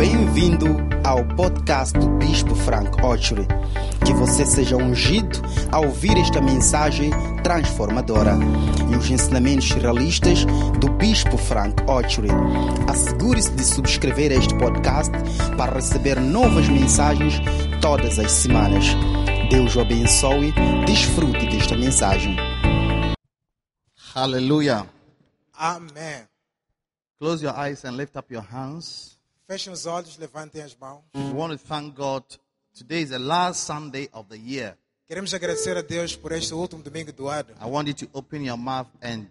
[0.00, 0.64] Bem-vindo
[1.04, 3.46] ao podcast do Bispo Frank Ochery.
[4.02, 7.10] Que você seja ungido ao ouvir esta mensagem
[7.44, 8.32] transformadora
[8.90, 10.46] e os ensinamentos realistas
[10.80, 12.30] do Bispo Frank Ochery.
[12.88, 15.12] Assegure-se de subscrever este podcast
[15.58, 17.34] para receber novas mensagens
[17.82, 18.86] todas as semanas.
[19.50, 20.54] Deus o abençoe.
[20.86, 22.38] Desfrute desta mensagem.
[24.14, 24.86] Hallelujah.
[25.52, 26.26] Amém.
[27.18, 29.19] Close your eyes and lift up your hands.
[29.50, 31.02] Fechem os olhos, levantem as mãos.
[31.12, 32.22] We want to thank God.
[32.72, 34.78] Today is the last Sunday of the year.
[35.08, 37.48] Queremos agradecer a Deus por este último domingo do ano.
[37.60, 39.26] I want you to open your mouth and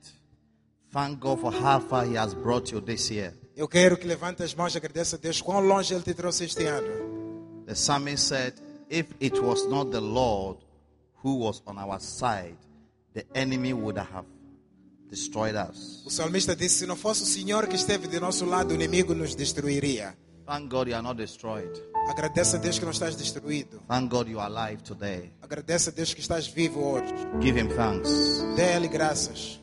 [0.91, 3.33] thank God for how far He has brought you this year.
[3.55, 6.43] Eu quero que levante as mãos e agradeça a Deus quão longe Ele te trouxe
[6.43, 7.63] este ano.
[7.65, 8.55] The psalmist said,
[8.89, 10.59] If it was not the Lord
[11.23, 12.57] who was on our side,
[13.13, 14.25] the enemy would have
[15.09, 16.03] destroyed us.
[16.05, 19.13] O salmista disse: Se não fosse o Senhor que esteve de nosso lado, o inimigo
[19.13, 20.15] nos destruiria.
[20.45, 21.69] Thank God you are not destroyed.
[22.09, 23.79] Agradeça a Deus que não estás destruído.
[23.87, 25.31] Thank God you are alive today.
[25.41, 27.13] Agradeça a Deus que estás vivo hoje.
[27.39, 28.09] Give Him thanks.
[28.55, 29.59] Dê a Ele graças.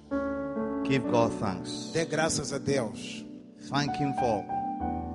[0.84, 1.90] Give God thanks.
[1.92, 3.24] Dê graças a Deus.
[3.68, 4.44] Thank Him for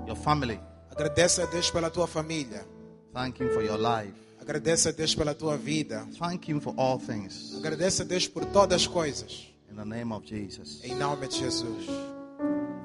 [0.06, 0.60] your family.
[0.90, 2.68] Agradeça a Deus pela tua família.
[3.14, 4.14] Thank Him for your life.
[4.42, 6.06] Agradeça a Deus pela tua vida.
[6.20, 7.56] Thank Him for all things.
[7.58, 9.51] Agradeça a Deus por todas as coisas.
[9.72, 10.82] In the name of Jesus.
[10.84, 11.88] Em nome de Jesus.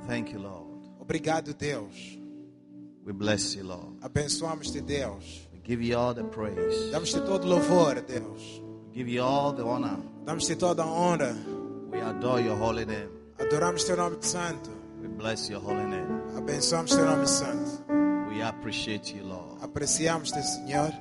[0.06, 0.68] Thank you, Lord.
[1.00, 2.16] Obrigado, Deus.
[3.04, 4.00] We bless you, Lord.
[4.02, 5.48] Abençoamos-te, Deus.
[5.52, 6.92] We give you all the praise.
[6.92, 8.60] Damos-te todo louvor, Deus.
[8.88, 9.98] We give you all the honor.
[10.24, 11.34] Damos-te toda a honra.
[11.90, 13.10] We adore your holy name.
[13.38, 14.70] Adoramos teu nome santo.
[15.00, 16.22] We bless your holy name.
[16.36, 17.82] Abençoamos teu nome santo.
[18.28, 19.60] We appreciate you, Lord.
[19.60, 20.92] Apreciamos-te, Senhor.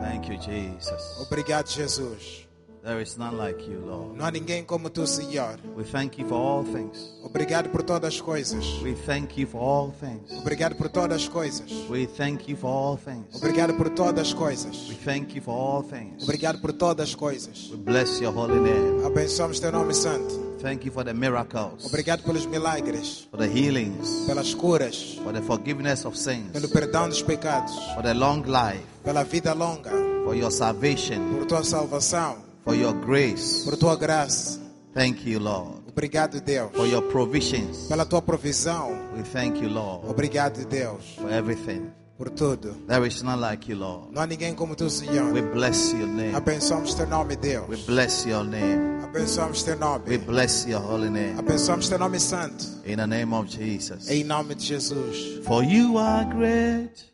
[0.00, 1.18] Thank you, Jesus.
[1.20, 2.43] Obrigado, Jesus.
[2.84, 4.18] There is none like you, Lord.
[4.18, 5.58] Não há ninguém como tu, Senhor.
[5.74, 7.14] We thank you for all things.
[7.22, 8.62] Obrigado por todas as coisas.
[8.82, 10.30] We thank you for all things.
[10.38, 11.70] Obrigado por todas as coisas.
[11.88, 13.34] We thank you for all things.
[13.34, 14.86] Obrigado por todas as coisas.
[14.90, 16.24] We thank you for all things.
[16.24, 17.70] Obrigado por todas as coisas.
[17.70, 19.02] We bless your holy name.
[19.06, 20.44] Abençoamos teu nome santo.
[20.60, 25.42] Thank you for the miracles, Obrigado pelos milagres, for the healings, pelas curas, for the
[25.42, 29.90] forgiveness of sins, pelo perdão dos pecados, for the long life, pela vida longa,
[30.24, 33.62] for your salvation, por tua salvação, for your grace.
[33.64, 34.60] por tua graça.
[34.94, 37.86] Thank you, Lord, Obrigado, Deus, for your provisions.
[37.88, 38.90] pela tua provisão.
[39.16, 41.90] We thank you, Lord, Obrigado, Deus, for everything.
[42.16, 42.74] por tudo.
[42.86, 44.12] There is none like you, Lord.
[44.14, 45.32] Não há ninguém como tu, We Senhor.
[45.52, 46.34] bless your name.
[46.36, 47.86] Abençoamos teu nome, We Deus.
[47.86, 49.02] bless your name.
[49.02, 50.18] Abençoamos teu We nome.
[50.18, 51.36] bless your holy name.
[51.38, 52.64] Abençoamos teu nome santo.
[52.86, 54.08] In the name of Jesus.
[54.08, 55.44] Em nome de Jesus.
[55.44, 57.12] For you are great.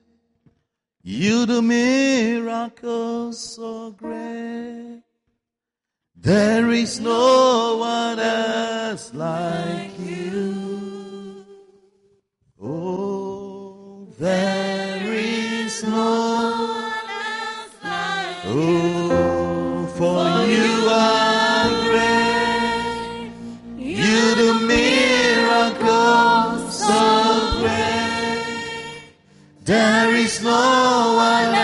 [1.02, 5.02] You do miracles so great.
[6.22, 11.46] There is no one else like you.
[12.60, 23.32] Oh, there is no one else like Oh, for you are great.
[23.78, 25.82] You do miracles
[26.84, 27.00] so
[27.60, 28.44] great.
[29.64, 31.59] There is no one else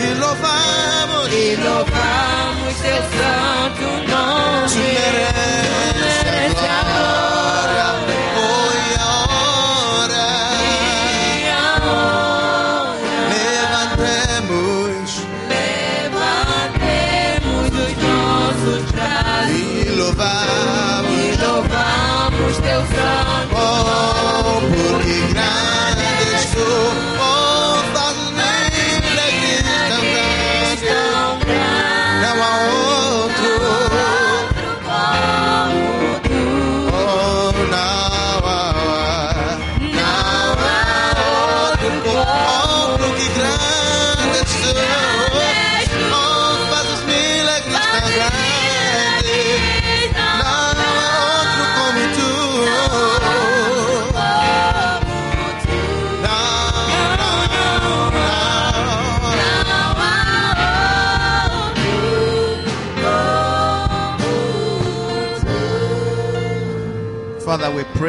[0.00, 4.68] Te louvamos, te louvamos, teu santo nome.
[4.72, 6.09] Te merece.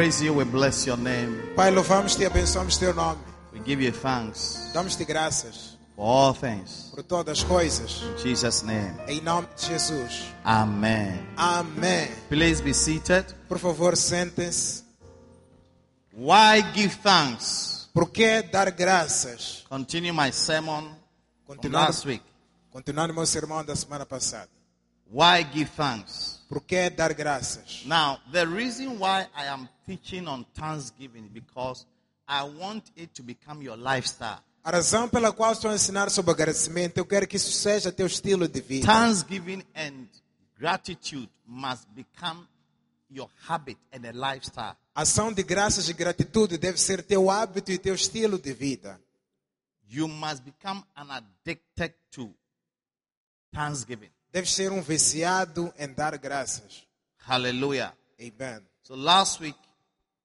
[0.02, 1.40] Praise you, we bless your name.
[1.54, 3.20] Pai, louvamos-te e abençoamos teu nome.
[3.52, 6.90] We give you thanks Damos-te graças for all things.
[6.92, 8.02] por todas as coisas.
[8.02, 8.98] In Jesus' name.
[9.06, 10.24] Em nome de Jesus.
[10.44, 11.24] Amen.
[11.36, 12.08] Amém.
[12.28, 13.32] Please be seated.
[13.48, 14.82] Por favor, sentem-se.
[16.12, 17.88] Why give thanks?
[17.94, 19.64] Por que dar graças?
[19.68, 20.96] Continue my sermon
[21.46, 22.24] Continuando, last week.
[22.72, 24.48] continuando meu sermão da semana passada.
[25.12, 26.40] Why give thanks?
[26.48, 27.82] Por que dar graças?
[27.86, 31.86] Now, the reason why I am teaching on thanksgiving because
[32.28, 34.42] I want it to become your lifestyle.
[34.64, 38.06] A razão pela qual estou a ensinar sobre agradecimento, eu quero que isso seja teu
[38.06, 38.86] estilo de vida.
[38.86, 40.06] Thanksgiving and
[40.56, 42.46] gratitude must become
[43.10, 44.76] your habit and a lifestyle.
[44.94, 49.00] Ação de graças e gratitude deve ser teu hábito e teu estilo de vida.
[49.88, 52.32] You must become an addicted to
[53.52, 54.10] thanksgiving.
[54.30, 56.86] Deve ser um viciado em dar graças.
[57.26, 57.94] Hallelujah.
[58.20, 58.64] Amen.
[58.82, 59.58] So last week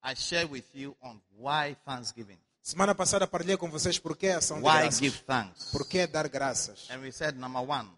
[0.04, 2.38] I shared with you on why thanksgiving.
[2.62, 5.00] Semana passada partilhei com vocês por que ação de Why graças.
[5.00, 5.72] give thanks?
[5.72, 6.90] Por que dar graças?
[6.90, 7.90] And we said number one,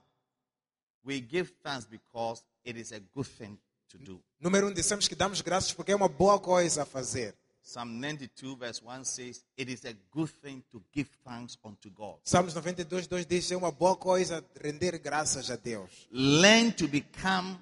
[1.04, 3.58] we give thanks because it is a good thing
[3.90, 4.24] to do.
[4.40, 7.36] Número um, dissemos que damos graças porque é uma boa coisa a fazer.
[7.64, 12.20] Psalm 92 verse 1 says, It is a good thing to give thanks unto God.
[12.24, 16.08] Salmos 92, 2 diz é uma boa coisa render graças a Deus.
[16.12, 17.60] Learn to become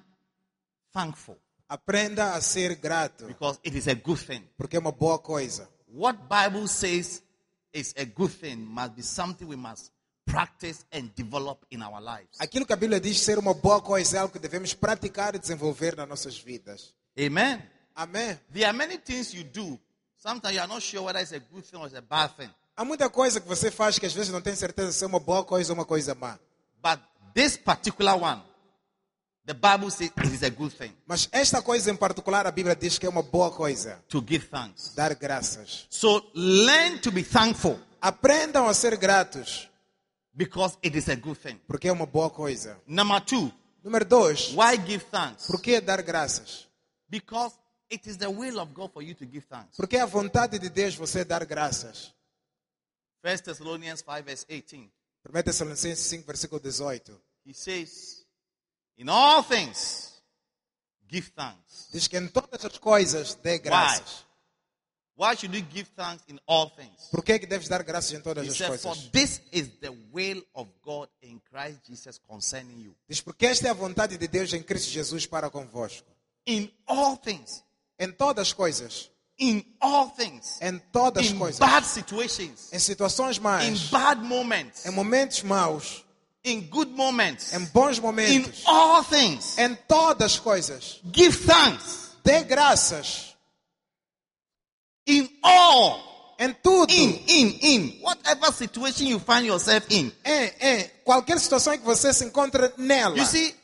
[0.92, 1.38] thankful
[1.68, 4.42] Aprenda a ser grato because it is a good thing.
[4.56, 5.68] porque é uma boa coisa.
[5.92, 7.22] What Bible says
[7.72, 9.92] is a good thing must be something we must
[10.24, 12.38] practice and develop in our lives.
[12.38, 15.38] Aquilo que a Bíblia diz ser uma boa coisa é algo que devemos praticar e
[15.38, 16.94] desenvolver nas nossas vidas.
[17.18, 17.62] Amen.
[17.94, 18.38] Amém.
[18.52, 19.78] There are many things you do.
[20.16, 22.50] Sometimes you are not sure whether it's a good thing or it's a bad thing.
[22.76, 25.18] Há muita coisa que você faz que às vezes não tem certeza se é uma
[25.20, 26.38] boa coisa ou uma coisa má.
[26.82, 27.00] But
[27.34, 28.40] this particular one,
[29.48, 32.76] the Bible says it is a good thing Mas esta coisa em particular, a Bíblia
[32.76, 33.98] diz que é uma boa coisa.
[34.08, 34.92] to give thanks.
[34.94, 35.86] Dar graças.
[35.90, 39.68] So learn to be thankful Aprendam a ser gratos
[40.32, 41.58] because it is a good thing.
[41.66, 42.78] porque é uma boa coisa.
[42.86, 43.50] Number two,
[43.82, 45.46] Número dois, why give thanks?
[45.46, 46.68] por que dar graças?
[47.08, 47.56] Because
[47.90, 49.76] it is the will of God for you to give thanks.
[49.76, 52.12] Porque é a vontade de Deus você dar graças.
[53.24, 54.90] 1 Thessalonians 5 verse 18.
[55.28, 57.12] 1 Tessalonicenses 5, versículo 18.
[57.44, 58.17] He says,
[58.98, 60.20] In all things,
[61.08, 61.88] give thanks.
[61.92, 64.26] Diz que em todas as coisas dê graças.
[65.16, 67.08] Why should you give thanks in all things?
[67.10, 69.10] Por que, é que deves dar graças em todas He as said, For coisas?
[69.10, 72.94] this is the will of God in Christ Jesus concerning you.
[73.08, 76.06] Diz porque esta é a vontade de Deus em Cristo Jesus para convosco.
[76.46, 77.64] In all things.
[77.98, 79.10] Em todas as coisas.
[79.40, 80.60] In all things.
[80.60, 81.58] Em todas as In coisas.
[81.58, 82.72] bad situations.
[82.72, 83.90] Em situações In más.
[83.90, 84.86] bad moments.
[84.86, 86.04] Em momentos maus.
[86.44, 87.52] In good moments.
[87.52, 89.58] Em bons momentos, In all things.
[89.58, 91.00] Em todas as coisas.
[91.12, 92.16] Give thanks.
[92.24, 93.36] Dê graças.
[95.06, 96.36] In all.
[96.38, 96.92] Em tudo.
[96.92, 98.00] In, in, in.
[98.02, 100.12] Whatever situation you find yourself in.
[100.24, 103.16] Em, em qualquer situação em que você se encontra nela.
[103.18, 103.54] You see,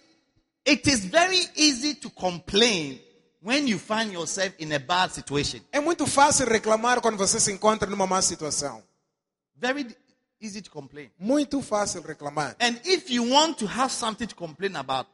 [0.67, 3.01] it is very easy to complain
[3.41, 5.61] when you find yourself in a bad situation.
[5.71, 8.83] É muito fácil reclamar quando você se encontra numa má situação.
[9.55, 9.97] Very
[10.45, 11.11] easy to complain.
[11.19, 12.57] Muito fácil reclamar.
[12.61, 15.09] And if you want to have something to complain about,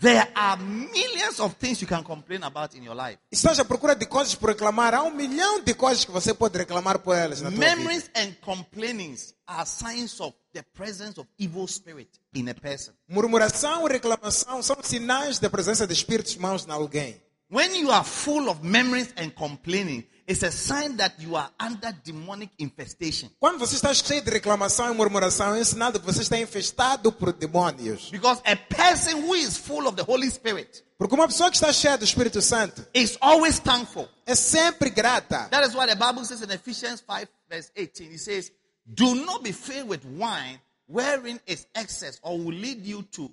[0.00, 3.18] there are millions of things you can complain about in your life.
[3.30, 4.94] Estás à procura de coisas por reclamar.
[4.94, 7.50] Há um milhão de coisas que você pode reclamar por elas na.
[7.50, 12.92] Memories and complainings are signs of the presence of evil spirit in a person.
[13.08, 17.20] Murmuração e reclamação são sinais da presença de espíritos maus em alguém.
[17.48, 21.92] When you are full of memories and complaining, it's a sign that you are under
[22.04, 23.30] demonic infestation.
[23.38, 26.38] Quando você está cheio de reclamação e murmuração, é um sinal de que você está
[26.38, 28.10] infestado por demônios.
[28.10, 31.72] Because a person who is full of the Holy Spirit Porque uma pessoa que está
[31.72, 34.08] cheia do Espírito Santo is always thankful.
[34.24, 35.48] é sempre grata.
[35.50, 38.50] That is why the Bible says in Ephesians 5, verse 18, it says,
[38.86, 43.30] Do not be filled with wine wherein is excess or will lead you to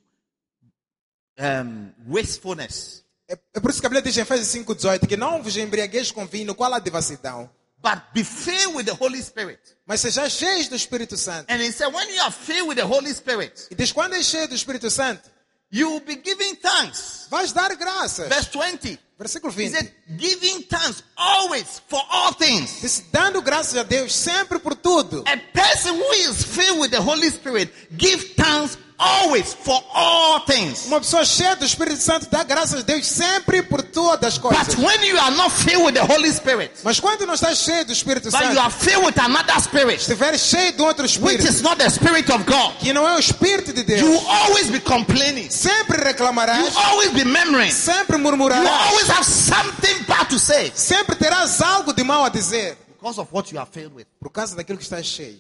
[1.40, 3.03] um, wastefulness.
[3.30, 6.12] É, é por isso que a Bíblia diz em Efésios 5,18 que não vos embriagueis
[6.12, 7.50] com vinho, qual há devassidão,
[7.82, 9.60] But be filled with the Holy Spirit.
[9.86, 11.52] mas sejais cheios do Espírito Santo.
[11.52, 14.26] And he said, when you are filled with the Holy Spirit, E diz, quando és
[14.26, 15.30] cheio do Espírito Santo,
[15.72, 17.28] you will be giving thanks.
[17.30, 18.30] vais dar graças.
[18.30, 18.98] Verse 20.
[19.18, 19.72] Versículo He 20.
[19.76, 22.82] said, giving thanks always for all things.
[22.82, 25.24] Diz, dando graças a Deus sempre por tudo.
[25.28, 30.86] A person who is filled with the Holy Spirit give thanks always for all things.
[30.86, 34.76] Uma pessoa cheia do Espírito Santo dá graças a Deus sempre por todas as coisas.
[34.76, 37.84] But when you are not filled with the Holy Spirit, Mas quando não estás cheio
[37.86, 41.18] do Espírito but you Santo, are filled with another spirit, estiver cheio de outro which
[41.18, 44.02] Espírito, is not the spirit of God, que não é o Espírito de you Deus,
[44.04, 45.50] will always be complaining.
[45.50, 47.72] sempre You reclamarás, will always be murmuring.
[47.72, 52.26] sempre You will murmurarás, always have something bad to say sempre terás algo de mal
[52.26, 54.08] a dizer, because of what you are filled with.
[54.20, 55.40] por causa daquilo que estás cheio.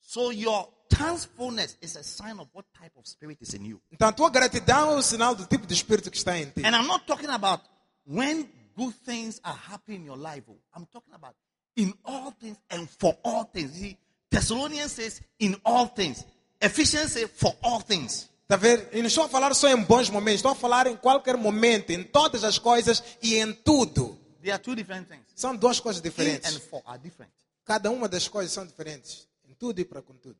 [0.00, 3.80] So your thankfulness is a sign of what type of spirit is in you.
[3.92, 6.64] Então a tua gratidão é o sinal do tipo de Espírito que está em ti.
[6.64, 7.62] And I'm not talking about
[8.06, 10.44] when good things are happening in your life.
[10.48, 10.56] oh.
[10.74, 11.34] I'm talking about
[11.76, 13.72] in all things and for all things.
[13.72, 13.98] See,
[14.30, 16.24] Thessalonians says in all things.
[16.60, 18.28] Ephesians says for all things.
[18.46, 18.86] Tá vendo?
[18.92, 21.90] E não estou a falar só em bons momentos, estou a falar em qualquer momento,
[21.90, 24.18] em todas as coisas e em tudo.
[24.42, 25.24] They are two different things.
[25.34, 26.56] São duas coisas diferentes.
[26.58, 27.32] for are different.
[27.64, 29.26] Cada uma das coisas são diferentes.
[29.48, 30.36] Em tudo e para com tudo.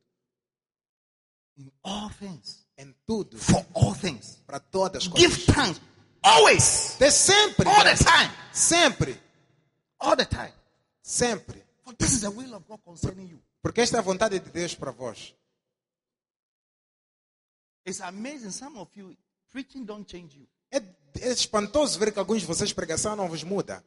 [1.57, 2.65] In all things.
[2.77, 4.37] Em tudo, For all things.
[4.45, 5.55] para todas as Give coisas.
[5.55, 5.81] thanks.
[6.21, 6.95] Always.
[6.99, 7.67] Dê sempre.
[7.67, 8.31] All the time.
[8.51, 9.21] Sempre.
[9.99, 10.53] All the time.
[11.01, 11.63] Sempre.
[11.83, 13.41] For this is the will of God concerning you.
[13.61, 15.33] Porque esta é a vontade de Deus para vós.
[17.85, 18.51] It's amazing.
[18.51, 19.15] Some of you,
[19.51, 20.47] preaching don't change you.
[20.71, 20.81] É,
[21.21, 23.83] é espantoso ver que alguns de vocês pregação não vos muda.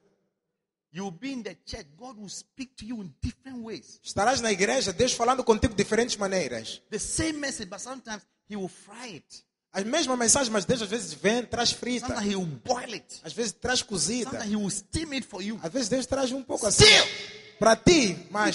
[0.91, 1.87] You'll be in the church.
[1.97, 4.01] God will speak to you in different ways.
[4.03, 6.81] Estarás na igreja, Deus falando contigo de diferentes maneiras.
[6.91, 9.45] The same message, but sometimes He will fry it.
[9.71, 12.07] As mesmas mensagens, mas Deus às vezes vem, traz frita.
[12.07, 13.21] Sometimes He will boil it.
[13.23, 14.31] Às vezes traz cozida.
[14.31, 15.61] Sometimes He will steam it for you.
[15.63, 16.85] Às vezes Deus traz um pouco assim.
[16.85, 18.55] Still, Para ti, mas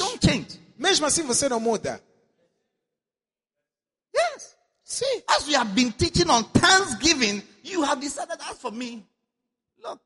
[0.78, 2.02] mesmo assim você não muda.
[4.94, 9.04] See, as we have been teaching on Thanksgiving, you have decided, as for me,
[9.84, 10.00] look,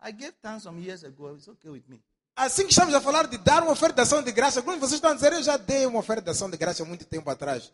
[0.00, 1.34] I gave thanks some years ago.
[1.34, 2.00] It's okay with me.
[2.34, 4.80] Assim que estamos a falar de dar uma oferta de ação de graça, alguns de
[4.80, 7.04] vocês estão a dizer, eu já dei uma oferta de ação de graça há muito
[7.04, 7.70] tempo atrás.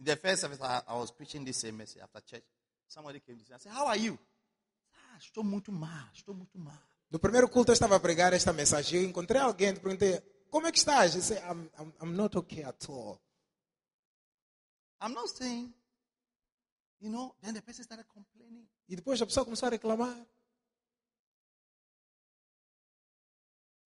[0.00, 2.44] In the first service, I, I was preaching this same message after church.
[2.88, 4.18] Somebody came to me and said, How are you?
[4.96, 6.82] Ah, estou muito mal, estou muito mal.
[7.08, 9.02] No primeiro culto eu estava a pregar esta mensagem.
[9.02, 11.14] Eu encontrei alguém e perguntei, como é que estás?
[11.14, 13.20] Eu disse, I'm, I'm, I'm not okay at all.
[15.00, 15.72] I'm not saying,
[17.00, 18.66] you know, then the person started complaining.
[18.88, 20.14] E depois a pessoa começou a reclamar.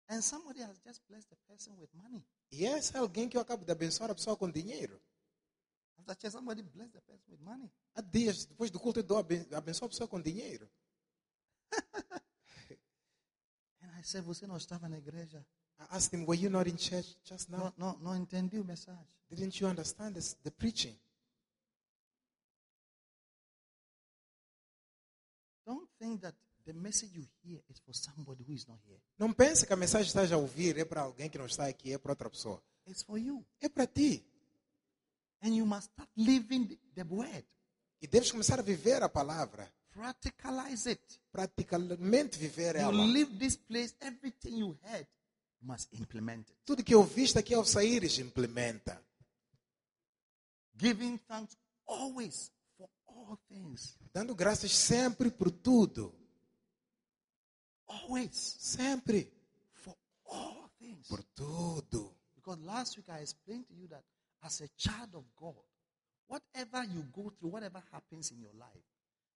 [0.09, 2.25] And somebody has just blessed the person with money.
[2.50, 5.00] E esse é alguém que eu acabo de abençoar a pessoa com dinheiro.
[5.99, 7.71] After church, somebody blessed the person with money.
[7.95, 10.69] Há dias, depois do culto, eu dou abençoo a pessoa com dinheiro.
[13.83, 15.47] And I said, Você não estava na igreja?
[15.80, 17.72] I asked him, were you not in church just now?
[17.76, 19.06] Não, não, não entendi o mensagem.
[19.30, 20.96] Didn't you understand this, the preaching?
[25.66, 26.34] Don't think that
[26.66, 29.00] the message you hear is for somebody who is not here.
[29.18, 31.66] Não pense que a mensagem que estás a ouvir é para alguém que não está
[31.66, 32.62] aqui, é para outra pessoa.
[32.87, 33.44] It's for you.
[33.60, 34.25] É para ti.
[35.42, 37.46] And you must start living the, word.
[38.02, 39.70] E deves começar a viver a palavra.
[39.90, 41.20] Practicalize it.
[41.32, 42.92] Praticamente viver You ela.
[43.04, 45.06] leave this place, everything you heard,
[45.61, 46.57] you must implement it.
[46.64, 49.02] Tudo que ouviste aqui ao saíres, implementa.
[50.76, 53.97] Giving thanks always for all things.
[54.12, 56.14] Dando graças sempre por tudo.
[57.87, 59.33] Always Sempre.
[59.73, 59.97] for
[60.31, 61.09] all things.
[61.09, 62.14] Por tudo.
[62.37, 64.05] Because last week I explained to you that
[64.43, 65.57] as a child of God,
[66.29, 68.87] whatever you go through, whatever happens in your life,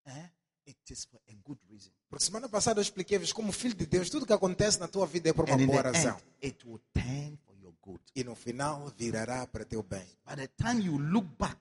[0.06, 0.28] eh,
[0.66, 1.90] it is for a good reason.
[2.08, 5.30] Porque semana passada eu expliquei-vos como filho de Deus, tudo que acontece na tua vida
[5.30, 6.16] é por uma And boa razão.
[6.16, 8.00] end, it will turn for your good.
[8.14, 10.06] E no final virará para teu bem.
[10.26, 11.58] By the time you look back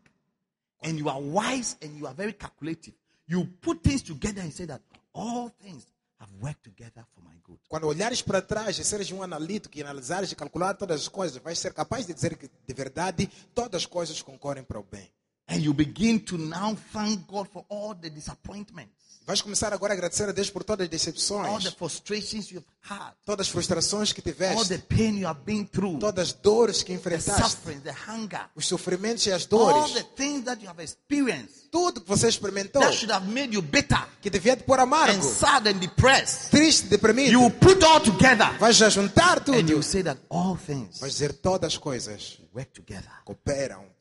[0.83, 2.95] and you are wise and you are very calculative,
[3.27, 4.81] you put things together and say that
[5.13, 5.85] all things
[6.19, 7.59] have worked together for my good.
[7.67, 11.37] Quando olhares para trás e seres um analítico e analisares e calcular todas as coisas,
[11.41, 15.11] vais ser capaz de dizer que, de verdade, todas as coisas concorrem para o bem.
[15.47, 19.95] And you begin to now thank God for all the disappointments, Vais começar agora a
[19.95, 24.11] agradecer a Deus por todas as all the decepções, frustrations you've had, todas as frustrações
[24.11, 27.41] que all tiveste, the pain you have been through, todas as dores que the enfrentaste,
[27.41, 31.69] suffering, the hunger, os sofrimentos e as all the dores, things that you have experienced.
[31.71, 34.83] Tudo que você experimentou, that should have made you bitter que devia te pôr and
[34.83, 36.49] amargo, sad and depressed.
[36.51, 38.51] triste, deprimido, You put all together.
[38.59, 42.73] Vais juntar and tudo, you say that all things vais dizer todas as coisas work
[42.73, 43.09] together.
[43.23, 43.92] cooperam.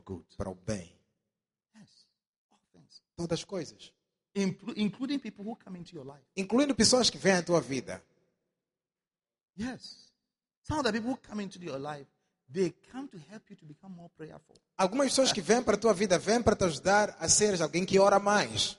[0.00, 0.96] Para o bem.
[1.76, 2.06] Yes,
[2.50, 3.02] all things.
[3.16, 3.92] Todas as coisas.
[4.34, 6.24] Inclu- including people who come into your life.
[6.36, 8.02] Incluindo pessoas que vêm à tua vida.
[9.58, 10.10] Yes.
[10.62, 12.06] Some of the people who come into your life,
[12.50, 14.56] they come to help you to become more prayerful.
[14.76, 17.84] Algumas pessoas que vêm para a tua vida vêm para te ajudar a seres alguém
[17.84, 18.78] que ora mais.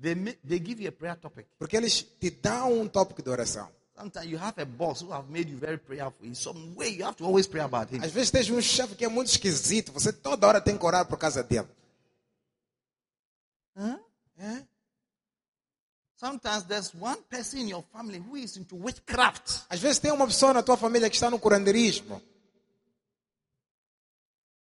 [0.00, 0.14] They,
[0.46, 1.46] they give you a prayer topic.
[1.58, 3.70] Porque eles te dão um tópico de oração.
[3.96, 6.26] Sometimes you have a boss who have made you very prayerful.
[6.26, 8.02] In some way, you have to always pray about him.
[8.02, 9.92] Às vezes tens um chefe que é muito esquisito.
[9.92, 11.68] Você toda hora tem que orar por causa dele.
[13.76, 13.98] Huh?
[14.36, 14.64] É?
[16.16, 19.64] Sometimes there's one person in your family who is into witchcraft.
[19.68, 22.20] Às vezes tem uma pessoa na tua família que está no curandeirismo.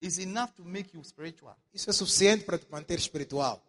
[0.03, 1.57] It's enough to make you spiritual.
[1.75, 3.63] Isso é suficiente para te manter espiritual.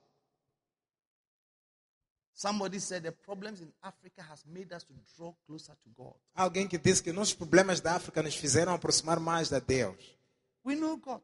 [2.33, 6.15] Somebody said the problems in Africa has made us to draw closer to God.
[6.33, 10.17] Alguém que disse que nossos problemas da África nos fizeram aproximar mais de Deus.
[10.65, 11.21] We know God.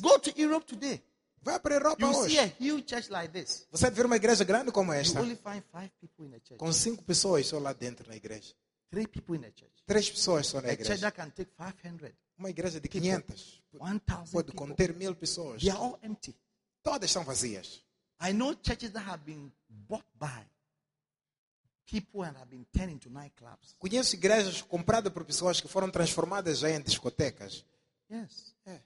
[0.00, 1.02] Go to Europe today.
[1.40, 2.54] Vai para a Europa You see a hoje.
[2.60, 3.66] huge church like this.
[3.70, 6.58] Você ver uma igreja grande como You esta, only find five people in a church.
[6.58, 8.54] com cinco pessoas só lá dentro na igreja.
[8.90, 9.72] Three people in a church.
[9.86, 11.00] Três pessoas só na A church igreja.
[11.10, 14.54] that can take 500, Uma igreja de 500 1,000 pode people.
[14.66, 15.62] conter mil pessoas.
[15.62, 16.34] They are all empty.
[16.82, 17.82] Todas são vazias.
[18.20, 20.44] I know churches that have been bought by
[21.86, 23.74] people and have been turned into nightclubs.
[23.78, 27.64] Conheço igrejas compradas por pessoas que foram transformadas já em discotecas.
[28.10, 28.54] Yes.
[28.66, 28.80] É.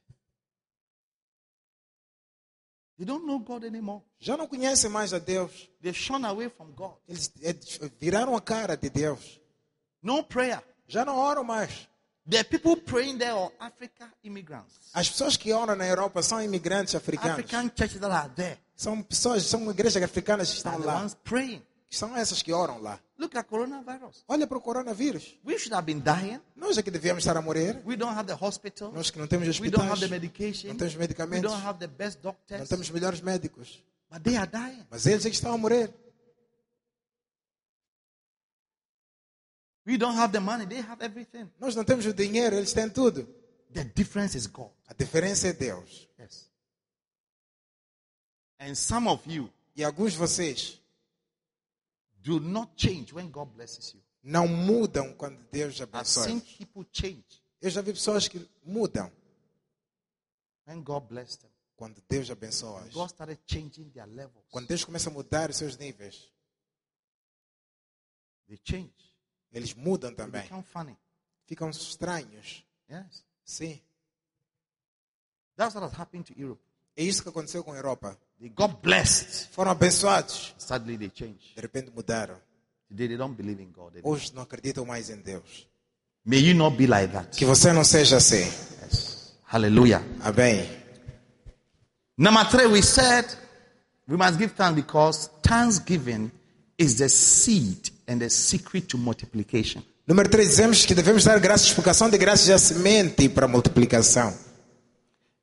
[2.97, 4.03] They don't know God anymore.
[4.21, 5.69] Já não conhecem mais a Deus.
[5.81, 6.95] They've shone away from God.
[7.09, 7.53] Eles é,
[7.99, 9.41] viraram a cara de Deus.
[10.01, 10.63] No prayer.
[10.87, 11.89] Já não oram mais.
[12.29, 13.51] The people praying there are
[14.23, 14.91] immigrants.
[14.95, 17.33] As pessoas que oram na Europa são imigrantes africanos.
[17.39, 21.01] African churches that are there São pessoas, são igrejas africanas que estão the lá.
[21.01, 21.63] ones praying.
[21.91, 22.99] São essas que oram lá.
[23.19, 24.25] Look at coronavirus.
[24.27, 25.37] Olha para o coronavírus.
[25.45, 26.41] We should have been dying.
[26.57, 27.83] Nós é que devíamos estar a morrer.
[27.85, 28.93] We don't have the hospital.
[28.93, 30.69] Nós que não temos We don't have hospitais, the medication.
[30.69, 32.69] não temos We medicamentos, don't have the best não doctors.
[32.69, 33.83] temos melhores médicos.
[34.11, 34.87] But they are dying.
[34.91, 35.93] Mas eles é que estão a morrer.
[39.87, 40.65] We don't have the money.
[40.67, 41.51] They have everything.
[41.59, 43.25] Nós não temos o dinheiro, eles têm tudo.
[43.73, 44.71] The difference is God.
[44.87, 46.09] A diferença é Deus.
[46.19, 46.51] Yes.
[48.61, 50.79] And some of you E alguns de vocês
[52.23, 54.01] do not change when God blesses you.
[54.23, 56.25] não mudam quando Deus I've abençoa.
[56.25, 57.25] seen people change
[57.61, 59.11] Eu já vi pessoas que mudam
[60.69, 61.51] when God blessed them.
[61.75, 62.83] quando Deus abençoa.
[62.93, 64.45] God started changing their levels.
[64.51, 66.31] Quando Deus começa a mudar os seus níveis,
[68.49, 68.93] They change.
[69.53, 70.45] Eles mudam também.
[71.47, 72.65] Ficam estranhos.
[72.91, 73.25] Yes.
[73.45, 73.81] Sim.
[75.57, 76.61] That's what has happened to Europe.
[76.97, 78.19] É isso que aconteceu com a Europa.
[78.39, 79.49] They got blessed.
[79.53, 80.55] Foram abençoados.
[80.59, 81.55] Suddenly they changed.
[81.55, 82.37] De repente mudaram.
[82.89, 83.95] Today they don't believe in God.
[83.95, 84.17] anymore.
[84.17, 85.69] Hoje não acreditam mais em Deus.
[86.25, 87.37] May you not be like that.
[87.37, 88.45] Que você não seja assim.
[88.85, 89.35] Yes.
[89.45, 90.03] Hallelujah.
[90.23, 90.67] Amém.
[92.17, 93.27] Number three, we said
[94.07, 96.31] we must give thanks because thanksgiving
[96.79, 99.83] is the seed and the secret to multiplication.
[100.07, 101.69] Número 3, dizemos que devemos dar graças.
[101.69, 104.35] Explicação de graças a semente para a multiplicação.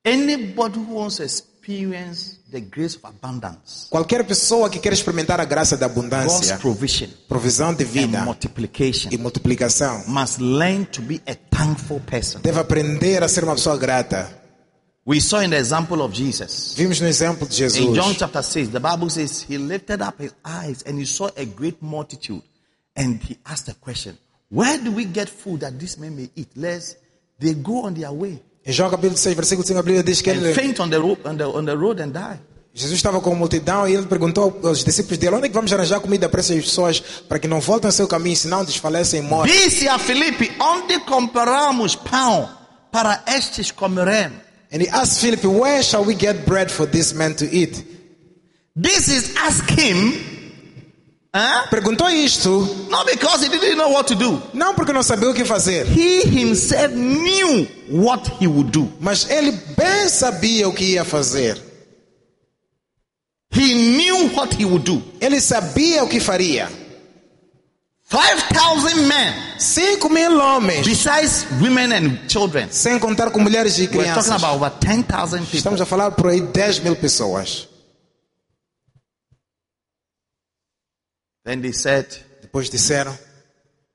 [0.05, 5.45] Anybody who wants to experience the grace of abundance, Qualquer pessoa que quer experimentar a
[5.45, 11.01] graça da God's abundância, provision, provisão de and vida multiplication e multiplicação, must learn to
[11.01, 12.39] be a thankful person.
[12.41, 14.38] deve aprender a ser uma pessoa grata.
[15.09, 16.75] We saw in the example of Jesus.
[16.77, 17.95] Vimos no exemplo de In Jesus.
[17.95, 21.45] John chapter 6, the Bible says he lifted up his eyes and he saw a
[21.45, 22.43] great multitude.
[22.95, 24.19] And he asked the question,
[24.49, 26.49] Where do we get food that this men may eat?
[26.55, 26.97] Lest
[27.39, 30.29] they go on their way Em João capítulo 6, versículo 5, a Bíblia diz que
[30.29, 32.39] ele, faint on the, ro- on the, on the road and die.
[32.71, 35.73] Jesus estava com a multidão e ele perguntou aos discípulos dele, onde é que vamos
[35.73, 39.23] arranjar comida para essas pessoas para que não voltem ao seu caminho, senão desfalecem e
[39.23, 39.51] morrem?
[39.51, 42.47] Disse a Filipe, onde compramos pão
[42.91, 44.31] para estes comerem?
[44.71, 47.83] And he asked Philip, where shall we get bread for this man to eat?
[48.75, 50.13] This is ask him,
[51.33, 51.65] huh?
[51.71, 54.39] Perguntou isto, not because he didn't know what to do.
[54.53, 58.91] não porque não sabia o que fazer, He himself knew what he would do.
[58.99, 61.57] mas ele bem sabia o que ia fazer.
[63.51, 65.01] He knew what he would do.
[65.19, 66.69] Ele sabia o que faria.
[68.09, 72.67] 5,000 men, Cinco mil homens, besides women and children.
[72.71, 74.31] sem contar com mulheres e We're talking crianças.
[74.43, 75.57] about over 10,000 people.
[75.57, 77.67] Estamos a falar por aí 10 mil pessoas.
[81.45, 82.07] Then they said,
[82.41, 83.15] Depois disseram,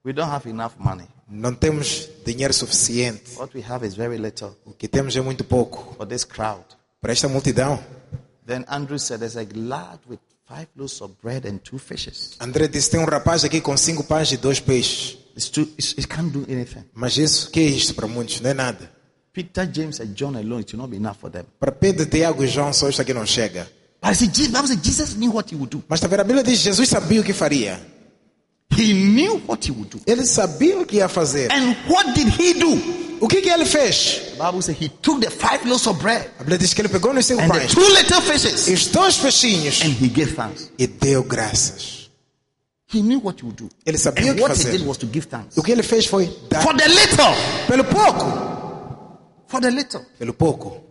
[0.05, 1.09] We don't have enough money.
[1.29, 3.37] não temos dinheiro suficiente.
[3.37, 6.64] What we have is very little O que temos é muito pouco for this crowd.
[7.00, 7.83] para esta multidão.
[8.46, 12.37] Then Andrew said, There's a lad with five loaves of bread and two fishes.
[12.40, 15.18] André disse, tem um rapaz aqui com cinco pães e dois peixes.
[15.37, 16.85] It's too, it's, it can't do anything.
[16.94, 18.40] Mas isso, que é isto para muitos?
[18.40, 18.90] Não é nada.
[19.33, 21.44] Peter, James, and John alone, it will not be enough for them.
[21.59, 23.68] Para Pedro, Tiago e João, só isto aqui não chega.
[24.00, 24.20] Mas
[26.00, 27.93] tá vendo, a Bíblia diz, Jesus sabia o que faria.
[28.70, 30.00] He knew what he would do.
[30.07, 31.50] Ele sabia o que ia fazer.
[31.53, 33.05] And what did he do?
[33.20, 34.33] O que que ele fez?
[34.37, 36.88] The Bible says he took the five loaves of bread A Bíblia diz que ele
[36.88, 40.70] pegou cinco and the two little fishes e os dois peixinhos and he gave thanks.
[40.77, 42.11] e deu graças.
[42.92, 43.68] He knew what he would do.
[43.87, 45.57] Ele sabia o And que what he did was to give thanks.
[45.57, 47.35] O que ele fez foi dar For the little.
[47.66, 48.24] pelo pouco.
[49.46, 50.05] For the little.
[50.18, 50.83] Pelo pouco.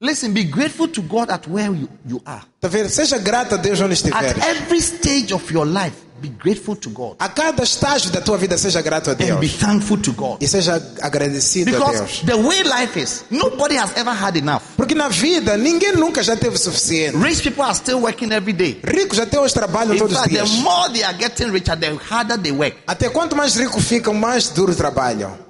[0.00, 2.42] Listen, be grateful to God at where you, you are.
[2.58, 2.88] Tá vendo?
[2.88, 7.16] Seja grato a Deus onde At every stage of your life, be grateful to God.
[7.18, 9.54] A cada estágio da tua vida, seja grato a And be Deus.
[9.58, 10.36] thankful to God.
[10.42, 12.22] E seja agradecido a Because Deus.
[12.24, 14.62] the way life is, nobody has ever had enough.
[14.76, 17.16] Porque na vida, ninguém nunca já teve o suficiente.
[17.16, 18.80] Rich people are still working every day.
[18.84, 20.50] Ricos até hoje trabalham In todos os fact, the dias.
[20.62, 22.76] more they are getting richer, the harder they work.
[22.86, 25.49] Até quanto mais ricos ficam, mais duro trabalham.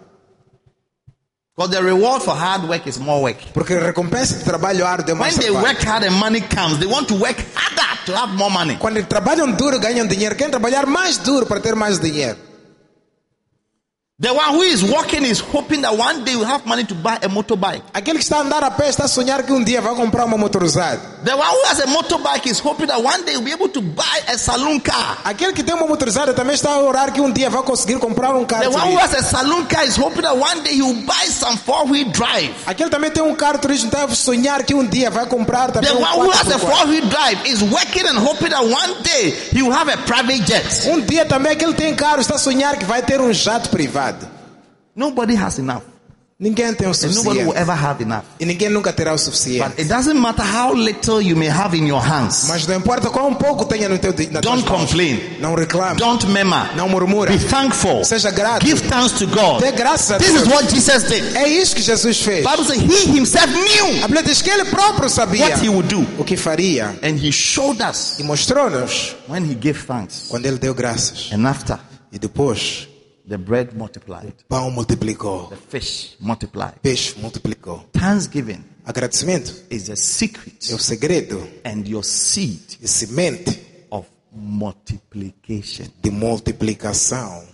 [1.60, 3.36] Because the reward for hard work is more work.
[3.52, 5.66] Porque a recompensa de trabalho árduo é When mais they trabalho.
[5.66, 8.76] work hard and money comes, they want to work harder to have more money.
[8.78, 10.34] Quando trabalham duro, ganham dinheiro.
[10.34, 12.38] Querem trabalhar mais duro para ter mais dinheiro.
[14.22, 17.16] The one who is working is hoping that one day will have money to buy
[17.22, 17.80] a motorbike.
[17.94, 20.26] Aquele que está a andar a pé está a sonhar que um dia vai comprar
[20.26, 21.00] uma motorizada.
[21.24, 23.80] The one who has a motorbike is hoping that one day will be able to
[23.80, 25.22] buy a saloon car.
[25.24, 28.34] Aquele que tem uma motorizada também está a orar que um dia vai conseguir comprar
[28.34, 30.82] um carro The one who has a saloon car is hoping that one day he
[30.82, 32.52] will buy some four-wheel drive.
[32.66, 35.88] Aquele também tem um carro turístico, está a sonhar que um dia vai comprar também
[35.90, 36.76] The um one who has a 4x4.
[36.76, 40.86] four-wheel drive is working and hoping that one day he will have a private jet.
[40.90, 43.70] Um dia também aquele que tem carro está a sonhar que vai ter um jato
[43.70, 44.09] privado.
[44.94, 45.82] Nobody has enough.
[46.42, 47.58] Ninguém tem o And nobody will suficiente.
[47.60, 48.22] ever have enough.
[48.40, 49.74] E ninguém nunca terá o But suficiente.
[49.78, 52.46] it doesn't matter how little you may have in your hands.
[52.48, 55.20] Mas não importa quão pouco tenha no teu na Don't complain.
[55.38, 55.98] Não reclame.
[56.00, 56.74] Don't murmur.
[56.74, 57.30] Não murmura.
[57.30, 58.02] Be thankful.
[58.06, 58.64] Seja grato.
[58.64, 59.60] Give thanks to God.
[59.60, 61.36] Dê graças a This is what Jesus did.
[61.36, 62.42] É isso que Jesus fez.
[62.42, 65.88] Bible says he himself knew A Bíblia diz que ele próprio sabia what he would
[65.94, 66.06] do.
[66.18, 66.98] o que faria.
[67.02, 70.24] And he showed us E mostrou-nos when he gave thanks.
[70.30, 71.28] quando ele deu graças.
[71.34, 71.78] And after,
[72.10, 72.88] E depois,
[73.30, 74.34] the bread multiplied.
[74.48, 75.46] pão multiplicou.
[75.48, 76.74] The fish multiplied.
[76.82, 77.84] Peixe multiplicou.
[77.92, 85.86] Thanksgiving Agradecimento is the secret é o segredo and your seed e semente of multiplication.
[86.02, 87.44] de multiplicação.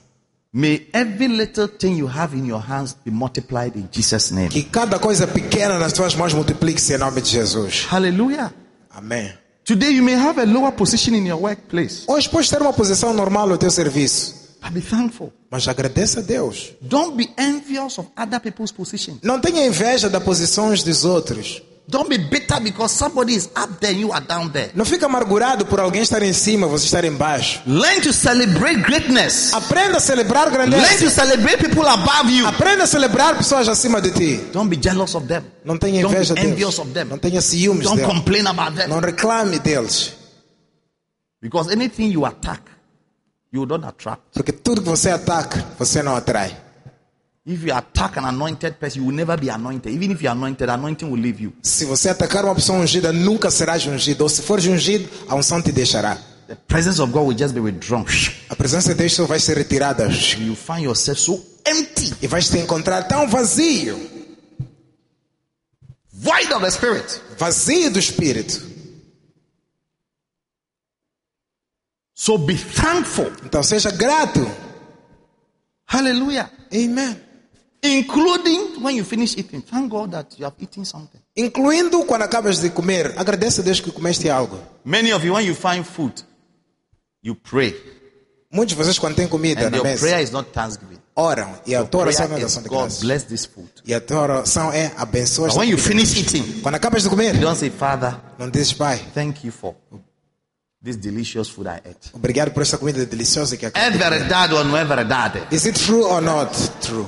[0.52, 4.48] May every little thing you have in your hands be multiplied in Jesus' name.
[4.48, 7.84] Que cada coisa pequena nas tuas mãos multiplique-se em nome de Jesus.
[7.90, 8.54] Hallelujah.
[8.90, 9.30] Amém.
[9.66, 13.12] Today you may have a lower position in your workplace, Hoje podes ter uma posição
[13.12, 14.35] normal no teu serviço,
[14.72, 15.32] be thankful.
[15.50, 16.72] mas agradeça a Deus.
[16.80, 19.18] Don't be envious of other people's position.
[19.22, 21.62] Não tenha inveja das posições dos outros.
[21.88, 24.72] Don't be bitter because somebody is up there and you are down there.
[24.74, 27.62] Não fica amargurado por alguém estar em cima, você estar embaixo.
[27.64, 29.54] Learn to celebrate greatness.
[29.54, 31.04] Aprenda a celebrar Learn grandeza.
[31.04, 32.44] to celebrate people above you.
[32.44, 34.36] Aprenda a celebrar pessoas acima de ti.
[34.52, 35.44] Don't be jealous of them.
[35.64, 36.78] Não tenha Don't inveja be envious deles.
[36.80, 37.04] of them.
[37.08, 38.12] Não tenha ciúmes Don't deles.
[38.12, 38.88] complain about them.
[38.88, 40.12] Não reclame deles.
[41.40, 42.62] Because anything you attack,
[43.56, 44.22] you don't attract.
[44.34, 46.56] Porque tudo que você ataca, você não atrai.
[47.46, 49.92] If you attack an anointed person, you will never be anointed.
[49.94, 51.52] Even if you are anointed, anointing will leave you.
[51.62, 54.22] Se você atacar uma pessoa ungida, nunca serás ungido.
[54.24, 56.18] Ou se fores ungido, a unção te deixará.
[56.48, 58.04] The presence of God will just be withdrawn.
[58.48, 60.04] A presença de Deus só vai ser retirada.
[60.38, 63.96] You find yourself so empty, E vais te encontrar tão vazio.
[66.12, 67.20] void of the spirit.
[67.38, 68.60] Vazio do Espírito.
[72.18, 73.30] So be thankful.
[73.44, 74.40] Então seja grato.
[75.86, 76.50] Hallelujah.
[76.72, 77.20] Amém.
[77.82, 79.60] Including when you finish eating.
[79.62, 81.20] Thank God that you have eaten something.
[81.36, 83.12] Incluindo quando acabas de comer.
[83.18, 84.58] Agradeça a Deus que comeste algo.
[84.84, 86.14] Many of you, when you find food,
[87.22, 87.74] you pray.
[88.50, 90.98] Muitos de vocês, quando têm comida And na your mesa, prayer is not thanksgiving.
[91.14, 91.54] oram.
[91.66, 93.00] E a tua oração é oração de God graças.
[93.00, 93.68] bless this food.
[93.84, 96.06] E a tua oração é abençoa But esta when you comida.
[96.06, 99.52] finish eating, Quando acabas de comer, you don't say, Father, não dizes, Pai, thank you
[99.52, 99.74] for
[100.82, 102.10] this delicious food I ate.
[102.12, 104.10] obrigado por esta comida deliciosa que É acabei comer.
[104.18, 105.42] verdade ou não é verdade?
[105.50, 107.06] Is it true or not true?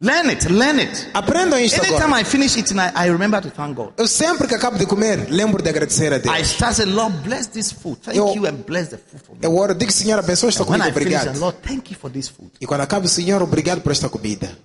[0.00, 1.08] Learn it, learn it.
[1.14, 2.20] Aprendam isto Anytime agora.
[2.20, 3.92] I finish eating, I, I remember to thank God.
[3.96, 6.48] Eu sempre que acabo de comer, lembro de agradecer a I Deus.
[6.50, 7.98] start saying, Lord, bless this food.
[8.02, 9.38] Thank Eu- you and bless the food for me.
[9.40, 11.38] Eu oro, digo, Senhor, abençoa esta comida, I finish, obrigado.
[11.38, 12.50] Lord, thank you for this food.
[12.60, 14.58] E quando acabo, Senhor, obrigado por esta comida.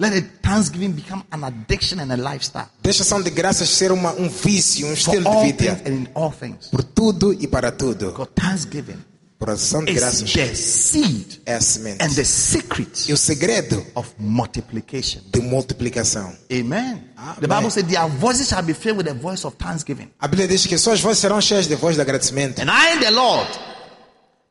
[0.00, 2.68] Let it, Thanksgiving become an addiction and a lifestyle.
[2.82, 5.82] Deixa a ação de graças ser uma, um vício, um estilo de things vida.
[5.86, 6.68] and in all things.
[6.70, 8.06] Por tudo e para tudo.
[8.06, 9.04] Because Thanksgiving
[9.38, 12.02] Por ação de graças the seed é a semente.
[12.02, 15.20] and the secret E o segredo of multiplication.
[15.32, 16.34] de multiplicação.
[16.50, 17.04] Amen.
[17.40, 17.46] The.
[17.46, 20.10] Bible said their voices shall be filled with the voice of thanksgiving.
[20.18, 22.60] A Bíblia diz que suas vozes serão cheias de voz de agradecimento.
[22.62, 23.50] And I, the Lord,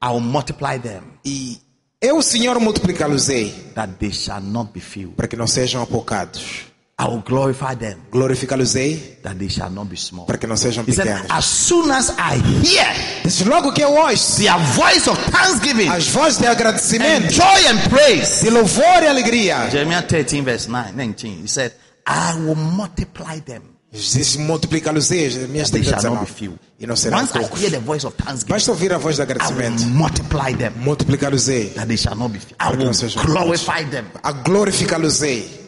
[0.03, 1.59] I will multiply them E
[2.01, 5.15] eu, Senhor, multiplicá-los-ei that they shall not be filled.
[5.15, 6.67] para que não sejam apocados.
[7.01, 10.25] I will glorify them Glorificá-los-ei that they shall not be small.
[10.25, 11.27] para que não sejam He said, pequenos.
[11.31, 12.35] as soon as I
[12.65, 12.85] hear
[13.23, 17.67] Diz logo que eu ouço their voice of thanksgiving, as vozes de and agradecimento, joy
[17.67, 18.43] and praise.
[18.43, 19.69] de louvor e alegria.
[19.69, 21.73] Jeremiah 13, verse 9, 19, he said,
[22.05, 25.09] I will multiply them Diz, multiplica-los,
[25.49, 26.25] minhas They 30, shall not 19.
[26.25, 26.59] be few.
[26.79, 27.59] E não serão Once I poucos.
[27.59, 29.83] hear the voice of thanksgiving, Basta ouvir a voz de I will agradecimento.
[29.87, 30.73] multiply them.
[30.77, 31.69] Multiplicá-los-ei.
[31.71, 32.53] That they shall not be few.
[32.53, 34.05] I Para que will não sejam glorify them.
[34.21, 35.58] A glorificá-los-ei.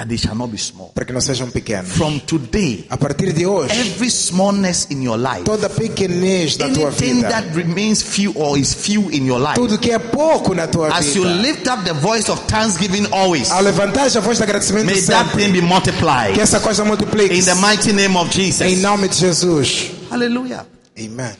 [0.00, 0.92] That they shall not be small.
[0.94, 1.90] Para que não sejam pequenos.
[1.90, 6.86] From today, A partir de hoje, every smallness in your life, toda pequenez da tua
[6.86, 10.54] anything vida, that remains few or is few in your life, tudo que é pouco
[10.54, 14.38] na tua as you lift up the voice of thanksgiving always, ao levantar a voz
[14.38, 16.32] de agradecimento may that sempre, thing be multiplied.
[16.32, 19.90] que essa coisa multiplique In the mighty name of Jesus, em nome de Jesus.
[20.10, 20.66] Hallelujah.
[20.96, 21.36] Amém.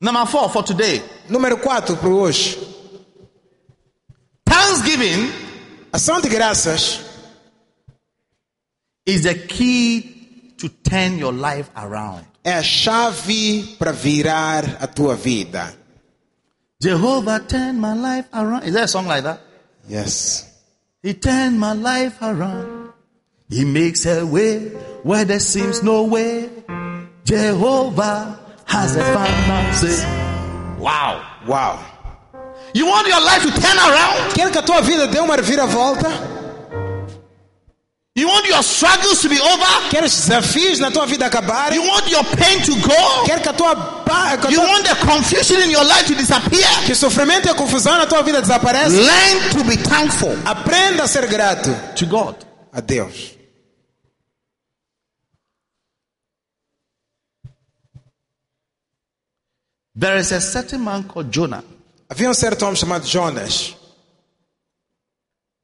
[0.00, 1.02] Number four for today.
[1.28, 2.58] Número 4 para hoje.
[4.46, 5.43] Thanksgiving
[5.94, 7.02] Ação de graças
[9.06, 12.26] is the key to turn your life around.
[12.42, 15.72] é a chave para virar a tua vida.
[16.82, 18.66] Jehovah turn my life around.
[18.66, 19.40] Is there a song like that?
[19.88, 20.50] Yes.
[21.00, 22.92] He turned my life around.
[23.48, 24.70] He makes a way
[25.04, 26.50] where there seems no way.
[27.24, 30.04] Jehovah has a final say.
[31.46, 31.93] Wow.
[32.74, 34.34] You want your life to turn around?
[34.34, 36.08] Quer que a tua vida dê uma reviravolta?
[38.16, 39.88] You want your struggles to be over?
[39.90, 41.74] Queres desafios na tua vida acabarem?
[41.80, 43.24] You want your pain to go?
[43.26, 43.74] Quer que a tua,
[44.38, 46.66] que, a You tua- want the confusion in your life to disappear?
[46.86, 49.00] que o sofrimento e a confusão na tua vida desapareçam?
[49.00, 52.36] Learn to be thankful Aprenda a ser grato to God.
[52.72, 53.34] a Deus.
[59.94, 61.62] There is a certain man called Jonah.
[62.14, 63.74] Havia um certo homem chamado Jonas.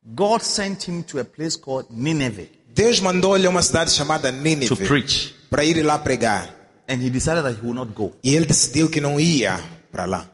[0.04, 4.38] God sent him to a place called Nineveh Deus mandou-lhe a uma cidade chamada to
[4.38, 5.32] Nínive preach.
[5.48, 6.52] para ir lá pregar.
[6.88, 8.12] And he decided that he would not go.
[8.20, 9.60] E ele decidiu que não ia
[9.92, 10.28] para lá.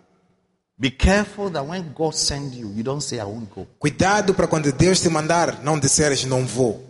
[0.78, 3.66] Be careful that when God sends you, you don't say, I won't go.
[3.78, 6.82] Cuidado para quando Deus te mandar, não disseres não vou.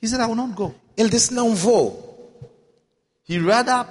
[0.00, 0.72] He said, I will not go.
[0.96, 2.40] Ele disse não vou.
[3.28, 3.84] He rather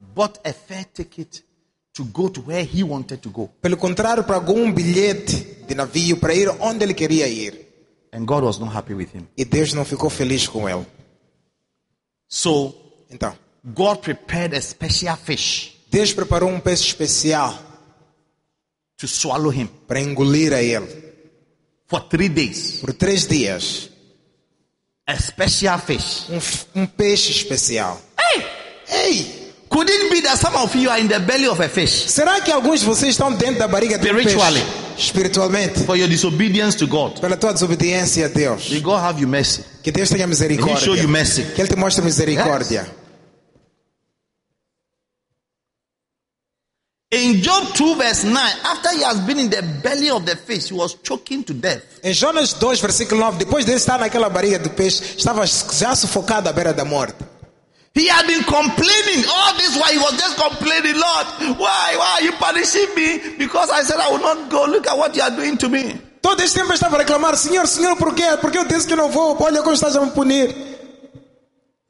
[0.00, 1.47] bought a fair ticket
[1.98, 3.50] to go to where he wanted to go.
[3.60, 7.66] Pelo contrário, pagou um bilhete de navio para ir onde ele queria ir.
[8.12, 9.26] And God was not happy with him.
[9.36, 10.86] E Deus não ficou feliz com ele.
[12.28, 12.72] So
[13.10, 17.58] Então, God prepared a special fish Deus preparou um peixe especial
[18.96, 20.86] to swallow him para engolir a ele
[21.86, 22.80] for three days.
[22.80, 23.90] por três dias.
[25.06, 26.28] A special fish.
[26.28, 28.00] Um, um peixe especial.
[28.16, 28.44] Hey!
[28.88, 29.37] Ei!
[29.78, 32.40] Could it be that some of you are in the belly of a fish Será
[32.40, 34.36] que alguns de vocês estão dentro da barriga de um peixe?
[34.96, 35.84] Espiritualmente.
[35.84, 37.20] for your disobedience to God?
[37.20, 38.70] Pela tua desobediência a Deus.
[38.70, 39.62] May God have you mercy.
[39.80, 41.02] Que Deus tenha May He show misericórdia.
[41.02, 41.44] you mercy.
[41.54, 42.88] Que Ele te mostre misericórdia.
[47.12, 50.70] In Job 2, verse 9, after he has been in the belly of the fish,
[50.70, 52.00] he was choking to death.
[52.02, 56.48] Em Jonas 2, versículo 9, depois de estar naquela barriga do peixe, estava já sufocado
[56.48, 57.37] à beira da morte.
[57.98, 62.22] He had been complaining all this while he was just complaining, Lord, why, why are
[62.22, 63.36] you punishing me?
[63.36, 64.66] Because I said I will not go.
[64.66, 66.00] Look at what you are doing to me.
[66.22, 68.36] Todo esse tempo estava a reclamar, Senhor, Senhor, por quê?
[68.40, 69.36] Porque eu disse que não vou.
[69.42, 70.54] Olha como estás a me punir.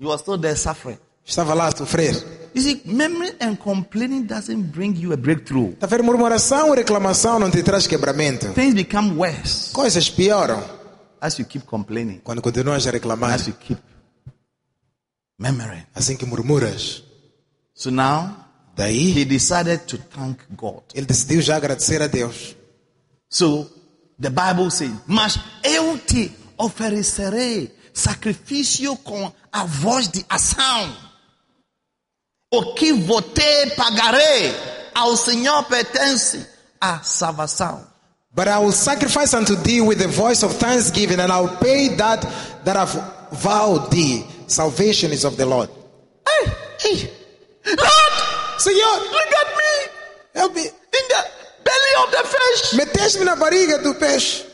[0.01, 0.99] He was still there suffering.
[1.27, 2.15] Estava lá a sofrer.
[2.55, 5.75] You see, memory and complaining doesn't bring you a breakthrough.
[6.03, 8.55] Murmuração e reclamação não te traz quebramento.
[8.55, 10.63] Things become worse Coisas pioram
[11.21, 13.35] as you keep complaining, quando continuas a reclamar.
[13.35, 13.79] as you keep
[15.39, 15.87] murmuring.
[15.95, 17.03] Assim que murmuras.
[17.75, 20.83] So now Daí, he decided to thank God.
[20.95, 22.55] ele decidiu já agradecer a Deus.
[23.29, 23.69] So
[24.21, 30.97] the Bible says, Mas eu te oferecerei sacrifício com a voz de ação.
[32.53, 34.55] O que votei pagarei.
[34.95, 36.47] Ao Senhor pertence
[36.81, 37.87] a salvação.
[38.33, 42.25] But I will sacrifice unto thee with the voice of thanksgiving, and I'll pay that
[42.65, 42.95] that I've
[43.33, 44.25] vowed thee.
[44.49, 45.69] Salvation is of the Lord.
[46.27, 46.53] Hey,
[46.87, 47.11] Ei,
[47.67, 48.15] Lord,
[48.59, 49.73] Senhor, look at me
[50.35, 50.63] help me.
[50.63, 51.23] in the
[51.65, 52.73] belly of the fish.
[52.75, 54.45] Meteste-me na barriga do peixe.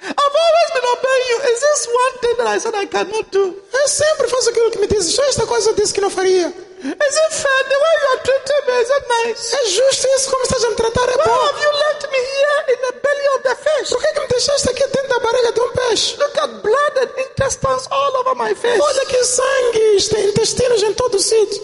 [0.00, 1.38] I've always been obeying you.
[1.52, 3.56] Is this one thing that I said I cannot do?
[3.72, 5.14] Eu sempre faço aquilo que me dizes.
[5.14, 6.52] Só esta coisa eu disse que não faria.
[6.78, 8.74] Is it fair the way you are treating me?
[8.82, 9.52] Is it nice?
[9.54, 11.08] É justo isso como estás a me tratar?
[11.08, 11.46] É Why bom.
[11.46, 13.88] have you left me here in the belly of the fish?
[13.90, 16.16] Por que, que me deixaste aqui dentro da barriga de um peixe?
[16.18, 18.80] Look at blood and intestines all over my face.
[18.80, 21.62] Olha que sangue, tem intestinos em todo o sítio.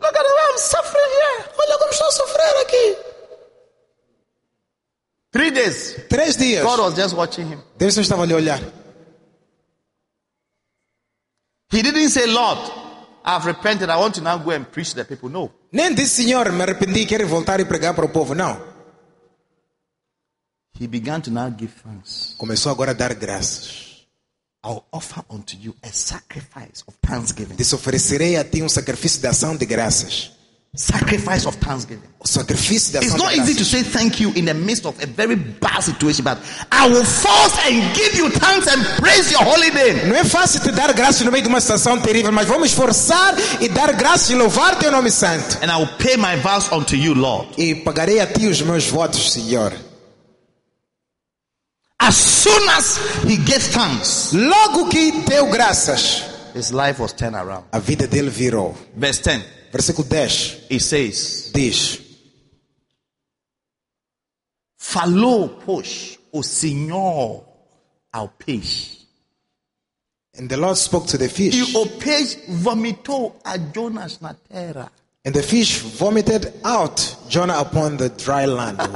[0.00, 1.44] Look at the way I'm suffering here.
[1.58, 2.96] Olha como estou a sofrer aqui.
[5.32, 5.96] Three days.
[6.08, 6.64] Três dias.
[6.64, 7.62] God was just watching him.
[7.76, 8.60] Deus estava ali a olhar.
[11.72, 12.58] He didn't say, Lord,
[13.24, 13.90] I've repented.
[13.90, 15.28] I want to now go and preach to the people.
[15.28, 15.50] No.
[15.72, 18.34] Nem disse, Senhor, me arrependi, quero voltar e pregar para o povo.
[18.34, 18.60] Não.
[20.78, 22.34] He began to now give thanks.
[22.38, 24.06] Começou agora a dar graças.
[24.64, 27.54] I'll offer unto you a sacrifice of thanksgiving.
[27.54, 30.32] Disse: oferecerei a ti um sacrifício de ação de graças.
[30.76, 32.08] Sacrifice of thanksgiving.
[32.24, 35.80] Sacrifice It's not easy to say thank you in the midst of a very bad
[35.80, 36.38] situation, but
[36.70, 40.08] I will force and give you thanks and praise your holy name.
[40.08, 43.34] Não é fácil te dar graças no meio de uma situação terrível, mas vamos esforçar
[43.60, 45.58] e dar graças e louvar teu nome santo.
[45.60, 47.48] And I will pay my vows unto you, Lord.
[47.58, 49.72] E pagarei a ti os meus votos, Senhor.
[51.98, 57.64] As soon as he gave thanks, Logo que deu graças, his life was turned around.
[57.72, 58.74] a vida dele virou.
[58.96, 62.00] Verse 10, Versículo 10 it says, diz:
[64.78, 67.44] Falou, pois, o Senhor
[68.12, 68.98] ao peixe.
[70.38, 74.90] And the Lord spoke to the fish, E o peixe vomitou a Jonas na terra.
[75.24, 78.78] and the fish vomited out Jonah upon the dry land.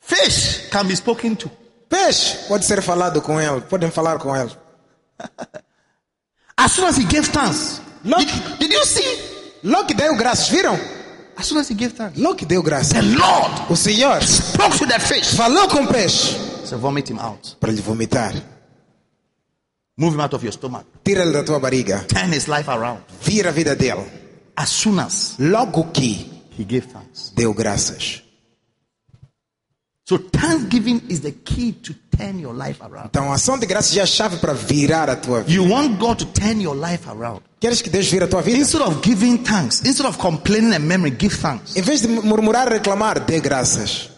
[0.00, 1.50] Fish can be spoken to.
[1.88, 4.50] Peixe pode ser falado com ele, podem falar com ele.
[6.56, 8.18] As soon as he gave thanks, Look.
[8.20, 9.18] did, did you see?
[9.64, 10.78] Logo que deu graças, viram?
[11.36, 12.92] As soon as he gave thanks, Logo que deu graças.
[12.92, 15.34] the Lord O Senhor spoke to the fish.
[15.34, 17.56] falou com o peixe So vomit him out.
[17.58, 18.32] para lhe vomitar.
[19.96, 20.86] Move him out of your stomach.
[21.04, 22.04] Tira ele da tua barriga.
[22.08, 23.02] Turn his life around.
[23.22, 24.04] Vira a vida dele.
[24.56, 27.30] As soon as Logo que he gave thanks.
[27.34, 28.21] deu graças.
[30.04, 33.06] So thanksgiving is the key to turn your life around.
[33.10, 35.52] Então ação de graças é a chave para virar a tua vida.
[35.52, 37.42] You want God to turn your life around.
[37.60, 38.58] Queres que Deus vire a tua vida?
[38.58, 41.76] Instead of giving thanks, instead of complaining and memory, give thanks.
[41.76, 44.10] Em vez de murmurar e reclamar, dê graças.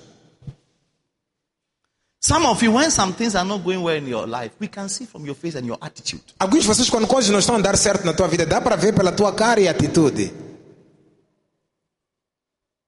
[2.27, 4.89] Some of you, when some things are not going well in your life, we can
[4.89, 6.23] see from your face and your attitude.
[6.39, 8.77] Alguns de vocês, quando coisas não estão a dar certo na tua vida, dá para
[8.77, 10.33] ver pela tua cara e atitude.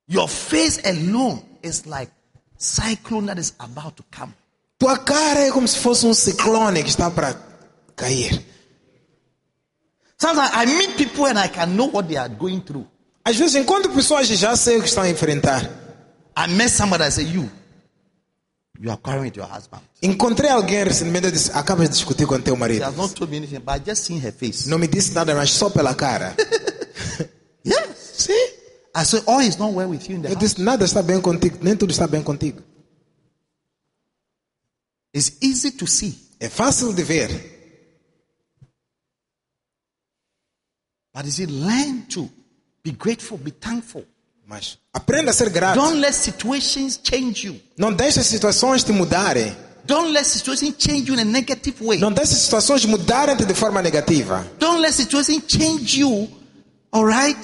[0.09, 2.11] Your face alone is like
[2.59, 4.33] cyclone that is about to come.
[4.79, 7.35] Tua cara é como se fosse um ciclone que está para
[7.97, 8.45] cair.
[10.19, 12.87] Sometimes I meet people and I can know what they are going through.
[13.25, 15.64] Às vezes encontro pessoas e já sei o que estão a enfrentar.
[16.37, 17.51] I met somebody I say, you,
[18.79, 19.81] you are quarreling with your husband.
[20.03, 22.85] Encontrei alguém recentemente e disse: Acabas de discutir com teu marido.
[22.85, 24.69] has not told me anything, but I just seen her face.
[24.69, 26.35] Não me disse nada, mas só pela cara.
[27.66, 27.97] Yes.
[28.19, 28.49] Sim.
[28.98, 31.20] I said, all is not well with you in the Eu disse: Nada está bem
[31.20, 32.62] contigo, nem tudo está bem contigo.
[35.14, 37.28] It's easy to see, É fácil de ver,
[41.14, 42.30] but you see, learn to
[42.82, 44.04] be grateful, be thankful.
[44.46, 45.78] mas aprenda a ser grato.
[45.78, 47.61] Don't let situations change you.
[47.76, 49.54] Não deixe as situações te mudarem.
[49.85, 51.98] Don't let situations change you in a negative way.
[51.98, 54.46] Não deixe as situações mudarem-te de forma negativa.
[54.59, 56.28] Don't let situations change you,
[56.92, 57.38] all right,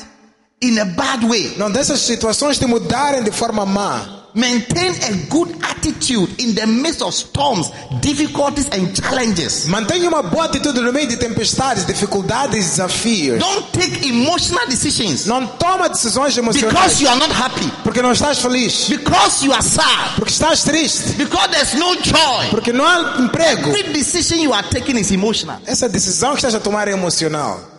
[0.62, 1.55] in a bad way.
[1.59, 4.18] Não deixe as situações te mudarem de forma má.
[4.35, 7.70] Maintain a good attitude in the midst of storms,
[8.01, 9.66] difficulties, and challenges.
[9.66, 13.38] Mantenha uma boa atitude no meio de tempestades, dificuldades desafios.
[13.40, 18.13] Don't take emotional decisions Não toma decisões emocionais because you are not happy, porque não
[18.13, 22.48] estás feliz, because you are sad, porque estás triste, because there's no joy.
[22.50, 23.69] porque não há emprego.
[23.69, 25.58] Every decision you are taking is emotional.
[25.67, 27.71] Essa decisão que estás a tomar é emocional.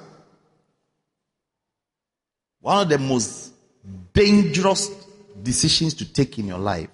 [2.63, 3.51] One of the most
[4.13, 4.89] dangerous
[5.43, 6.89] decisions to take in your life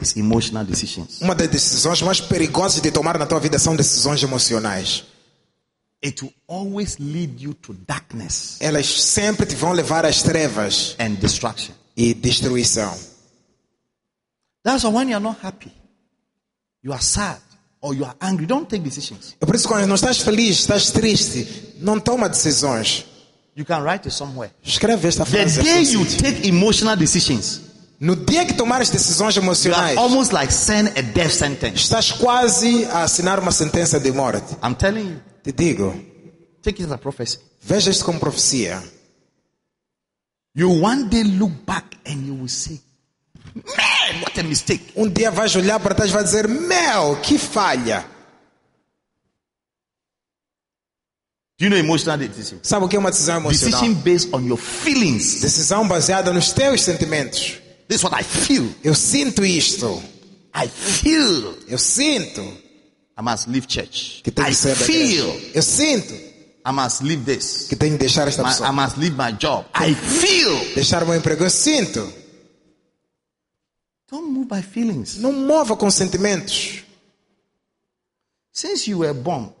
[0.00, 1.20] is emotional decisions.
[1.22, 5.04] Uma das decisões mais perigosas de tomar na tua vida são decisões emocionais.
[6.04, 11.14] It will always lead you to darkness Elas sempre te vão levar às trevas and
[11.14, 11.72] destruction.
[11.96, 12.96] e destruição.
[14.62, 15.72] That's why when you're not happy,
[16.84, 17.40] you are sad,
[17.80, 19.34] or you are angry, don't take decisions.
[19.40, 23.06] É por isso quando não estás feliz, estás triste, não toma decisões.
[23.58, 24.52] You can write it somewhere.
[24.64, 25.62] Escreve esta The frase.
[25.64, 25.92] day assim.
[25.94, 27.60] you take emotional decisions,
[27.98, 31.82] No dia que tomares decisões you are emocionais, almost like saying a death sentence.
[31.82, 34.54] estás quase a assinar uma sentença de morte.
[34.62, 35.92] I'm telling you, Te digo,
[36.62, 37.38] take it as a prophecy.
[37.60, 38.80] veja isto como profecia.
[40.54, 42.80] You one day look back and you will say,
[43.54, 44.92] Man, what a mistake.
[44.94, 48.04] Um dia vais olhar para trás e vai dizer: Meu, que falha.
[51.58, 52.60] Do you know emotional decision?
[52.62, 53.80] Sabe o que é uma decisão emocional?
[53.80, 55.40] Decision based on your feelings.
[55.40, 57.58] Decisão baseada nos teus sentimentos.
[57.88, 58.72] This is what I feel.
[58.84, 60.00] Eu sinto isto.
[60.54, 64.20] I feel Eu sinto I must leave church.
[64.22, 65.40] que tenho I feel.
[65.52, 67.66] Eu sinto I must leave this.
[67.68, 68.72] que tenho que deixar esta My- I pessoa.
[68.72, 69.66] must leave my job.
[69.74, 70.74] I feel.
[70.74, 71.42] Deixar o meu emprego.
[71.42, 72.12] Eu sinto.
[74.10, 75.16] Don't move by feelings.
[75.16, 76.84] Não mova com sentimentos.
[78.52, 79.52] Since you were born,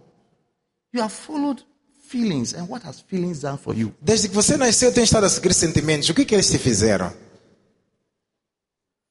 [0.94, 1.62] you have followed
[2.08, 2.54] feelings.
[2.54, 3.92] And what has feelings done for you?
[4.00, 6.08] Desde que você nasceu, tem estado a seguir sentimentos.
[6.08, 7.12] O que, que eles te fizeram?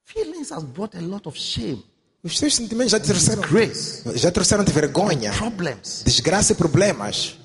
[0.06, 1.84] Feelings has brought a lot of shame.
[2.24, 6.02] Os teus sentimentos já te trouxeram, grace, já trouxeram-te vergonha, problems.
[6.04, 7.36] desgraça e problemas.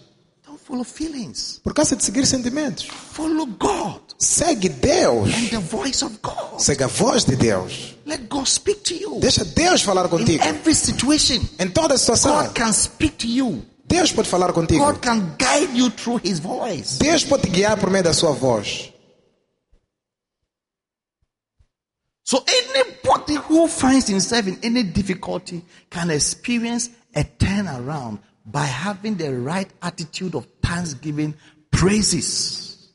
[0.47, 1.61] Don't follow feelings.
[1.63, 2.87] Por causa de seguir sentimentos.
[3.13, 5.29] Follow God Segue Deus.
[5.35, 6.59] and the voice of God.
[6.59, 7.95] Segue a voz de Deus.
[8.07, 9.21] Let God speak to you.
[9.21, 10.43] Deixa Deus falar In contigo.
[10.45, 13.63] every situation, Em toda situação, God can speak to you.
[13.93, 14.83] Deus pode falar contigo.
[14.85, 16.99] God can guide you through His voice.
[16.99, 18.91] Deus pode te guiar por meio da sua voz.
[22.25, 29.31] So anybody who finds himself in any difficulty can experience a turnaround by having the
[29.31, 31.35] right attitude of thanksgiving,
[31.71, 32.95] praises.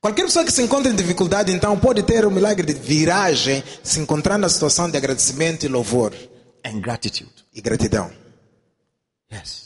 [0.00, 3.98] Qualquer pessoa que se encontra em dificuldade, então, pode ter um milagre de viragem, se
[3.98, 6.14] encontrar na situação de agradecimento e louvor
[6.64, 7.32] and gratitude.
[7.52, 8.12] e gratidão.
[9.32, 9.65] Yes.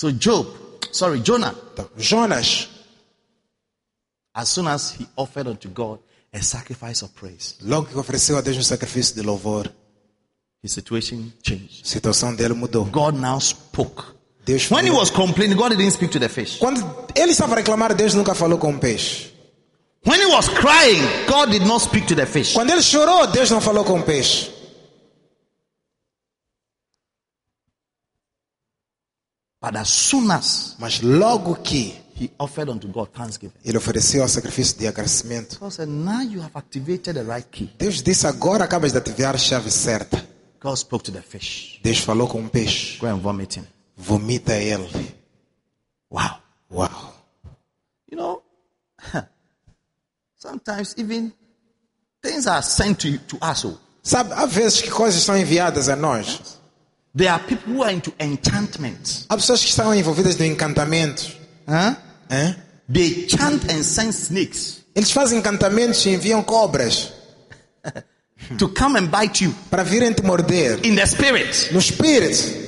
[0.00, 0.46] So Job,
[0.92, 2.70] sorry, Jonah, Então, Jonas,
[4.34, 5.98] as soon as he offered unto God
[6.32, 9.70] a sacrifice of praise, logo que ofereceu a Deus um sacrifício de louvor,
[10.62, 11.82] his situation changed.
[11.84, 12.86] a situação dele mudou.
[12.86, 14.02] God now spoke.
[14.46, 15.00] Deus When he falou.
[15.00, 16.56] was complaining, God didn't speak to the fish.
[16.56, 16.80] Quando
[17.14, 19.34] ele estava a reclamar, Deus nunca falou com o peixe.
[20.06, 22.54] When he was crying, God did not speak to the fish.
[22.54, 24.50] Quando ele chorou, Deus não falou com o peixe.
[29.60, 34.28] But as soon as Mas logo que he offered unto God thanksgiving, ele ofereceu o
[34.28, 37.70] sacrifício de agradecimento, God said, Now you have activated the right key.
[37.78, 40.26] Deus disse: Agora acabas de ativar a chave certa.
[40.62, 41.78] God spoke to the fish.
[41.82, 43.66] Deus falou com o peixe: Go and vomit him.
[43.96, 44.88] Vomita ele.
[46.10, 46.40] Wow.
[46.72, 47.14] Uau!
[48.10, 48.42] You know,
[50.36, 51.32] sometimes even
[52.22, 53.64] things are sent to, to us.
[53.64, 53.78] oh.
[54.02, 56.58] Sabe, há vezes que coisas são enviadas a nós.
[57.14, 59.26] There are people who are into enchantment.
[59.28, 61.36] Há pessoas que estão envolvidas no encantamento.
[61.68, 61.96] Huh?
[62.30, 62.56] Hein?
[62.92, 67.12] They chant and send snakes Eles fazem encantamentos e enviam cobras
[68.58, 70.84] to come and bite you para virem te morder.
[70.84, 71.70] in the spirit.
[71.72, 72.58] No espírito.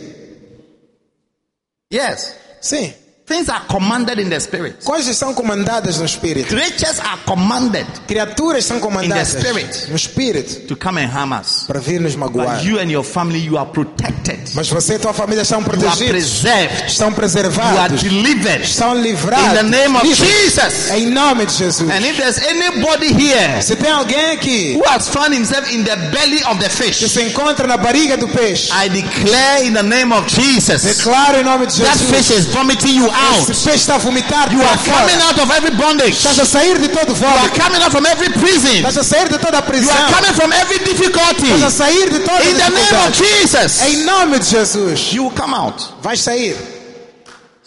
[1.93, 2.35] Yes.
[2.61, 2.95] Sim.
[3.25, 4.85] Things are commanded in the spirit.
[4.85, 6.49] Coisas são comandadas no espírito.
[6.49, 9.91] Creatures are commanded Criaturas são comandadas In the spirit.
[9.91, 11.65] no espírito to come and harm us.
[11.69, 12.57] para vir nos magoar.
[12.57, 14.41] But you and your family, you are protected.
[14.55, 16.41] Mas você e tua família estão You are protegidos.
[16.41, 16.87] preserved.
[16.89, 18.65] Estão You are delivered.
[18.65, 19.47] Estão livrados.
[19.47, 20.07] In the name of.
[20.07, 20.91] Jesus.
[20.91, 21.91] Em nome de Jesus.
[21.91, 25.97] And if there's anybody here Se tem alguém aqui who has found himself in the
[26.11, 29.83] belly of the que fish, se encontra na barriga do peixe, I declare in the
[29.83, 31.87] name of Jesus, declaro em nome de Jesus.
[32.01, 33.49] that fish is vomiting you out.
[33.49, 36.17] Está a vomitar You are coming out of every bondage.
[36.17, 37.61] Estás a sair de todo You are vômito.
[37.63, 38.77] coming out from every prison.
[38.85, 39.97] Estás a sair de toda a You prisão.
[39.97, 41.49] are coming from every difficulty.
[41.53, 43.15] Estás a sair de toda In the name of.
[43.17, 45.13] Jesus, Em nome de Jesus.
[45.13, 45.81] you will come out.
[46.03, 46.57] Vais sair.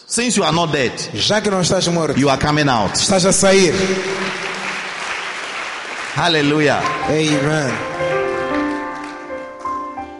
[0.08, 2.16] Since you are not dead, Já que não estás morto.
[2.18, 2.94] you are coming out.
[2.94, 3.72] Estás a sair.
[6.14, 6.80] Hallelujah.
[7.08, 7.72] Amen.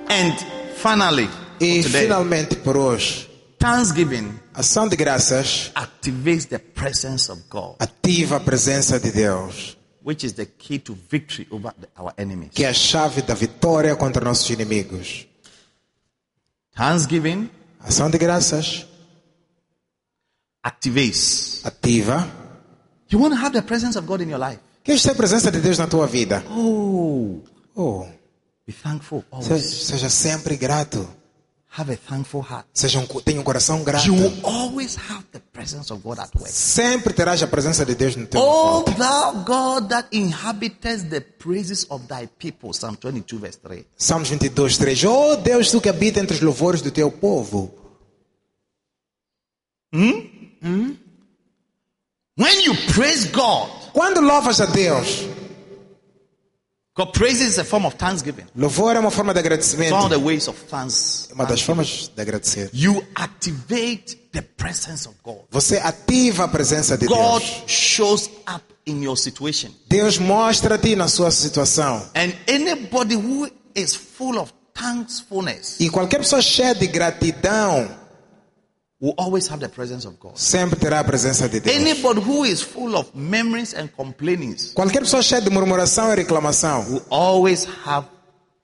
[0.08, 0.34] And
[0.76, 1.28] finally,
[1.60, 3.28] E today, finalmente por hoje,
[3.58, 10.24] thanksgiving ação de graças activates the presence of God, ativa a presença de Deus, which
[10.26, 12.50] is the key to victory over our enemies.
[12.54, 15.26] que é a chave da vitória contra nossos inimigos.
[16.74, 17.50] Thanksgiving
[17.80, 18.86] Ação de graças
[20.62, 21.60] activates.
[21.64, 22.28] ativa.
[23.10, 24.58] You want to have the presence of God in your life.
[24.82, 26.44] Queres ter a presença de Deus na tua vida?
[26.50, 27.40] Oh,
[27.74, 28.06] Oh,
[28.66, 29.64] be thankful always.
[29.64, 31.08] seja sempre grato.
[31.78, 32.66] Have a thankful heart.
[32.72, 34.06] Seja um, tenha um coração grato.
[34.06, 36.50] You will always have the presence of God at work.
[36.50, 41.86] Sempre terás a presença de Deus no teu Oh, thou God that inhabitest the praises
[41.90, 42.72] of thy people.
[42.72, 43.84] Psalm 22, verse 3.
[43.96, 45.04] Salmos 22, 3.
[45.06, 47.74] Oh Deus, tu que habita entre os louvores do teu povo.
[52.38, 55.26] When you praise God, Quando louvas a Deus,
[56.96, 58.46] God praises is a form of thanksgiving.
[58.56, 60.08] louvor é uma forma de It's one of agradecimento.
[60.08, 61.28] the ways of thanks.
[61.30, 62.70] É uma das formas de agradecer.
[62.72, 65.40] You activate the presence of God.
[65.50, 67.62] Você ativa a presença de God Deus.
[67.66, 69.70] shows up in your situation.
[69.88, 72.02] Deus mostra-te na sua situação.
[72.14, 77.88] And anybody who is full of thankfulness E qualquer pessoa cheia de gratidão
[79.00, 80.36] will always have the presence of God.
[80.36, 81.76] sempre terá a presença de Deus.
[81.76, 86.80] Anybody who is full of memories and complainings Qualquer pessoa cheia de murmuração e reclamação
[86.88, 88.06] will always have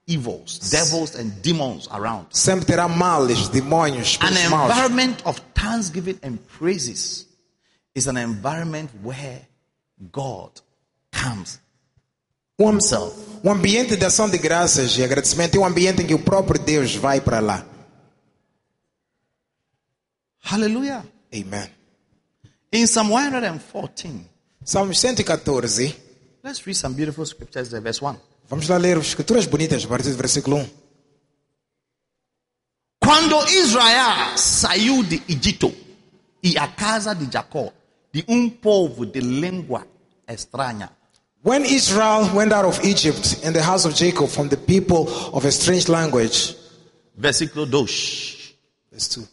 [0.09, 2.27] evils, devils, and demons around.
[2.31, 4.71] sempre terá males, demônios, An espíritos maus.
[4.71, 7.27] environment of thanksgiving and praises
[7.95, 9.43] is an environment where
[10.11, 10.51] God
[11.13, 11.61] comes
[12.59, 13.15] Um, himself.
[13.45, 16.61] um ambiente de ação de graças e agradecimento é um ambiente em que o próprio
[16.61, 17.65] Deus vai para lá.
[20.43, 21.05] Hallelujah.
[21.35, 21.69] Amen.
[22.73, 24.27] In Psalm 114,
[24.65, 25.95] Psalm 114,
[26.43, 27.81] let's read some beautiful scriptures there.
[27.81, 28.17] Verse 1.
[28.49, 30.71] Vamos lá ler as escrituras bonitas a partir do versículo 1.
[33.01, 35.73] Quando Israel saiu de Egito
[36.43, 37.73] e a casa de Jacó,
[38.13, 39.87] de um povo de língua
[40.29, 40.91] estranha,
[41.45, 45.45] When Israel went out of Egypt and the house of Jacob from the people of
[45.45, 46.57] a strange language.
[47.17, 47.87] versículo 2.
[48.93, 49.29] Verse 2.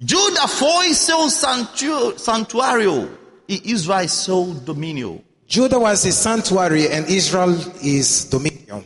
[0.00, 3.18] Juda foi seu santu- santuário
[3.48, 5.22] e Israel seu domínio.
[5.46, 8.82] Judah was his sanctuary and Israel is dominion.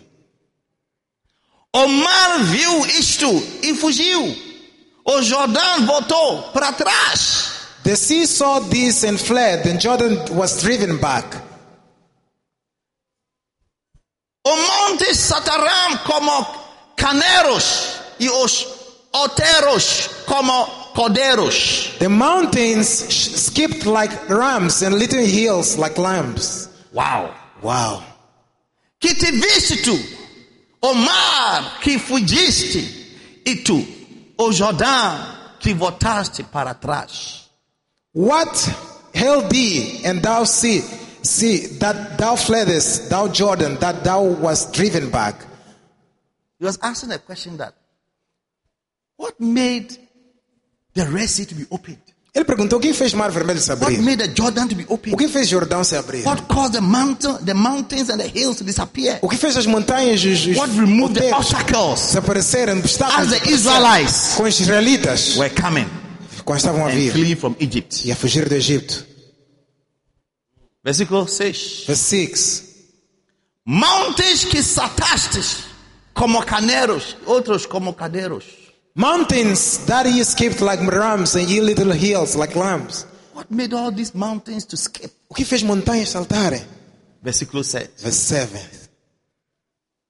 [1.75, 3.29] O mar viu isto
[3.63, 4.37] e fugiu.
[5.05, 7.53] O Jordão voltou para trás.
[7.85, 11.27] The sea saw this and fled, and Jordan was driven back.
[14.45, 16.47] O monte Sataram como
[16.97, 18.67] carneiros e os
[19.13, 21.97] outeiros como cordeiros.
[22.01, 26.69] The mountains skipped like rams and little hills like lambs.
[26.93, 27.35] Wow.
[27.63, 28.03] Wow.
[29.01, 29.97] Que te viste tu,
[30.83, 32.83] o mar que fugiste,
[33.47, 33.79] e tu,
[34.37, 37.49] o Jordão que voltaste para trás.
[38.13, 38.59] What
[39.15, 40.81] held thee, and thou see,
[41.23, 45.47] see that thou fleddest, thou Jordan, that thou was driven back?
[46.59, 47.75] He was asking a question that,
[49.17, 50.08] what made
[50.99, 51.99] the Red Sea to be opened?
[52.35, 53.99] Ele perguntou: o que fez Mar Vermelho se What abrir?
[54.03, 55.17] made the Jordan to be O opened?
[55.17, 56.25] que fez Jordão se abrir?
[56.27, 59.19] What caused the mountain, the mountains and the hills to disappear?
[59.23, 62.79] O que fez as montanhas e os, os What removed the obstacles desaparecerem?
[62.79, 63.51] Obstáculos as the.
[63.51, 65.89] Israelites com os israelitas were coming
[66.45, 68.07] quando estavam a and vir from Egypt?
[68.07, 69.07] e a fugir do Egito.
[70.85, 71.85] Versículo 6.
[71.87, 72.65] Verse 6.
[73.67, 75.65] Montes que saltastes
[76.15, 78.45] como carneiros, outros como cadeiros.
[78.99, 83.07] Mountains that he skipped like rams and ye little hills like lambs.
[83.33, 85.13] What made all these mountains to skip?
[85.31, 86.61] O que fez montanhas saltarem?
[87.23, 87.91] Versículo 7.
[87.97, 88.89] Verse 7.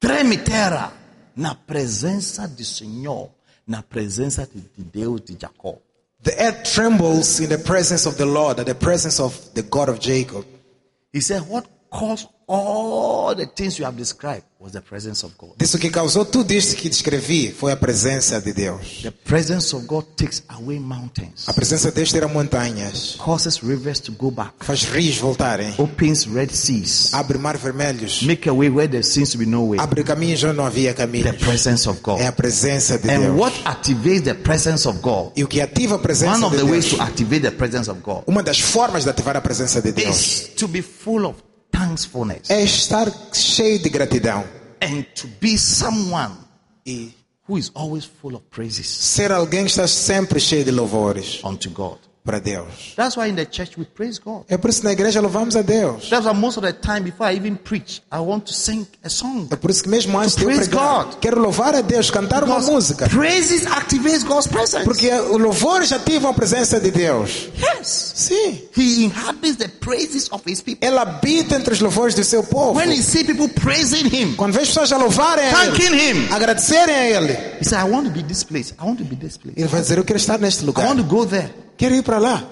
[0.01, 0.91] Treme terra
[1.37, 3.29] na presença do Senhor,
[3.67, 5.77] na presença de de Deus de Jacó.
[6.23, 9.91] The earth trembles in the presence of the Lord, at the presence of the God
[9.91, 10.47] of Jacob.
[11.13, 15.53] He said, What caused all the things you have described was the presence of God.
[15.59, 19.03] Disso que causou tudo isto que descrevi foi a presença de Deus.
[19.03, 24.01] The presence of God takes away mountains, A presença de Deus tira montanhas, causes rivers
[24.01, 28.69] to go back, faz rios voltarem, opens red seas, abre mar vermelhos, make a way
[28.69, 29.79] where there seems to be no way.
[29.79, 31.37] abre caminhos onde não havia The caminhos.
[31.37, 32.21] presence of God.
[32.21, 33.39] É a presença de And Deus.
[33.39, 35.33] what activates the presence of God?
[35.37, 37.51] E o que ativa a presença One of de the ways Deus, to activate the
[37.53, 40.83] presence of God uma das formas de ativar a presença de Deus, is to be
[40.83, 41.39] full of
[41.71, 42.51] thankfulness.
[42.51, 44.45] É estar cheio de gratidão.
[44.83, 46.35] And to be someone
[47.47, 51.41] who is always full of praises ser alguém que está sempre cheio de louvores.
[51.45, 51.99] unto God.
[52.29, 52.93] Para Deus.
[52.95, 54.43] That's why in the church we praise God.
[54.51, 56.11] É por isso que na igreja louvamos a Deus.
[56.11, 59.09] That's why most of the time before I even preach, I want to sing a
[59.09, 59.49] song.
[59.51, 61.15] É por isso que mesmo antes de eu pregar, God.
[61.21, 63.09] quero louvar a Deus, cantar uma Because música.
[63.09, 64.85] praises activates God's presence.
[64.85, 67.49] Porque o louvores ativam a presença de Deus.
[67.59, 68.61] yes, Sim.
[68.77, 70.87] He inhabits the praises of His people.
[70.87, 72.79] Ela habita entre os louvores do seu povo.
[72.79, 76.11] When He see people praising Him, Quando vê as pessoas a louvarem a thanking Ele,
[76.27, 78.75] Him, agradecerem a Ele, He said, "I want to be this place.
[78.79, 79.59] I want to be this place.
[79.59, 80.85] Ele vai dizer, eu quero estar neste I lugar.
[80.87, 82.45] want to go there." Quero ir para lá.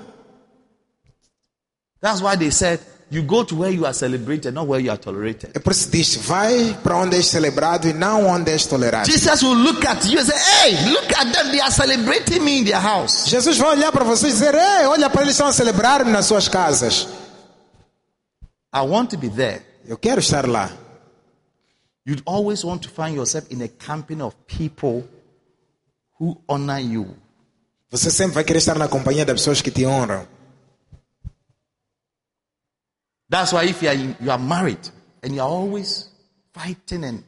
[2.00, 4.98] That's why they said, "You go to where you are celebrated, not where you are
[4.98, 9.10] tolerated." É por isso diz, vai para onde és celebrado e não onde és tolerado.
[9.10, 11.50] Jesus will look at you and say, "Hey, look at them.
[11.50, 14.86] They are celebrating me in their house." Jesus vai olhar para vocês e dizer, ei,
[14.86, 17.08] olha para eles estão a celebrar-me nas suas casas.
[18.72, 19.62] I want to be there.
[19.86, 20.70] Eu quero estar lá.
[22.06, 25.08] You'd always want to find yourself in a company of people
[26.20, 27.16] who honor you.
[27.96, 30.26] Você sempre vai querer estar na companhia das pessoas que te honram.
[33.30, 34.92] That's why if you are, you are married
[35.22, 36.10] and you are always
[36.52, 37.22] fighting and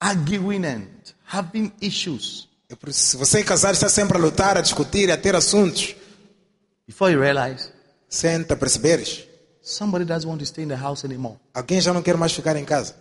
[0.00, 0.86] arguing and
[1.24, 5.10] having issues, É por isso, se você é casado, está sempre a lutar, a discutir,
[5.10, 5.94] a ter assuntos.
[6.86, 7.70] before you realize
[8.08, 9.26] Senta, perceberes?
[9.62, 11.38] somebody doesn't want to stay in the house anymore.
[11.54, 12.96] Alguém já não quer mais ficar em casa.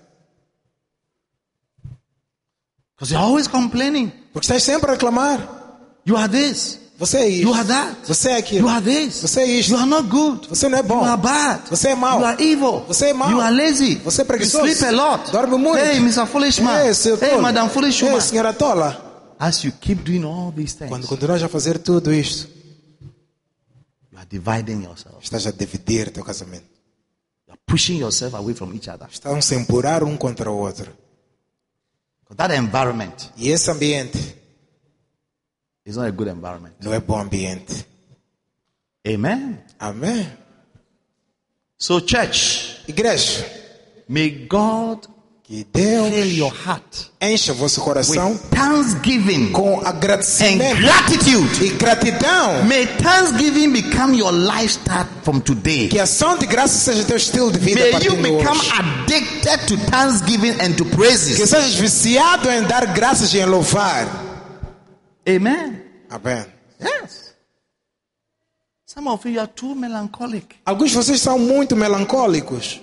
[3.03, 4.11] Because you're always complaining.
[4.31, 5.39] Porque estás sempre a reclamar.
[6.05, 6.79] You are this.
[6.97, 7.53] Você é You isso.
[7.59, 7.97] are that.
[8.07, 8.69] Você é You aquilo.
[8.69, 9.21] are this.
[9.21, 9.71] Você é isto.
[9.71, 10.47] You are not good.
[10.47, 11.01] Você não é bom.
[11.03, 11.69] You are bad.
[11.69, 12.19] Você é mau.
[12.19, 12.79] You are evil.
[12.87, 13.29] Você é mau.
[13.29, 13.95] You are lazy.
[13.95, 14.65] Você é preguiçoso.
[14.65, 15.31] You sleep a lot.
[15.31, 15.79] Dorme muito.
[15.83, 16.25] Hey, Mr.
[16.27, 16.85] Foolish Man.
[16.85, 17.41] Ei, seu hey, tolo.
[17.41, 18.21] Madam Foolish Ei, Woman.
[18.21, 19.35] senhora tola.
[19.37, 22.47] As you keep doing all these things, Quando continuas a fazer tudo isto,
[24.11, 25.17] you are dividing yourself.
[25.21, 26.63] estás a dividir teu casamento.
[27.47, 29.09] You are pushing yourself away from each other.
[29.11, 31.02] Estão a se empurrar um contra o outro.
[32.35, 34.17] That environment E esse ambiente
[35.85, 36.75] is not a good environment.
[36.81, 37.85] não é bom ambiente.
[39.05, 39.61] Amen.
[39.79, 40.37] Amen.
[41.77, 43.45] So, church, Igreja,
[44.07, 45.07] May God
[45.53, 51.63] Que Deus fill your heart encha vosso coração with thanksgiving com and agradecimento gratitude.
[51.63, 52.63] e gratidão.
[52.63, 55.89] May thanksgiving become your lifestyle from today.
[55.89, 58.57] Que a ação de graça seja teu estilo de vida a May partir you become
[58.59, 58.71] hoje.
[58.71, 61.37] addicted to thanksgiving and to Que praises.
[61.47, 64.07] sejas viciado em dar graças e em louvar.
[65.27, 65.83] Amen.
[66.09, 66.45] Amém.
[66.81, 67.35] Yes.
[68.87, 70.55] Some of you are too melancholic.
[70.65, 72.81] Alguns de vocês são muito melancólicos.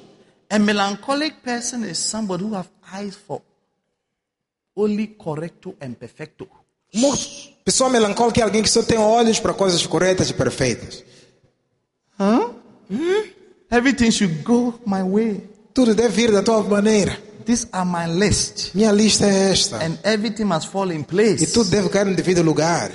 [0.51, 3.41] A melancholic person is somebody who have eyes for
[4.77, 6.49] only correcto and perfecto.
[7.65, 11.05] Pessoa melancólica é alguém que só tem olhos para coisas corretas e perfeitas.
[13.71, 15.49] Everything should go my way.
[15.73, 17.17] Tudo deve ir da tua maneira.
[17.45, 18.75] These are my list.
[18.75, 19.77] Minha lista é esta.
[19.79, 21.53] And everything must fall in E place.
[21.53, 22.91] tudo deve cair no devido lugar.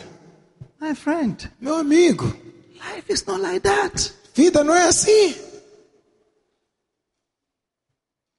[0.82, 2.26] My friend, Meu amigo,
[2.76, 4.12] life is not like that.
[4.36, 5.34] vida não é assim.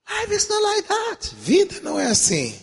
[0.08, 1.34] Life is not like that.
[1.36, 2.54] Vida não é assim.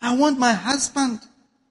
[0.00, 1.20] I want my husband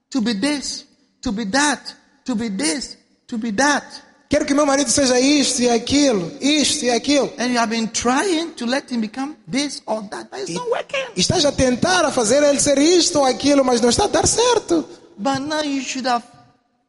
[0.09, 0.85] to be this,
[1.21, 1.95] to be that,
[2.25, 2.97] to be this,
[3.27, 3.85] to be that.
[4.29, 7.31] Quero que meu marido seja isto e aquilo, isto e aquilo.
[7.37, 10.67] And you have been trying to let him become this or that, but it's not
[10.71, 11.05] working.
[11.15, 14.07] E estás a tentar a fazer ele ser isto ou aquilo, mas não está a
[14.07, 14.89] dar certo.
[15.17, 16.25] But now you should have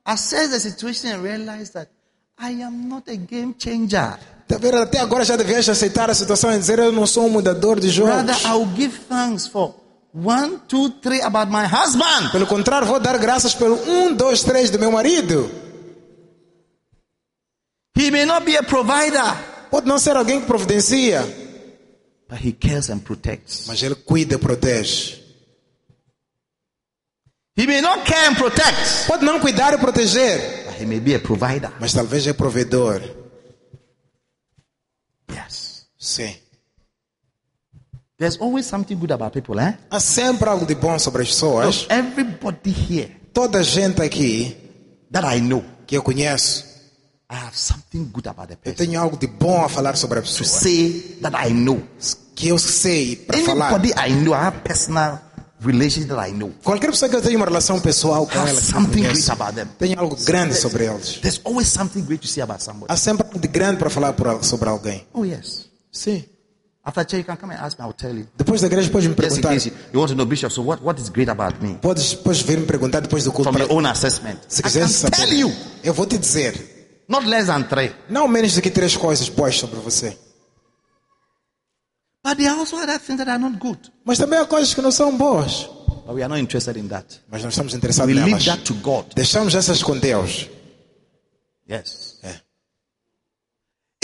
[0.06, 1.90] assessed the situation and realized that
[2.38, 4.18] I am not a game changer.
[4.46, 4.76] Tá vendo?
[4.78, 7.88] Até agora já devias aceitar a situação e dizer eu não sou um mudador de
[8.00, 8.44] Rather, jogos.
[8.44, 9.74] I will give thanks for
[10.14, 12.30] one, two, three about my husband.
[12.30, 15.50] Pelo contrário, vou dar graças pelo um, dois, três do meu marido.
[17.96, 19.22] He may not be a provider,
[19.70, 21.22] Pode não ser alguém que providencia,
[22.28, 23.64] but he cares and protects.
[23.66, 25.22] mas ele cuida e protege.
[27.56, 31.14] He may not care and protect, Pode não cuidar e proteger, but he may be
[31.14, 31.70] a provider.
[31.80, 33.00] mas talvez é provedor.
[36.04, 36.34] Sim.
[38.18, 39.76] There's always something good about people, eh?
[39.90, 41.86] Há sempre algo de bom sobre as pessoas.
[41.88, 44.54] Everybody here Toda a gente aqui
[45.10, 46.62] that I know, que eu conheço,
[47.30, 48.76] I have something good about the eu person.
[48.86, 50.46] tenho algo de bom a falar sobre a To pessoa.
[50.46, 51.82] say that I know.
[52.36, 53.72] Que eu sei para falar.
[53.72, 55.20] Anybody I know, I have personal
[55.60, 56.52] relations that I know.
[56.62, 59.66] Qualquer pessoa que eu tenha uma relação pessoal com ela, eu something great about them.
[59.78, 61.18] tenho algo grande sobre eles.
[61.20, 62.92] There's always something great to say about somebody.
[62.92, 65.04] Há sempre algo de grande para falar sobre alguém.
[65.12, 65.63] Oh, yes.
[65.94, 66.24] Sim.
[66.86, 68.26] After church, you can come and ask me, I'll tell you.
[68.36, 69.52] Depois da igreja, podes me perguntar.
[69.52, 71.78] case you, want to know, Bishop, so what, what is great about me?
[71.80, 73.50] Podes depois vir me perguntar depois do culto.
[73.50, 74.38] From your own assessment.
[74.48, 75.16] se I quiser saber.
[75.16, 75.50] tell you.
[75.82, 76.52] Eu vou te dizer.
[77.08, 77.90] Not less than three.
[78.10, 80.18] Não menos do que três coisas boas sobre você.
[82.22, 83.78] But there are also other things that are not good.
[84.04, 85.68] Mas também há coisas que não são boas.
[86.06, 87.20] But we are not interested in that.
[87.30, 89.06] Mas nós estamos interessados We leave that to God.
[89.14, 90.50] Deixamos essas com Deus.
[91.70, 92.13] Yes.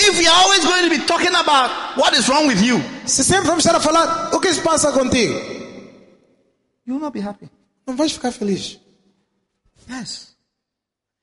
[0.03, 3.47] If are always going to be talking about what is wrong with you, Se sempre
[3.49, 5.35] vamos estar a falar o que se passa contigo,
[6.87, 7.49] you will not be happy.
[7.87, 8.79] não vais ficar feliz.
[9.89, 10.35] Yes.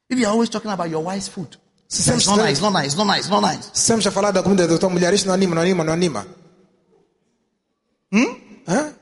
[0.09, 1.57] If you are always talking about your wife's food,
[1.87, 3.69] Se it's sempre, not nice, not nice, not nice, not nice.
[3.73, 5.93] se sempre a falar da comida da tua mulher, isso não anima, não anima, não
[5.93, 6.27] anima.
[8.67, 8.93] Hã?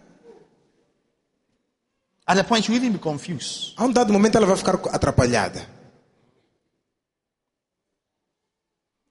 [2.28, 3.74] At the point you even be confused.
[3.78, 5.68] A um dado momento ela vai ficar atrapalhada.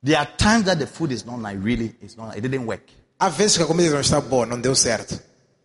[0.05, 2.83] There are times that the food is not nice, really, it's not, it didn't work.
[3.19, 5.13] Há vezes que a comida não está boa, não deu certo.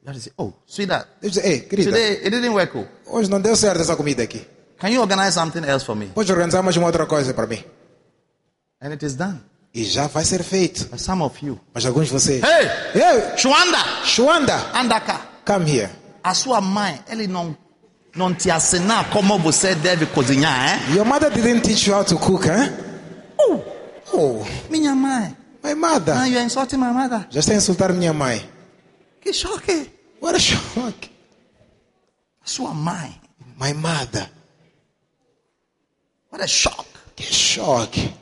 [0.01, 2.77] You have to say, oh, sweetheart, Eu digo, ei, querida, today it didn't work.
[2.77, 3.17] Oh.
[3.17, 4.45] hoje não deu certo essa comida aqui.
[4.79, 6.05] Can you organize something else for me?
[6.07, 7.61] Pode organizar mais uma outra coisa para mim.
[8.81, 9.41] And it is done.
[9.73, 10.85] E já vai ser feito.
[10.89, 12.41] But some of you, Mas alguns de vocês.
[12.41, 15.89] hey, Ei, Shwanda, Shwanda, Andaka, come here.
[16.23, 17.55] a sua mãe, ele não,
[18.15, 20.95] não te ensinar como você deve cozinhar, eh?
[20.95, 22.69] Your mother didn't teach you how to cook, huh?
[23.37, 23.61] Oh,
[24.13, 25.35] Oh, minha mãe.
[25.63, 26.27] my Now mother.
[26.27, 27.27] you are insulting my mother.
[27.29, 28.47] Já está a insultar minha mãe.
[29.21, 29.91] Que choque.
[30.21, 31.09] What a shock.
[32.43, 33.19] A sua mãe.
[33.57, 34.29] My mother.
[36.31, 36.85] What a shock.
[37.15, 38.13] Que choque.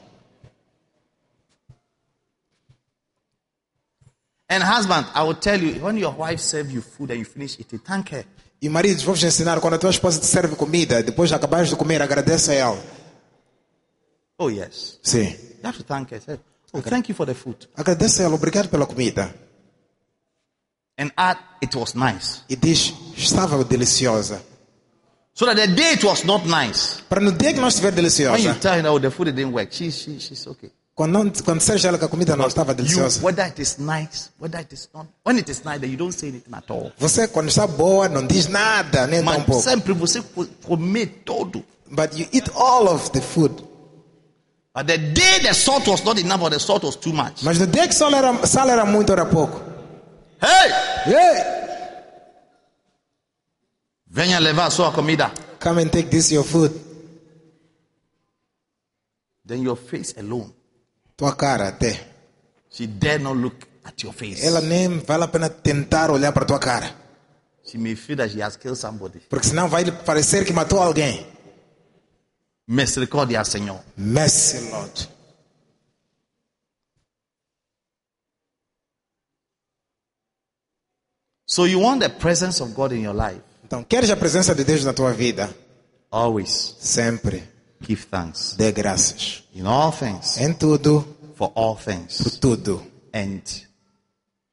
[4.50, 7.60] And husband, I will tell you, when your wife serve you food and you finish
[7.60, 8.26] eating, thank her.
[8.62, 11.76] E maridos, vou-vos ensinar, quando a tua esposa te serve comida, depois de acabares de
[11.76, 12.84] comer, agradece a ela.
[14.40, 15.00] Oh yes.
[15.04, 15.36] Sim.
[15.68, 16.20] You have to thank her.
[16.22, 16.40] Say,
[16.74, 17.68] oh, thank you for the food.
[17.76, 19.34] Agradece a ela, obrigado pela comida.
[20.98, 22.42] And add, it was nice.
[22.50, 24.42] E diz, estava deliciosa.
[25.34, 27.02] So that the day it was not nice.
[27.10, 29.54] Para no dia que não estiver When you deliciosa, tell her, oh, the food didn't
[29.54, 30.72] work, she, she, she's okay.
[30.96, 33.78] quando, quando disseres a ela que a comida não estava You, deliciosa, whether it is
[33.78, 36.92] nice, whether it is not, when it is nice, you don't say anything at all.
[36.98, 39.62] você, quando está boa, não diz nada, nem tão Mas pouco.
[39.62, 41.64] sempre você co- comer todo.
[41.92, 43.64] But you eat all of the food.
[44.78, 47.42] But the day the salt was not enough or the salt was too much.
[47.42, 49.60] Mas no dia que sal era, sal era muito, era pouco.
[50.40, 50.72] Hey!
[51.08, 51.44] Ei,
[54.06, 55.32] Venha levar a sua comida.
[55.60, 56.72] come and take this your food.
[59.44, 60.54] Then your face alone.
[61.18, 62.00] Tua cara até.
[62.70, 64.46] She dare not look at your face.
[64.46, 66.88] Ela nem vale a pena tentar olhar para tua cara.
[67.66, 69.22] She may feel that she has killed somebody.
[69.28, 71.26] Porque senão vai parecer que matou alguém.
[72.68, 73.82] Misericórdia, Senhor.
[73.98, 75.08] Mercy, Lord.
[81.46, 83.42] So you want the presence of God in your life.
[83.64, 85.50] Então, queres a presença de Deus na tua vida?
[86.12, 87.44] Always Sempre
[87.82, 88.56] give thanks.
[88.58, 89.44] dê graças.
[89.54, 90.38] In all things.
[90.38, 91.06] Em tudo,
[91.36, 92.38] For all por things.
[92.40, 92.86] tudo.
[93.14, 93.42] And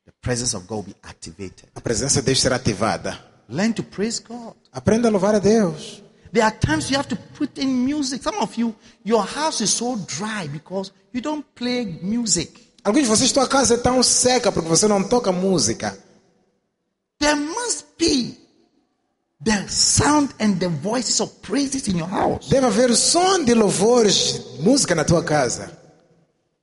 [0.06, 1.68] the presence of God will be activated.
[1.74, 3.18] A presença de Deus será ativada.
[3.48, 4.54] Learn to praise God.
[4.72, 6.02] Aprenda a louvar a Deus.
[6.35, 8.20] There are times you have to put in music.
[8.24, 8.74] Some of you,
[9.05, 12.72] your house is so dry because you don't play music.
[12.82, 15.97] Alguns de vocês, tua casa é tão seca porque você não toca música.
[17.20, 18.37] There must be
[19.45, 22.49] the sound and the voices of praises in your house.
[22.49, 25.70] Deve haver som de louvores, música na tua casa.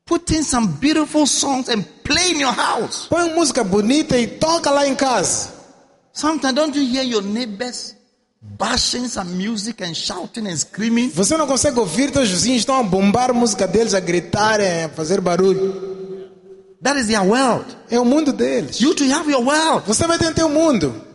[0.06, 3.08] Put in some beautiful songs and play in your house.
[3.08, 5.54] Põe música bonita e toca lá em casa.
[6.12, 7.96] Sometimes don't you hear your neighbors
[8.42, 11.10] bashing some music and shouting and screaming?
[11.10, 14.90] Você não consegue ouvir, teus vizinhos estão a bombar a música deles, a gritarem, a
[14.90, 15.92] fazer barulho.
[16.82, 17.78] That is their world.
[17.90, 18.82] É o mundo deles.
[18.82, 19.86] You too have your world.
[19.86, 21.10] Você vai ter teu mundo.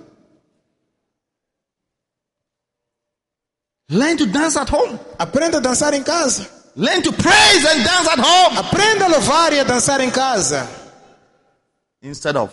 [3.90, 4.98] Learn to dance at home.
[5.18, 6.48] Aprenda a dançar em casa.
[6.76, 8.58] Learn to praise and dance at home.
[8.58, 10.68] Aprenda a louvar e a dançar em casa.
[12.02, 12.52] Instead of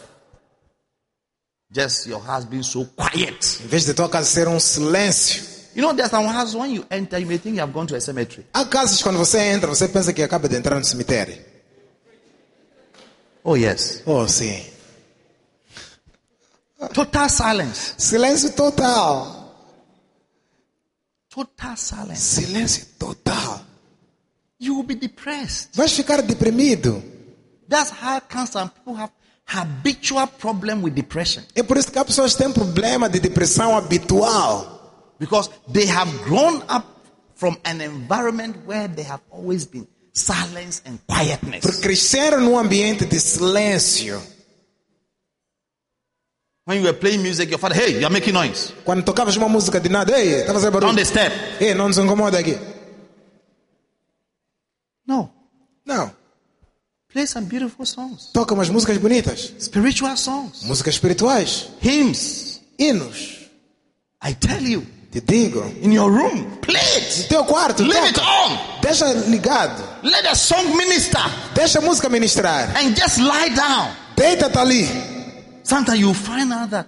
[1.74, 3.60] just your house being so quiet.
[3.64, 5.52] Em vez de tua casa ser um silêncio.
[5.76, 7.96] You know, there's some house when you enter, you may think you have gone to
[7.96, 8.46] a cemetery.
[8.54, 11.36] Há casas quando você entra, você pensa que acaba de entrar no cemitério.
[13.44, 14.04] Oh, yes.
[14.06, 14.64] Oh, sim.
[16.94, 17.96] Total silence.
[17.98, 19.56] Silêncio total.
[21.30, 22.22] Total silence.
[22.22, 23.66] Silêncio total.
[24.60, 25.70] You will be depressed.
[25.74, 27.04] Vais ficar deprimido.
[27.68, 29.12] That's how some people have
[29.46, 31.44] habitual problem with depression.
[31.56, 35.16] É por isso que há pessoas têm problema de depressão habitual.
[35.20, 36.86] Because they have grown up
[37.36, 41.80] from an environment where they have always been silence and Porque quietness.
[41.80, 44.22] cresceram num ambiente de silêncio.
[46.66, 48.72] When you were playing music, your father, hey, you're making noise.
[48.86, 50.96] Quando tocavas uma música de nada, ei, tá fazendo On barulho.
[50.96, 51.34] the step.
[51.60, 52.58] Ei, não nos incomoda aqui.
[55.06, 55.30] No.
[55.86, 56.12] Não.
[57.14, 58.32] Play some beautiful songs.
[58.34, 59.54] Toca umas músicas bonitas.
[59.60, 60.64] Spiritual songs.
[60.64, 61.70] Músicas espirituais.
[61.80, 62.60] Hymns.
[62.78, 63.50] Hinos.
[64.22, 65.64] I tell you, Te digo.
[65.84, 67.28] in your room, play it.
[67.30, 68.82] Teu quarto, Leave it on.
[68.82, 69.84] Deixa ligado.
[70.02, 71.20] Let the song minister
[71.54, 72.74] Deixa a música ministrar.
[72.78, 73.94] and just lie down.
[74.16, 74.88] Deita-te ali.
[75.64, 76.88] Sometimes you find out that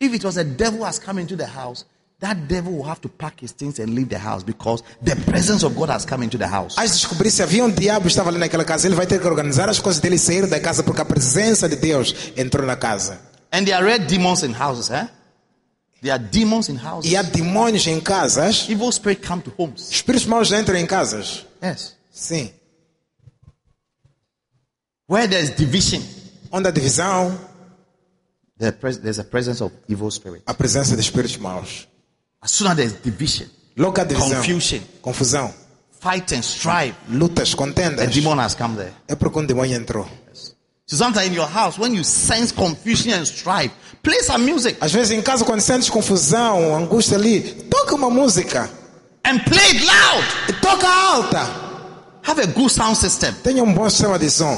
[0.00, 1.84] if it was a devil has come into the house,
[2.20, 5.62] that devil will have to pack his things and leave the house because the presence
[5.64, 6.76] of God has come into the house.
[6.76, 8.86] Descobrir se havia um diabo estava ali naquela casa.
[8.88, 11.68] Ele vai ter que organizar as coisas dele e sair da casa porque a presença
[11.68, 13.20] de Deus entrou na casa.
[13.52, 15.08] And there are red demons in houses, eh?
[16.02, 17.10] There are demons in houses.
[17.10, 18.66] E há demônios em casas.
[18.68, 19.90] Evil spirit come to homes.
[19.90, 21.44] Espíritos maus entram em casas.
[21.62, 21.94] Yes.
[22.10, 22.50] Sim.
[25.08, 26.02] Where there's division,
[26.50, 27.38] Onde há divisão,
[28.58, 30.42] there's a presence of evil spirit.
[30.46, 31.86] a presença de espíritos maus.
[32.42, 34.36] As soon as there's division, Logo há divisão.
[34.36, 34.80] Confusion.
[35.02, 35.54] Confusão.
[36.00, 38.10] fight and strive, Lutas, contendas.
[38.12, 38.92] demon has come there.
[39.08, 40.06] É porque um demônio entrou.
[40.88, 43.72] So sometimes in your house, when you sense confusion and strife,
[44.04, 48.70] play some music Às vezes em casa, quando sentes confusão, angústia ali, toca uma música.
[49.24, 50.24] and play it loud.
[50.48, 51.40] E toca alta.
[52.22, 53.32] Have a good sound system.
[53.42, 54.56] Tenha um bom sistema de som.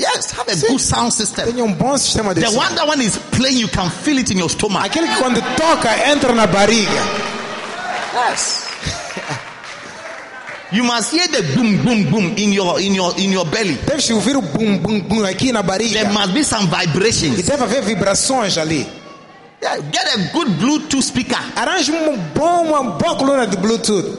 [0.00, 1.44] Yes, have a good sound system.
[1.52, 2.56] Tenha um bom sistema de The som.
[2.56, 4.82] one that when it's playing, you can feel it in your stomach.
[4.86, 7.02] Aquele que quando toca, entra na barriga.
[8.14, 8.66] Yes.
[10.72, 13.74] You must hear the boom, boom, boom in your in your in your belly.
[13.84, 16.00] Deves ouvir o boom boom bum aqui na barriga.
[16.04, 17.42] There must be some E vibrations.
[17.42, 18.86] deve haver vibrações ali.
[19.60, 21.36] Yeah, get a good Bluetooth speaker.
[21.56, 24.16] Arranje um bom, uma boa coluna de Bluetooth.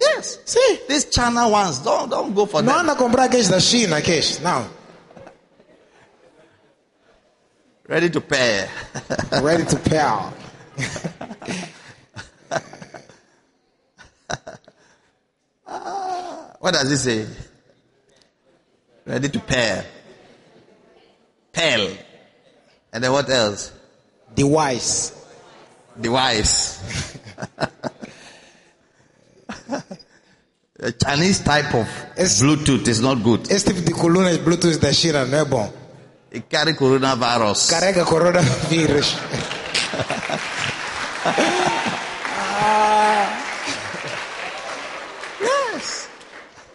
[0.00, 0.38] Yes.
[0.46, 0.78] Sim.
[0.88, 2.66] These China ones, don't don't go for that.
[2.66, 2.82] Não them.
[2.82, 4.38] anda a comprar aqueles da China, aqueles.
[4.40, 4.64] Não.
[7.86, 8.68] Ready to pair.
[9.42, 10.32] Ready to pair.
[16.60, 17.26] What does it say?
[19.06, 19.84] Ready to pair.
[21.52, 21.96] Pale.
[22.92, 23.70] And then what else?
[24.34, 25.12] Device.
[26.00, 27.18] Device.
[30.80, 33.44] A Chinese type of It's- Bluetooth is not good.
[33.44, 35.72] Tipo de colunas Bluetooth da China não é bom.
[36.34, 37.70] It carry coronavirus.
[37.70, 39.14] Carrega coronavírus.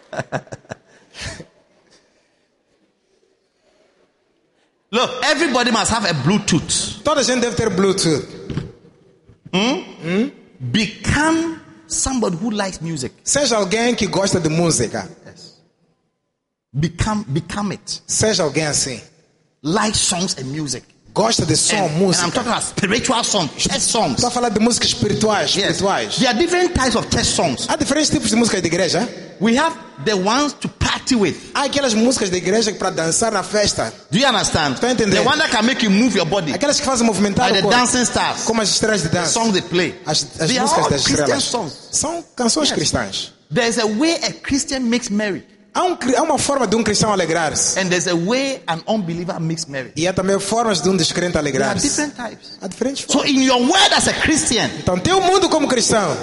[4.92, 7.04] Look, everybody must have a Bluetooth.
[7.04, 8.26] Toda gente deve ter Bluetooth.
[9.54, 9.82] Hmm?
[10.02, 10.30] Hmm?
[10.72, 13.14] Become somebody who likes music.
[13.24, 15.08] Seja alguém que gosta de música.
[15.26, 15.58] Yes.
[16.74, 18.02] Become become it.
[18.08, 19.02] Seja alguém assim.
[19.64, 20.84] Like songs and music.
[21.14, 22.32] Gosta de som, And, and I'm música.
[22.32, 24.14] talking about spiritual songs, church songs.
[24.16, 25.56] Estou a falar de músicas espirituais.
[25.56, 25.72] Yes.
[25.72, 26.16] espirituais.
[26.18, 27.66] There are different types of church songs.
[27.68, 29.08] Há diferentes tipos de músicas de igreja.
[29.42, 31.36] We have the ones to party with.
[31.54, 33.92] Há aquelas músicas de igreja para dançar na festa.
[34.12, 34.76] Do you understand?
[34.80, 35.22] Tô entendendo.
[35.24, 36.54] The one that can make you move your body.
[36.54, 37.78] Aquelas que fazem movimentar Like o the corpo.
[37.92, 38.44] dancing stars.
[38.44, 39.32] Como as estrelas de The dança.
[39.34, 40.00] songs they play.
[40.06, 41.44] As, as músicas das estrelas.
[41.44, 41.74] songs.
[41.92, 42.78] São canções Yes.
[42.78, 43.34] cristãs.
[43.54, 45.44] There's a way a Christian makes merry.
[45.80, 47.80] Há, um há uma forma de um cristão alegrar-se.
[47.80, 49.94] And there's a way an unbeliever makes merry.
[49.96, 51.88] E há também formas de um descrente There are alegrar-se.
[51.88, 52.58] different types.
[52.62, 53.32] Há diferentes So formas.
[53.32, 56.18] in your word as a Christian, Então, tem o mundo como cristão.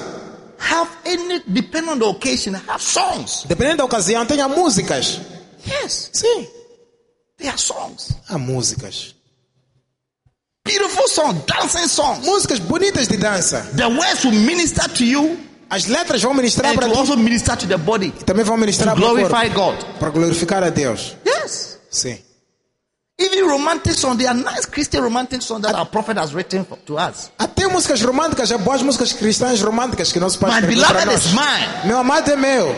[0.59, 3.45] have any, depending on the occasion, have songs.
[3.49, 5.21] Dependendo da ocasião, tenha músicas.
[5.67, 6.47] Yes, Sim,
[7.39, 8.11] they are songs.
[8.29, 9.15] há músicas.
[10.65, 12.27] Beautiful songs, dancing songs.
[12.27, 13.61] Músicas bonitas de dança.
[13.77, 15.39] The words will minister to you
[15.69, 16.97] As letras vão ministrar para ti.
[16.97, 19.85] also minister to the body Também vão ministrar para o glorify corpo.
[19.85, 19.99] God.
[19.99, 21.17] Para glorificar a Deus.
[21.27, 21.79] Yes.
[21.91, 22.19] Sim.
[23.19, 26.77] Even romantic songs, they are nice Christian romantic songs that our prophet has written for,
[26.85, 27.31] to us.
[27.39, 31.13] Até músicas românticas, há boas músicas cristãs românticas que nosso pai My escreveu para beloved
[31.15, 31.25] nós.
[31.25, 31.87] is mine.
[31.89, 32.77] Meu amado é meu.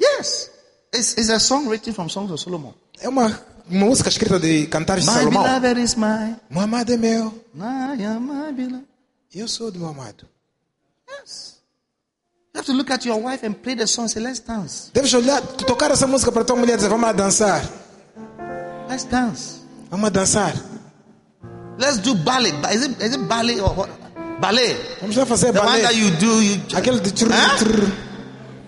[0.00, 0.50] Yes.
[0.94, 2.72] It's, it's a song written from Songs of Solomon.
[3.00, 3.26] É uma,
[3.68, 5.42] uma música escrita de cantares de My Salomão.
[5.44, 6.36] beloved is mine.
[6.50, 7.34] Meu amado é meu.
[7.56, 8.86] I am my beloved.
[9.34, 10.26] Eu sou do meu amado.
[11.08, 11.56] Yes.
[12.54, 14.90] You have to look at your wife and play the song and say, let's dance.
[14.92, 17.62] Deves olhar, tocar essa música para tua mulher e dizer, vamos lá dançar.
[18.88, 19.60] Let's dance.
[19.90, 20.54] Vamos dançar.
[21.78, 22.52] Let's do ballet.
[22.60, 23.90] Ba- Is it, is it ballet or what?
[24.40, 24.76] Ballet.
[25.00, 25.82] Vamos lá fazer The one balé.
[25.82, 26.42] that you do.
[26.42, 27.58] You, Aquele de trrr, Huh?
[27.58, 27.92] trrr.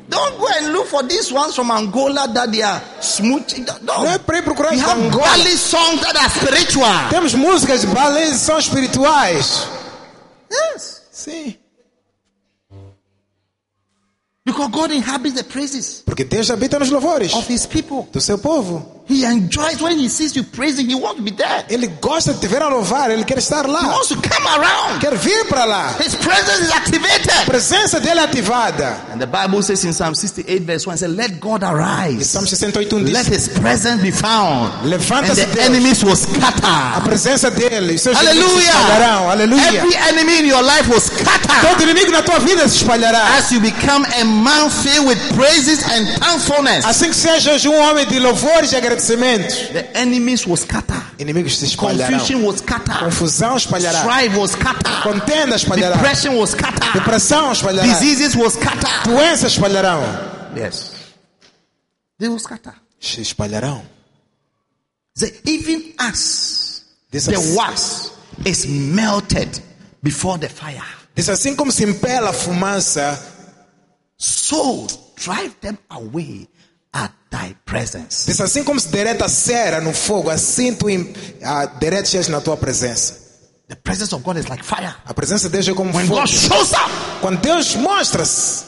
[0.08, 3.64] Don't go and look for these ones from Angola that they are smooching.
[3.64, 3.84] Don't.
[3.84, 5.22] Não é para ir procurar We have Angola.
[5.24, 7.08] ballet songs that are spiritual.
[7.10, 9.66] Temos músicas de balé e são espirituais.
[10.50, 11.00] Yes.
[11.12, 11.56] Sim.
[14.50, 18.08] Because God inhabits the praises Porque Deus habita nos louvores of his people.
[18.12, 18.99] do seu povo.
[19.10, 21.64] He enjoys when he sees you praising, he wants to be there.
[21.68, 23.82] Ele gosta de te ver a louvar, ele quer estar He lá.
[23.82, 25.00] wants to come around.
[25.00, 25.94] Quer vir para lá.
[25.98, 27.44] His presence is A activated.
[27.46, 28.96] presença dele é ativada.
[29.12, 32.26] And the Bible says in Psalm 68, verse 1, it says, Let God E arise.
[32.30, 34.72] Salmo 68 um Let diz: his presence be found.
[34.84, 35.66] And Levanta-se the Deus.
[35.66, 37.02] enemies will A scatter.
[37.04, 39.30] presença dele, os seus inimigos se espalharão.
[39.30, 39.78] Aleluia.
[39.80, 41.60] Every enemy in your life will scatter.
[41.68, 43.36] Todo inimigo na tua vida se espalhará.
[43.38, 48.06] As you become a man filled with praises and thankfulness, Assim que sejas um homem
[48.06, 51.02] de louvores e agradecimentos, the enemies will scatter.
[51.18, 52.18] inimigos se espalharão.
[52.18, 52.98] Confusion will scatter.
[52.98, 54.00] Confusão espalhará.
[54.00, 55.02] Strife will scatter.
[55.02, 55.96] Contenda espalhará.
[55.96, 56.92] Depression will scatter.
[56.92, 57.86] Depressão espalhará.
[57.86, 59.02] Diseases will scatter.
[59.04, 60.02] Doenças espalharão.
[60.56, 60.92] Yes.
[62.18, 62.74] They will scatter.
[62.98, 63.82] Se espalharão.
[65.14, 66.60] Say, even as
[67.10, 68.12] Diz the assim, wax
[68.46, 69.60] is melted
[70.02, 70.82] before the fire,
[71.14, 73.18] diz assim como se impela a fumaça,
[74.16, 74.86] so
[75.16, 76.48] drive them away
[76.92, 78.26] at thy presence.
[78.26, 80.86] diz assim como se derreta a cera no fogo, assim tu
[81.42, 83.20] ah, derretes na tua presença.
[83.68, 84.94] The presence of God is like fire.
[85.04, 86.20] A presença de Deus é como When fogo.
[86.20, 88.64] God shows up, Quando Deus mostra-se,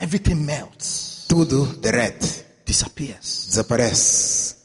[0.00, 3.46] everything melts, tudo derrete, disappears.
[3.46, 4.56] desaparece.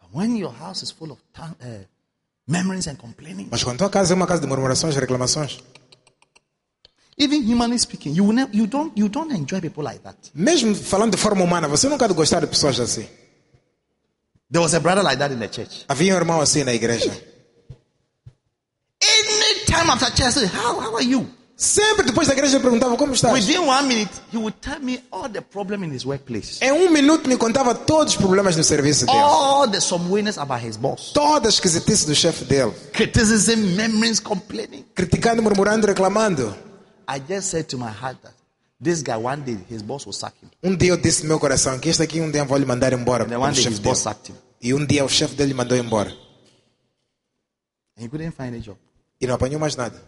[0.00, 1.84] But when your house is full of tongue, uh,
[2.48, 5.58] memories and complaining, Mas quando tua casa é uma casa de murmurações e reclamações,
[7.20, 10.16] even humanly speaking, you, ne- you, don't, you don't enjoy people like that.
[10.34, 13.06] mesmo falando de forma humana, você nunca de gostar de pessoas assim.
[14.50, 15.84] There was a brother like that in the church.
[15.88, 17.10] Havia um irmão assim na igreja.
[19.02, 21.26] Any time after church, how, how are you?
[21.56, 23.32] Sempre depois da igreja perguntava como estás.
[23.34, 26.58] Within one minute, he would tell me all the problem in his workplace.
[26.62, 29.18] Em um minuto me contava todos os problemas no serviço dele.
[29.18, 31.12] All the somewhereness about his boss.
[31.12, 32.72] Toda a esquisitice do chefe dele.
[32.94, 34.86] Criticism, memories, complaining.
[34.94, 36.56] Criticando, murmurando, reclamando.
[37.12, 38.34] I just said to my heart that
[38.80, 40.48] this guy, one day, his boss will sack him.
[40.62, 42.92] Um dia eu disse no meu coração que este aqui um dia vou lhe mandar
[42.92, 43.24] embora.
[43.24, 44.36] And then one day his boss sacked him.
[44.62, 46.10] E um dia o chefe dele mandou embora.
[47.98, 48.78] And he couldn't find a job.
[49.20, 50.00] E não apanhou mais nada.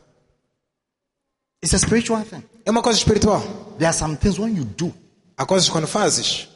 [1.61, 2.45] It's a spiritual thing.
[2.65, 3.41] É uma coisa espiritual.
[3.79, 4.95] There are some things when you do,
[5.37, 6.49] Há coisas quando fazes,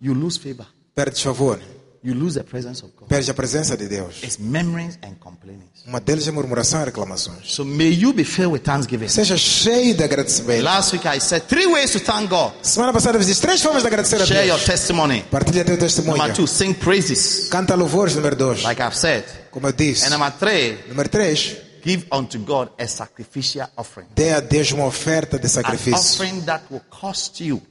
[0.00, 0.66] you lose favor.
[0.94, 1.58] perdes favor.
[2.04, 3.08] You lose the presence of God.
[3.08, 4.22] perde a presença de Deus.
[4.22, 5.82] It's memories and complainings.
[5.86, 7.50] Uma delas é murmuração e reclamações.
[7.52, 9.08] So may you be filled with thanksgiving.
[9.08, 10.62] Seja cheio de agradecimento.
[10.62, 12.52] Last week I said three ways to thank God.
[12.62, 14.66] Semana passada eu fiz três formas de agradecer a Share your Deus.
[14.66, 15.22] testimony.
[15.30, 16.18] Partilha teu testemunho.
[16.18, 18.62] Number two, sing praises, Canta louvores, número dois.
[18.62, 19.24] like I've said.
[19.50, 20.04] Como eu disse.
[20.06, 21.56] And number three, Número três.
[21.82, 24.08] give unto God a sacrificial offering.
[24.14, 25.98] Dê a Deus uma oferta de An sacrifício.
[25.98, 27.62] offering that will cost you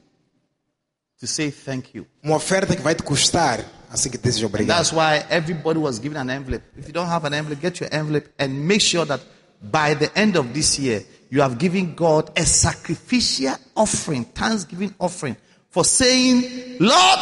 [1.20, 2.06] to say thank you.
[2.24, 3.64] Uma oferta que vai te custar
[3.94, 4.76] assim que And obrigado.
[4.78, 6.64] that's why everybody was given an envelope.
[6.78, 9.22] If you don't have an envelope, get your envelope and make sure that
[9.62, 15.38] by the end of this year, you have given God a sacrificial offering, thanksgiving offering,
[15.70, 17.20] for saying, Lord,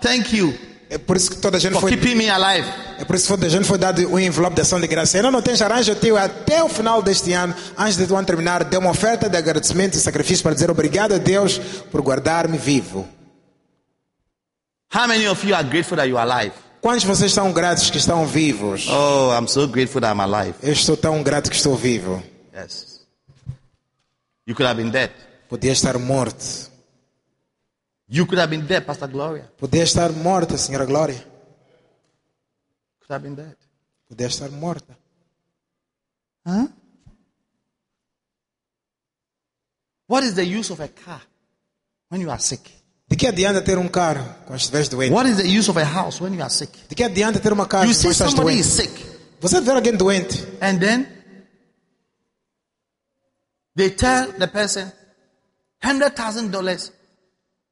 [0.00, 0.54] thank you
[0.90, 1.90] É por isso que toda a gente for foi.
[1.92, 2.66] keeping me alive.
[2.98, 5.16] É por isso que toda a gente foi dado um envelope de ação de graça.
[5.18, 8.64] Ainda não tens arranjo teu até o final deste ano, antes de tu ano terminar,
[8.64, 11.58] dê uma oferta de agradecimento e sacrifício para dizer obrigado a Deus
[11.92, 13.08] por guardar-me vivo.
[14.92, 16.52] How many of you are grateful that you are alive?
[16.80, 18.88] Quantos de vocês estão gratos que estão vivos?
[18.88, 20.54] Oh, I'm so grateful that I'm alive.
[20.62, 22.22] Eu estou tão grato que estou vivo.
[22.52, 23.06] Yes.
[24.46, 25.12] You could have been dead.
[25.48, 26.70] Podia estar morto.
[28.08, 29.52] You could have been dead, Pastor Gloria.
[29.58, 31.24] Podia estar morta, Senhora Glória.
[33.00, 33.56] Could have been dead.
[34.08, 34.96] Podia estar morta.
[36.44, 36.66] Huh?
[40.08, 41.20] What is the use of a car
[42.08, 42.79] when you are sick?
[43.10, 45.12] De que adianta ter um carro quando estiveres doente?
[45.12, 46.70] What is the use of a house when you are sick?
[46.88, 48.60] De que adianta ter uma casa You quando see estás somebody doente?
[48.60, 49.06] is sick,
[49.40, 51.06] Você vê alguém doente and then
[53.76, 54.92] they tell the person,
[55.82, 56.92] hundred thousand dollars,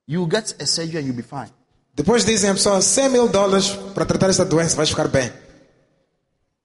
[0.08, 1.50] you get a surgery and you'll be fine.
[1.94, 5.30] Depois dizem a pessoa 100 mil dólares para tratar esta doença, vais ficar bem.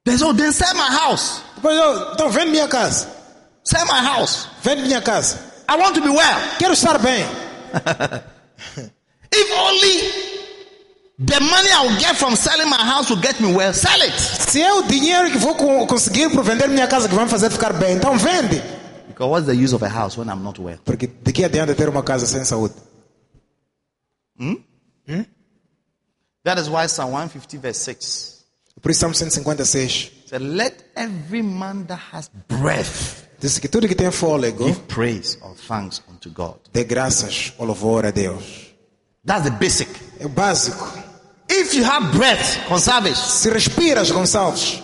[0.06, 1.42] They say, oh, then sell my house.
[1.56, 3.08] Depois, oh, então vende minha casa.
[3.64, 4.48] Sell my house.
[4.64, 5.40] Vende minha casa.
[5.70, 6.40] I want to be well.
[6.60, 7.24] Quero estar bem.
[9.36, 9.96] If only
[11.20, 14.14] the money I'll get from selling my house will get me well, sell it.
[14.20, 17.32] Se é o dinheiro que vou co- conseguir por vender minha casa que vai me
[17.32, 18.62] fazer ficar bem, então vende.
[19.08, 20.78] Because what's the use of a house when I'm not well?
[20.84, 22.74] Porque de que adianta ter uma casa sem saúde?
[24.38, 24.56] Hmm?
[25.08, 25.24] Hmm?
[26.44, 28.34] That is why Psalm 150 verse 6
[28.82, 33.94] Por isso, Salmo 156 said, Let every man that has breath diz que tudo que
[33.96, 36.56] tem fôlego, give praise or thanks unto God.
[36.72, 38.74] dê graças ou louvor a Deus.
[39.26, 39.90] That's the basic.
[40.20, 40.86] É o básico.
[41.50, 44.82] If you have breath, conserve Se respiras, Gonçalves,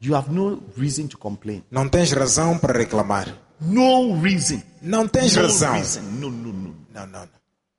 [0.00, 1.62] you have no reason to complain.
[1.70, 3.32] não tens razão para reclamar.
[3.60, 4.60] No reason.
[4.82, 5.72] Não tens No razão.
[5.74, 6.00] reason.
[6.02, 6.76] No, no, no.
[6.92, 7.28] Não, não, não.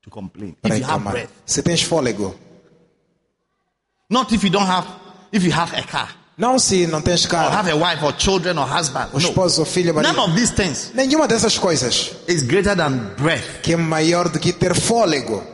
[0.02, 0.56] To complain.
[0.60, 1.12] Para If you have reclamar.
[1.12, 1.30] breath.
[1.46, 2.34] Se tens fôlego.
[4.10, 4.88] Not if you don't have,
[5.32, 6.16] if you have a car.
[6.38, 9.08] Não se não tens Or carro, have a wife or children or husband.
[9.12, 9.18] No.
[9.18, 10.20] esposo ou filho, None marido.
[10.22, 13.60] of these things Nenhuma dessas coisas is greater than breath.
[13.60, 15.44] que é maior do que ter fôlego.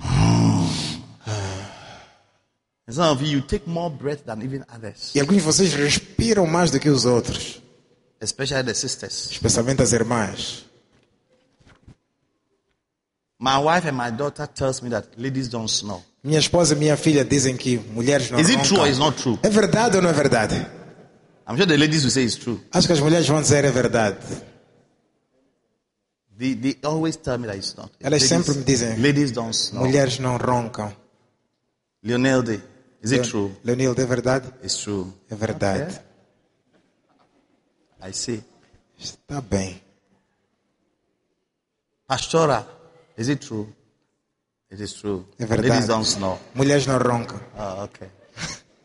[2.90, 6.46] Some of you, you take more breath than even others, E alguns de vocês respiram
[6.46, 7.62] mais do que os outros,
[8.20, 9.30] especially the sisters.
[9.30, 10.64] especialmente as irmãs.
[13.38, 16.02] My wife and my daughter tells me that ladies don't snore.
[16.22, 18.92] Minha esposa e minha filha dizem que mulheres não Is it true or roncam.
[18.92, 19.38] is not true?
[19.42, 20.54] É verdade ou não é verdade?
[21.48, 22.60] I'm sure the ladies will say it's true.
[22.72, 24.18] Acho que as mulheres vão dizer é verdade.
[26.38, 27.90] They, they always tell me that it's not.
[28.00, 28.96] Elas sempre me dizem.
[28.98, 29.86] ladies don't snore.
[29.86, 30.94] Mulheres não roncam.
[32.04, 32.62] Leonelde,
[33.02, 33.50] is it true?
[33.64, 34.48] Leonildo, é verdade?
[34.62, 35.12] It's true.
[35.30, 36.00] É verdade.
[38.04, 38.42] I see.
[38.98, 39.80] Está bem.
[42.06, 42.66] Pastora,
[43.16, 43.68] is it true?
[44.72, 45.26] It is true.
[45.38, 45.68] É verdade.
[45.68, 46.38] Ladies don't snore.
[46.54, 47.38] Mulheres não roncam.
[47.58, 48.08] Oh, okay.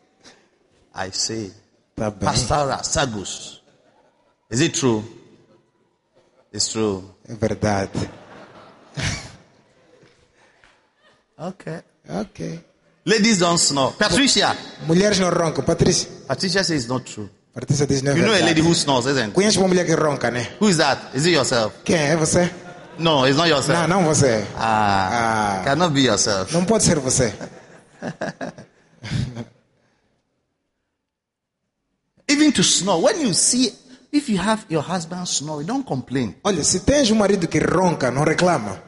[0.94, 1.52] I see.
[1.90, 2.28] Está bem.
[2.28, 3.62] Pastora, Sagus,
[4.50, 5.02] is it true?
[6.52, 7.04] It's true.
[7.28, 8.10] É verdade.
[11.38, 11.82] Okay.
[12.08, 12.64] Ok.
[13.06, 13.94] Ladies don't snore.
[13.96, 14.56] Patricia.
[14.86, 15.64] Mulheres não roncam.
[15.64, 16.08] Patrícia.
[16.26, 17.30] Patricia says it's not true.
[17.54, 18.68] Patrícia diz não é You know a lady verdade.
[18.68, 19.32] who snores, isn't it?
[19.32, 20.52] Conhece uma mulher que ronca, né?
[20.60, 21.16] Who is that?
[21.16, 21.76] Is it yourself?
[21.84, 21.96] Quem?
[21.96, 22.50] É você?
[22.98, 23.86] No, it's not yourself.
[23.88, 24.44] Não, não você.
[24.56, 25.64] Ah, Ah.
[25.64, 26.52] cannot be yourself.
[26.52, 27.32] Não pode ser você.
[32.28, 33.72] Even to snore, when you see,
[34.12, 36.34] if you have your husband snoring, don't complain.
[36.44, 38.82] Olha, se tens um marido que ronca, não reclama.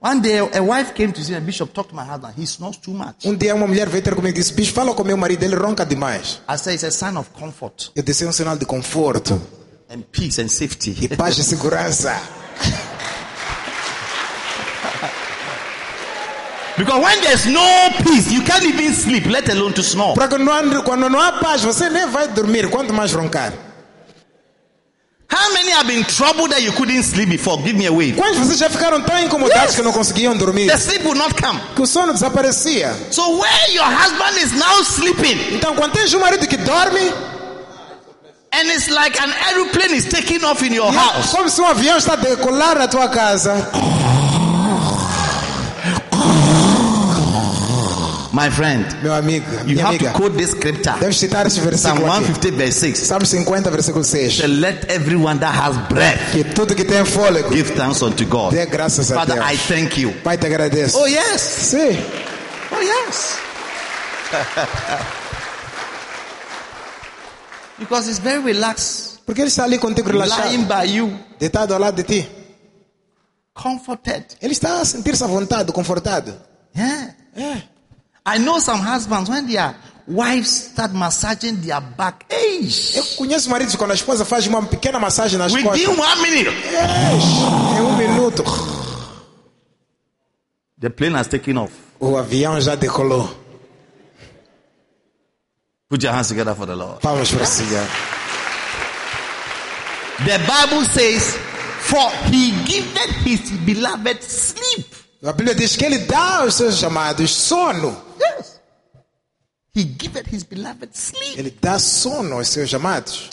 [0.00, 2.34] One day, a wife came to see a bishop talk to my husband.
[2.38, 3.24] He snores too much.
[3.26, 5.56] Um dia uma mulher veio ter comigo e disse, bicho, fala com meu marido, ele
[5.56, 6.42] ronca demais.
[6.48, 9.40] I said it's a sign of comfort Eu disse, é um sinal de conforto
[9.90, 10.94] and peace and safety.
[11.00, 12.14] e paz e segurança.
[16.76, 20.14] because when there's no peace, you can't even sleep, let alone to snore.
[20.14, 20.36] Porque
[20.84, 23.52] quando não há paz, você nem vai dormir, quanto mais roncar.
[25.30, 27.56] How many have been troubled that you couldn't sleep before?
[27.62, 28.12] Give me a wave.
[28.12, 29.76] Quantos de vocês já ficaram tão incomodados Yes.
[29.76, 30.66] que não conseguiam dormir?
[30.68, 31.58] The sleep will not come.
[31.74, 32.94] Que o sono desaparecia.
[33.10, 37.00] So where your husband is now sleeping, Então, quando tens um marido que dorme,
[38.52, 41.30] and it's like an aeroplane is taking off in your house.
[41.32, 43.68] como se um avião está a decolar na tua casa.
[48.34, 50.98] My friend, Meu amigo, you have amiga, to quote this scripture.
[50.98, 52.24] deves citar este Psalm versículo aqui.
[52.32, 52.98] 150 verse 6.
[52.98, 54.36] Salmo 50, versículo 6.
[54.38, 58.50] Say, Let everyone that has breath Que tudo que tem fôlego, give thanks unto God.
[58.52, 59.52] dê graças a Father, Deus.
[59.52, 60.12] I thank you.
[60.24, 60.98] Pai, te agradeço.
[60.98, 61.40] Oh yes.
[61.40, 61.96] Sim.
[62.72, 63.38] Oh yes.
[67.78, 69.20] because it's very relaxed.
[69.24, 72.28] Porque ele está ali contigo relaxado, Lying by you, deitado ao lado de ti.
[73.54, 74.24] comforted.
[74.42, 76.34] Ele está a sentir-se à vontade, confortado.
[76.76, 77.14] Yeah.
[77.36, 77.73] É.
[78.26, 79.74] I know some husbands when their
[80.06, 82.24] wives start massaging their back.
[82.30, 82.60] Hey,
[83.18, 85.98] conheço maridos quando a esposa faz uma pequena massagem nas within costas.
[85.98, 86.50] one minute,
[87.76, 88.42] Em um minuto,
[90.80, 91.72] the plane has taken off.
[92.00, 93.28] o avião já decolou.
[95.88, 97.00] Put your hands together for the Lord.
[97.02, 97.86] Palmas para o Senhor.
[100.24, 101.36] The Bible says,
[101.82, 107.30] "For He giveth His beloved sleep." A Bíblia diz que ele dá aos seus chamados
[107.30, 107.96] sono.
[108.20, 108.60] Yes.
[109.74, 111.38] He giveth His beloved sleep.
[111.38, 113.30] Ele dá sono aos seus chamados.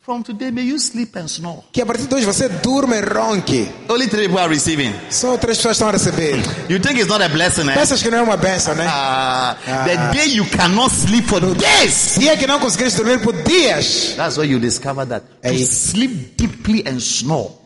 [0.00, 1.62] From today, may you sleep and snore.
[1.72, 3.66] Que a partir de hoje você durma e ronque.
[3.88, 4.92] Only three people are receiving.
[5.10, 6.36] Só três pessoas estão a receber.
[6.68, 7.74] You think it's not a blessing, eh?
[7.74, 8.86] Pensas que não é uma benção, né?
[8.86, 12.16] Ah, the day you cannot sleep for days.
[12.18, 14.12] Dia que não conseguiste dormir por dias.
[14.16, 15.64] That's why you discover that to Hey.
[15.64, 17.63] sleep deeply and snore.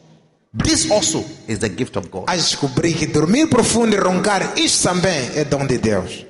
[0.53, 2.26] This also is the gift of God.
[2.26, 6.24] Vais descobrir que dormir profundo e roncar, isso também é dom de Deus.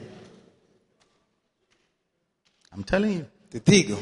[2.76, 3.26] I'm telling you.
[3.50, 3.98] Te digo.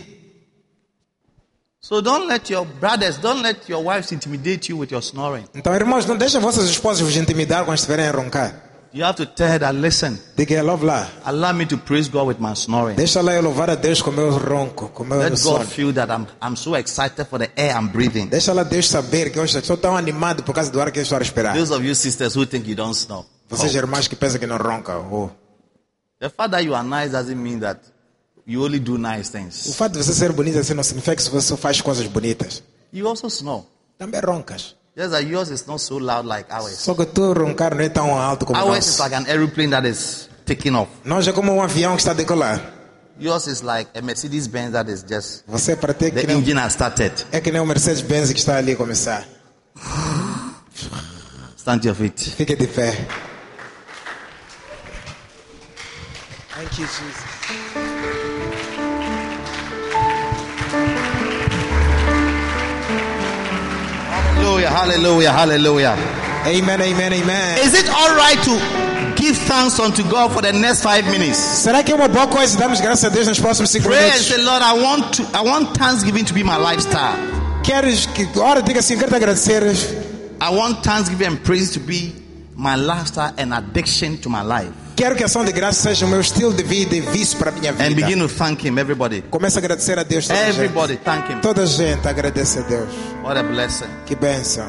[1.81, 5.45] So don't let your brothers, don't let your wives intimidate you with your snoring.
[5.55, 8.66] Então, irmãos, não deixem vossas esposas vos intimidar quando estiverem a roncar.
[8.97, 11.07] You have to tell her that, listen, Diga, lá.
[11.27, 12.97] allow me to praise God with my snoring.
[12.97, 15.59] Deixa lá eu louvar a Deus com o meu ronco, com o meu Let sono.
[15.59, 18.29] God feel that I'm, I'm so excited for the air I'm breathing.
[18.29, 21.03] Deixa lá Deus saber que hoje estou tão animado por causa do ar que eu
[21.03, 21.55] estou a respirar.
[21.55, 23.27] Those of you sisters who think you don't snore.
[23.51, 24.97] Vocês irmãs que pensam que não ronca.
[24.99, 25.29] Oh.
[26.19, 27.79] The fact that you are nice doesn't mean that
[28.47, 29.77] you only do nice O things.
[29.77, 32.63] fato de você ser bonita assim não significa que você só faz coisas bonitas.
[32.95, 33.65] You also snore.
[33.99, 34.75] Também roncas.
[34.97, 36.79] Just that yours is not so loud like ours.
[36.79, 39.11] Só que tu roncar não é tão alto como Ours is nós.
[39.11, 40.91] like an aeroplane that is taking off.
[41.05, 42.73] Nós é como um avião que está a decolar.
[43.21, 46.39] Yours is like a Mercedes Benz that is just Você para ter que the nem,
[46.39, 47.13] engine has started.
[47.31, 49.27] é que nem um Mercedes-Benz que está ali a começar.
[51.59, 52.19] Stand your feet.
[52.37, 52.93] Fique de pé.
[56.55, 57.66] Thank you, Jesus.
[64.37, 65.97] Hallelujah, hallelujah, hallelujah.
[66.47, 67.59] Amen, amen, amen.
[67.59, 71.39] Is it all right to give thanks unto God for the next five minutes?
[71.39, 74.13] Será que é uma boa coisa darmos graças a Deus nos próximos cinco Pray and
[74.13, 74.27] minutos?
[74.27, 77.17] say, Lord, I want to, I want Thanksgiving to be my lifestyle.
[77.65, 79.63] Queres que, ora, diga assim, quero agradecer.
[80.41, 82.13] I want Thanksgiving and praise to be
[82.55, 84.73] my lifestyle and addiction to my life.
[84.97, 87.51] Quero que a ação de graça seja o meu estilo de vida e vício para
[87.51, 87.95] a minha And vida.
[88.07, 89.23] begin to thank Him, everybody.
[89.31, 90.27] Começa a agradecer a Deus.
[90.27, 90.55] Toda a gente.
[90.57, 91.41] Everybody, thank Him.
[91.41, 92.89] Toda a gente agradece a Deus.
[93.23, 93.89] What a blessing.
[94.07, 94.67] Que bênção.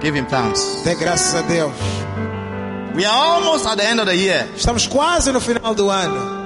[0.00, 0.82] Give Him thanks.
[0.84, 1.72] Dê graças a Deus.
[2.94, 4.46] We are almost at the end of the year.
[4.56, 6.41] Estamos quase no final do ano.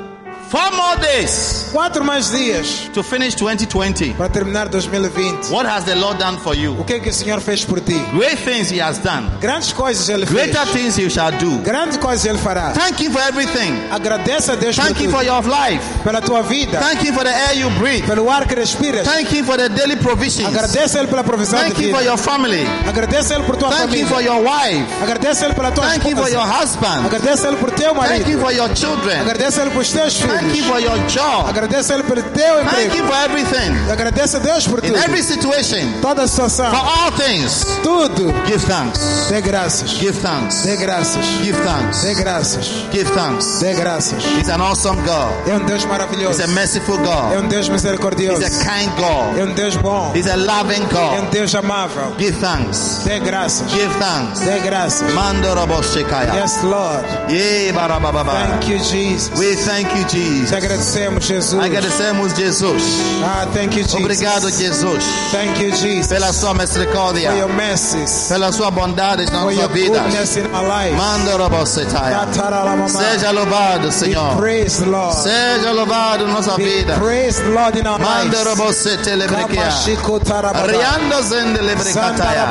[0.49, 4.15] Four more days Quatro mais dias to finish 2020.
[4.15, 5.51] para terminar 2020.
[5.53, 6.73] What has the Lord done for you?
[6.79, 7.99] O que é que o Senhor fez por ti?
[8.15, 9.29] Great things He has done.
[9.41, 10.31] Grandes coisas Ele fez.
[10.53, 11.59] Greater things He shall do.
[11.65, 12.71] Grandes coisas Ele fará.
[12.73, 13.75] Thank Him for everything.
[13.91, 15.17] Agradece a Deus por Thank Him tudo.
[15.17, 15.83] for your life.
[16.05, 16.79] Pela tua vida.
[16.79, 18.07] Thank Him for the air you breathe.
[18.07, 19.05] Pelo ar que respiras.
[19.05, 20.47] Thank Him for the daily provisions.
[20.49, 22.09] Agradece a Ele pela provisão de Thank Him for vida.
[22.11, 22.67] your family.
[22.89, 24.07] Agradece a Ele por tua Thank Him família.
[24.07, 24.87] for your wife.
[25.03, 26.63] Agradece a Ele pela tua Thank Him for your esposa.
[26.63, 27.07] husband.
[27.07, 28.31] Agradece a Ele por teu Thank marido.
[28.31, 29.21] Him for your children.
[29.21, 30.15] Agradece a Ele por teus
[30.49, 30.67] Thank filhos.
[30.71, 31.49] for your job.
[31.49, 32.97] Agradece a Ele pelo teu Thank emprego.
[32.97, 33.91] Him for everything.
[33.91, 34.99] Agradece a Deus por In tudo.
[34.99, 36.01] every situation.
[36.01, 36.71] Toda situação.
[36.71, 37.65] For all things.
[37.83, 38.33] Tudo.
[38.47, 39.27] Give thanks.
[39.29, 39.91] Dê graças.
[39.91, 40.63] Give thanks.
[40.63, 41.25] Dê graças.
[41.43, 42.03] Give thanks.
[42.03, 42.67] Dê graças.
[42.93, 43.59] Give thanks.
[43.61, 44.25] Dê graças.
[44.25, 45.49] He's an awesome God.
[45.49, 46.41] É um Deus maravilhoso.
[46.41, 47.03] He's a merciful É
[47.37, 47.45] God.
[47.45, 48.43] um Deus misericordioso.
[48.43, 49.39] He's a kind God.
[49.39, 50.13] É um Deus bom.
[50.15, 51.31] He's a loving É um God.
[51.31, 52.15] Deus amável.
[52.19, 53.01] Give thanks.
[53.05, 53.71] Dê graças.
[53.71, 54.41] Give thanks.
[54.41, 55.13] Dê graças.
[55.13, 55.47] Mando.
[55.47, 57.05] Yes, Lord.
[57.29, 59.31] Thank you, Jesus.
[59.39, 60.26] We thank you, Jesus.
[60.49, 61.61] Te agradecemos, Jesus.
[61.63, 62.83] Agradecemos, Jesus.
[63.25, 64.01] Ah, thank you, Jesus.
[64.01, 66.07] Obrigado, Jesus, Thank you, Jesus.
[66.09, 68.27] pela sua For misericórdia, your mercies.
[68.29, 70.03] pela sua bondade na For nossa vida.
[70.97, 72.27] Manda robocetaya.
[72.89, 74.37] Seja louvado, Senhor.
[74.37, 75.15] praised, Lord.
[75.17, 76.95] Seja louvado nossa Be vida.
[76.99, 79.71] praised, Lord, in our Manda robocete lebrequia.
[81.23, 82.47] Zende lebrecataya.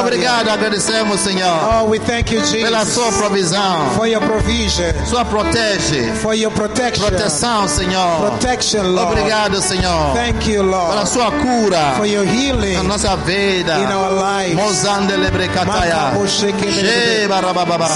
[0.00, 3.90] Obrigado, agradecemos, Senhor, Oh, we thank you, pela Jesus, sua provisão.
[3.96, 6.12] for your provision, Sua protege.
[6.22, 6.91] for your protection.
[6.98, 8.30] Proteção, Senhor.
[8.30, 9.12] Protection, Lord.
[9.12, 13.78] Obrigado, Senhor, Thank you, pela Lord, sua cura for your na healing nossa vida.
[13.78, 14.54] in our lives.
[14.54, 15.16] Mozande
[17.40, 17.88] rabababa.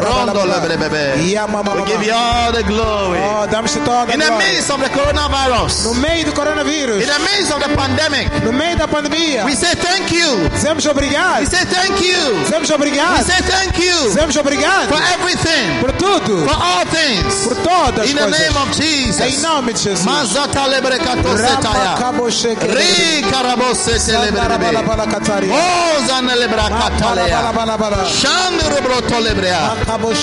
[0.00, 1.14] Rondo lebrebebe.
[1.16, 3.18] We give you all the glory.
[3.20, 7.52] Oh, toda In the midst of the No coronavirus, meio do coronavírus, in the midst
[7.52, 10.48] of the pandemic, no meio da pandemia, we say thank you.
[10.50, 11.40] dizemos obrigado.
[11.40, 12.44] We say thank you.
[12.44, 13.24] Dizemos We obrigado.
[13.24, 17.46] say thank you Dizemos obrigado for everything, por tudo, for all things.
[17.46, 18.41] por todas as coisas.
[18.42, 19.42] Name of Jesus.
[19.42, 20.04] nome de Jesus.
[20.04, 21.94] Mazata lebrekato setaya.
[22.76, 24.38] Ri karabosete lebrebe.
[24.38, 25.54] Sandarabalabala-kataria.
[25.54, 27.36] Ozane lebrakatalia.
[27.42, 28.04] Makalabalabalabala.
[28.20, 29.76] Shandurubroto lebrea.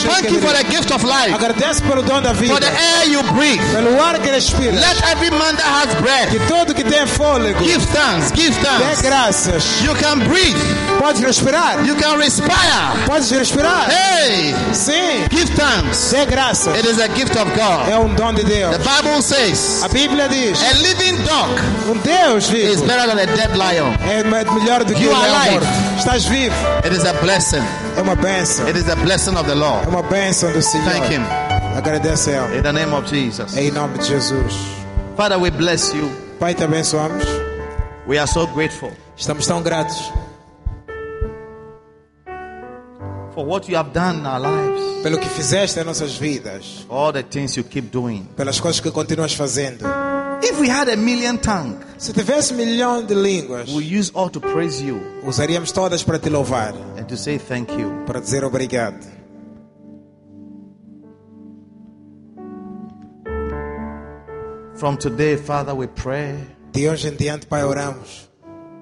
[0.10, 3.22] Thank you for the gift of life, Agradece pelo dom da for the air you
[3.34, 3.62] breathe.
[3.74, 4.74] pelo ar que respira.
[4.74, 9.02] Let every man that has breath Que todo que tem fôlego give thanks, give thanks.
[9.02, 9.82] graças.
[9.84, 10.58] You can breathe,
[11.00, 11.86] Pode respirar?
[11.86, 13.06] you can respire.
[13.06, 13.90] Pode respirar?
[13.90, 15.28] Hey, Sim.
[15.30, 16.12] give thanks.
[16.12, 16.76] Dê graças.
[16.78, 17.90] It is a gift of God.
[17.90, 18.76] É um dom de Deus.
[18.77, 23.19] The Bible says A Bíblia diz: a living dog um Deus is vivo better than
[23.19, 23.94] a dead lion.
[24.10, 25.68] é melhor do que You um leão morto.
[25.98, 26.56] Estás vivo.
[26.84, 27.64] It is a blessing.
[27.98, 28.65] É uma bênção.
[28.68, 29.88] It is a blessing of the É Lord.
[29.88, 30.90] uma bênção do Senhor.
[30.91, 31.23] Thank Him.
[31.77, 32.60] Agradece a Ele.
[32.60, 33.56] In the name of Jesus.
[33.56, 34.53] Em nome de Jesus.
[35.18, 36.10] Father, we bless you.
[36.40, 37.23] Pai, te abençoamos.
[38.07, 40.11] We are so grateful Estamos tão gratos
[43.40, 47.14] for what you have done in our lives, pelo que fizeste em nossas vidas, all
[47.14, 48.28] the things you keep doing.
[48.36, 49.86] pelas coisas que continuas fazendo.
[50.44, 54.30] If we had a million tongues, Se tivesse um milhão de línguas, we use all
[54.30, 58.03] to praise you usaríamos todas para te louvar, and to say thank you.
[58.06, 59.07] para dizer obrigado.
[64.76, 66.36] From today, Father, we pray.
[66.74, 68.28] De hoje em diante, Pai, oramos.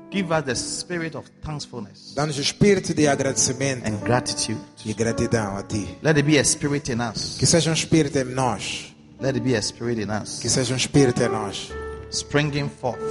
[0.10, 4.60] Give us the spirit of thankfulness Dá-nos o espírito de agradecimento and gratitude.
[4.86, 5.98] e gratidão a Ti.
[6.02, 7.36] Let it be a spirit in us.
[7.38, 8.94] Que seja um espírito em nós.
[9.20, 10.40] Let it be a spirit in us.
[10.40, 11.72] Que seja um espírito em nós.
[12.12, 13.02] Springing forth.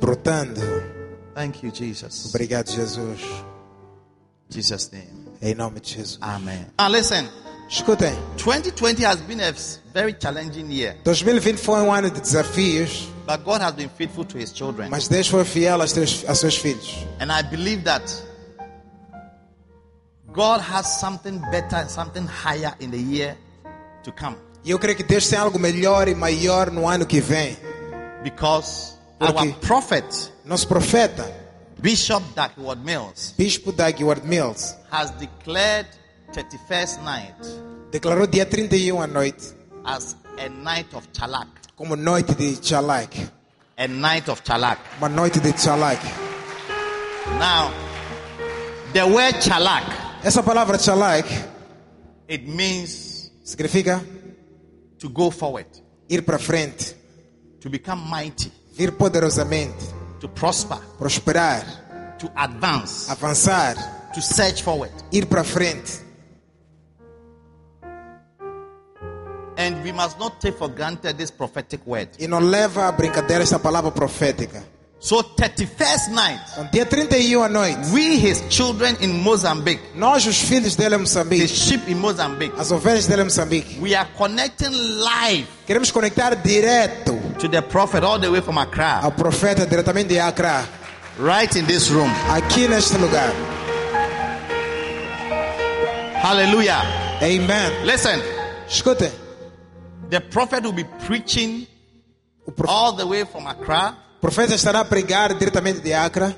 [0.00, 0.60] Brotando.
[1.34, 2.26] Thank you, Jesus.
[2.34, 3.20] Obrigado, Jesus.
[4.48, 5.26] Jesus' name.
[5.42, 6.18] Em nome de Jesus.
[6.22, 6.66] Amen.
[6.78, 7.28] Now listen.
[7.68, 9.52] Escutem, 2020 has been a
[9.92, 14.38] very challenging year, 2020 foi um ano de desafios, but God has been faithful to
[14.38, 14.88] His children.
[14.88, 16.94] mas Deus foi fiel aos, teus, aos seus filhos.
[17.18, 18.02] And I believe that
[20.32, 23.36] God has something better and something higher in the year
[24.04, 24.36] to come.
[24.64, 27.56] E eu creio que Deus tem algo melhor e maior no ano que vem.
[28.22, 30.04] Because Por our prophet,
[30.44, 31.24] Nosso profeta,
[31.80, 35.86] Bishop Duckworth Mills, Bispo Dagward Mills, has declared
[36.32, 37.36] 31st night
[37.90, 39.54] declarou dia 31 à noite
[39.84, 41.48] as a night of Chalak.
[41.76, 43.14] como noite de Chalak.
[43.78, 44.80] A night of Chalak.
[44.98, 46.00] Uma noite de Chalak.
[47.38, 47.70] Now,
[48.92, 49.84] the word Chalak,
[50.24, 51.26] Essa palavra Chalak
[52.28, 54.00] it means significa
[54.98, 55.66] to go forward,
[56.08, 56.94] ir para frente,
[57.60, 61.62] to become mighty, vir poderosamente, to prosper, prosperar,
[62.18, 63.76] to advance, avançar,
[64.14, 64.90] to search forward.
[65.12, 66.05] ir para frente.
[69.58, 72.08] And we must not take for granted this prophetic word.
[72.18, 74.62] E não leva a brincadeira essa palavra profética.
[74.98, 80.26] So, 31st night, Então, dia 31 um à noite, we, his children in Mozambique, nós,
[80.26, 84.08] os filhos dele em Moçambique, sheep in Mozambique, as ovelhas dele em Moçambique, we are
[84.16, 89.66] connecting live queremos conectar direto to the prophet all the way from Accra, ao profeta
[89.66, 90.64] diretamente de Accra,
[91.20, 92.10] right in this room.
[92.30, 93.30] aqui neste lugar.
[96.22, 96.82] Hallelujah.
[97.22, 97.84] Amen.
[97.84, 98.20] Listen,
[98.68, 99.10] Escutem,
[100.10, 101.66] the prophet will be preaching
[102.46, 106.34] o prof- all the way from Accra profeta estará a pregar diretamente de Accra.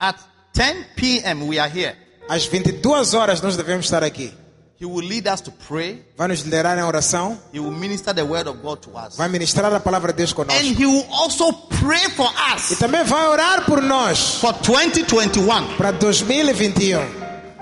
[0.00, 0.16] at
[0.52, 1.46] 10 p.m.
[1.48, 1.94] We are here.
[2.28, 4.32] Às 22 horas nós devemos estar aqui.
[4.80, 6.04] He will lead us to pray.
[6.16, 9.16] Vai nos liderar em oração, He will minister the word of God to us.
[9.16, 10.62] vai ministrar a palavra de Deus And conosco.
[10.62, 15.76] he will also pray for E us também vai orar por nós for 2021.
[15.76, 17.00] para 2021.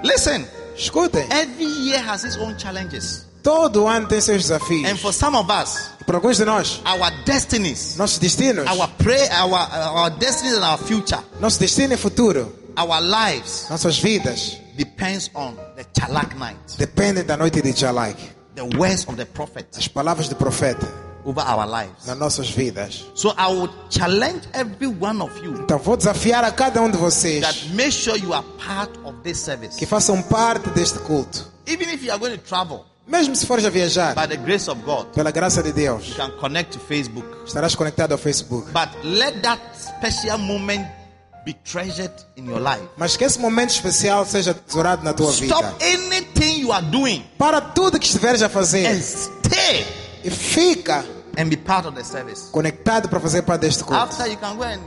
[0.05, 0.47] Listen,
[0.77, 3.25] Escutem, every year has its own challenges.
[3.47, 5.01] Todo ano tem seus And desafios.
[5.01, 9.55] for some of us, para alguns de nós, our destinies, nossos destinos, our pray, our
[9.55, 15.55] our destinies and our future, nosso destino e futuro, our lives nossas vidas, depends on
[15.77, 16.59] the Chalak night.
[16.77, 18.17] dependem da noite de Jalak.
[18.57, 20.87] the words of the prophet as palavras do profeta
[21.25, 22.05] over our lives.
[22.07, 23.05] nas nossas vidas.
[23.15, 26.97] So I would challenge every one of you Então vou desafiar a cada um de
[26.99, 29.77] vocês that make sure you are part of this service.
[29.77, 31.47] que façam parte deste culto.
[31.69, 34.69] Even if you are going to travel, Mesmo se fores a viajar, by the grace
[34.69, 37.27] of God, pela graça de you Deus, can connect to Facebook.
[37.47, 38.71] estarás conectado ao Facebook.
[38.73, 40.85] But let that special moment
[41.45, 42.83] be treasured in your life.
[42.97, 45.55] Mas que esse momento especial seja tesourado na tua vida.
[45.55, 49.87] Stop anything you are doing Para tudo que estiveres a fazer and stay
[50.25, 51.05] e fica
[51.39, 52.51] and be part of the service.
[52.51, 54.03] conectado para fazer parte deste culto.
[54.03, 54.81] After you can go and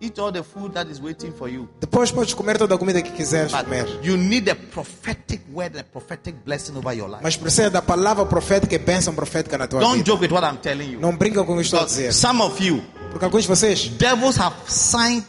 [0.00, 1.68] eat all the food that is waiting for you.
[1.80, 3.86] Depois podes comer toda a comida que quiseres But comer.
[4.02, 7.22] you need a prophetic word a prophetic blessing over your life.
[7.22, 10.06] Mas precisa da palavra profética e bênção profética na tua Don't vida.
[10.10, 11.00] joke with what I'm telling you.
[11.00, 12.12] Não brinca com o que estou a dizer.
[12.12, 15.24] some of you, Porque alguns de vocês, devils have signed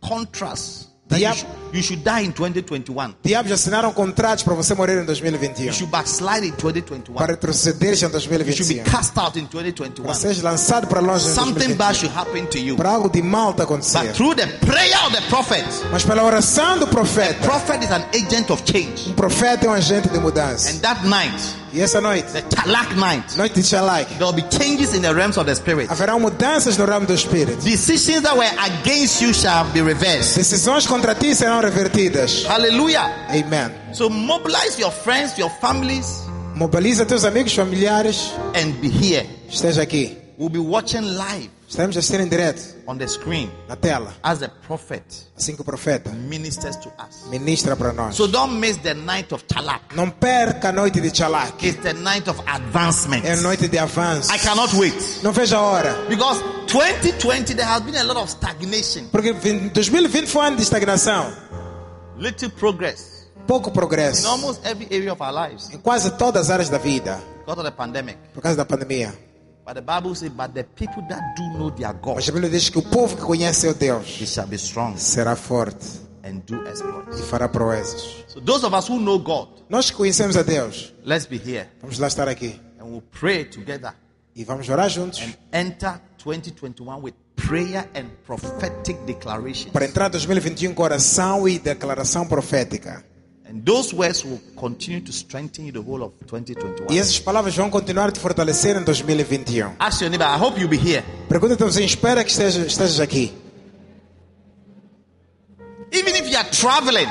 [0.00, 1.34] contracts you Yep.
[1.36, 3.14] should, you should die in 2021.
[3.22, 5.66] diabos assinaram contratos para você morrer em 2021.
[5.66, 7.14] You should backslide in Para 2021.
[7.26, 8.38] retrocederes em You should be
[8.80, 8.84] 2021.
[8.84, 10.14] cast out in Para 2021.
[10.14, 11.94] seres lançado para longe em Something bad 2021.
[11.94, 12.76] should happen to you.
[12.76, 14.12] Para algo de mal te But acontecer.
[14.14, 17.34] through the prayer of the prophet, Mas pela oração do profeta.
[17.46, 19.10] prophet is an agent of change.
[19.10, 20.70] Um profeta é um agente de mudança.
[20.70, 21.36] And that night,
[21.72, 25.38] E noite, the Talak night, noite de Shalak, there will be changes in the realms
[25.38, 25.88] of the spirit.
[25.88, 27.62] haverão mudanças no ramo do Espírito.
[27.64, 30.36] Decisions that were against you shall be reversed.
[30.36, 32.44] Decisões contra ti serão revertidas.
[32.44, 33.10] Hallelujah.
[33.30, 33.72] Amen.
[33.94, 36.20] So mobilize your friends, your families,
[36.54, 38.32] Mobiliza teus amigos, familiares.
[38.54, 39.24] and be here.
[39.50, 40.18] Esteja aqui.
[40.36, 44.40] We'll be watching live Estaremos a assistir em direto, on the screen na tela, as
[44.40, 45.02] the prophet
[45.34, 47.26] assim que o profeta ministers to us.
[47.30, 48.14] ministra para nós.
[48.14, 49.80] So don't miss the night of Talak.
[49.96, 51.66] Não perca a noite de Shalak.
[51.66, 53.24] It's the night of advancement.
[53.24, 54.30] É a noite de avanço.
[54.30, 54.94] I cannot wait.
[55.22, 55.94] Não veja a hora.
[56.10, 60.64] Because 2020 there has been a lot of stagnation, Porque 2020 foi um ano de
[60.64, 61.32] estagnação.
[62.18, 64.28] little progress Pouco in progresso.
[64.28, 67.18] almost every area of our lives Em quase todas as áreas da vida.
[67.46, 68.18] because of the pandemic.
[68.34, 69.14] Por causa da pandemia.
[69.72, 72.50] But the Bible says, but the people that do know their God, Mas a Bíblia
[72.50, 75.86] diz que o povo que conhece they Deus shall be strong será forte
[76.22, 77.20] and do exploits.
[77.20, 78.24] e fará proezas.
[78.28, 81.68] So those of us who know God, Nós que conhecemos a Deus, let's be here
[81.80, 82.60] vamos lá estar aqui.
[82.78, 83.94] and we'll pray together
[84.36, 89.72] E vamos orar juntos and enter 2021 with prayer and prophetic declarations.
[89.72, 93.02] para entrar em 2021 com oração e declaração profética.
[93.52, 96.86] And those words will continue to strengthen you the whole of 2021.
[96.90, 99.74] E essas palavras vão continuar a te fortalecer em 2021.
[99.78, 101.04] Ask your neighbor, I hope you'll be here.
[101.28, 103.30] Pergunta a você, espera que esteja- estejas aqui.
[105.92, 107.06] Even if you are traveling,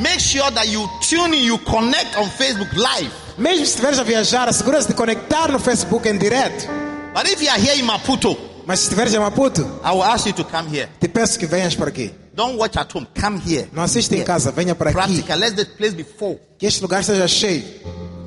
[0.00, 3.10] make sure that you tune in, you connect on Facebook Live.
[3.36, 6.68] Mesmo se estiveres a viajar, assegura-se de conectar no Facebook em direto.
[7.12, 8.36] But if you are here in Maputo,
[8.66, 10.88] Mas se estiveres em Maputo, I will ask you to come here.
[11.00, 12.12] te peço que venhas para aqui.
[12.34, 13.06] Don't watch at home.
[13.20, 13.68] Come here.
[13.72, 14.98] Não assista em casa, venha para aqui.
[14.98, 15.38] Practical.
[15.38, 16.40] Let the place be full.
[16.58, 17.64] Que este lugar esteja cheio.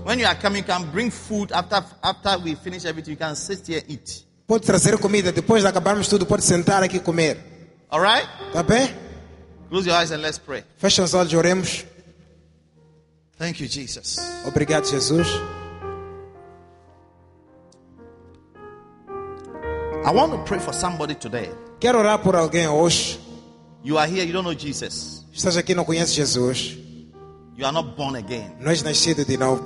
[0.05, 3.11] When you are coming, you can bring food after after we finish everything.
[3.11, 4.25] You can sit here and eat.
[4.45, 5.31] Pode trazer comida.
[5.31, 7.37] Depois de acabarmos tudo, pode sentar aqui e comer.
[7.89, 8.27] All right?
[8.53, 8.93] Tá bem?
[9.69, 10.63] Close your eyes and let's pray.
[10.77, 11.85] Fecha os olhos, oremos.
[13.39, 14.17] Thank you, Jesus.
[14.45, 15.27] Obrigado, Jesus.
[20.05, 21.49] I want to pray for somebody today.
[21.79, 23.19] Quero orar por alguém hoje.
[23.83, 25.25] You are here, you don't know Jesus.
[25.33, 26.77] Estás aqui não conheces Jesus.
[27.57, 28.55] You are not born again.
[28.59, 29.65] Não és nascido de novo.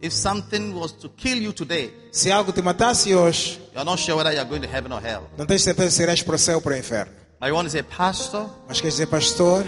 [0.00, 4.00] If something was to kill you today, Se algo te matasse hoje, you are not
[4.00, 5.24] sure whether you are going to heaven or hell.
[5.36, 7.12] não tens certeza se irás para o céu ou para o inferno.
[7.38, 9.66] But you want to say, Pastor, Mas queres dizer, pastor,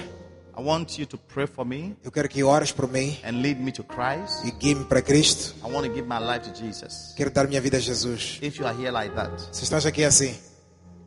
[0.55, 3.59] I want you to pray for me eu quero que ores por mim and lead
[3.59, 4.45] me to Christ.
[4.45, 5.55] e guie-me para Cristo.
[5.67, 7.15] I want to give my life to Jesus.
[7.17, 8.39] Quero dar minha vida a Jesus.
[8.43, 10.35] If you are here like that, Se estás aqui assim,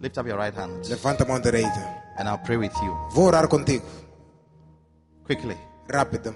[0.02, 1.80] lift up your right hand levanta a mão direita.
[2.18, 3.86] and I'll pray with you Vou orar contigo.
[5.26, 5.56] quickly.
[5.88, 6.34] Rápido.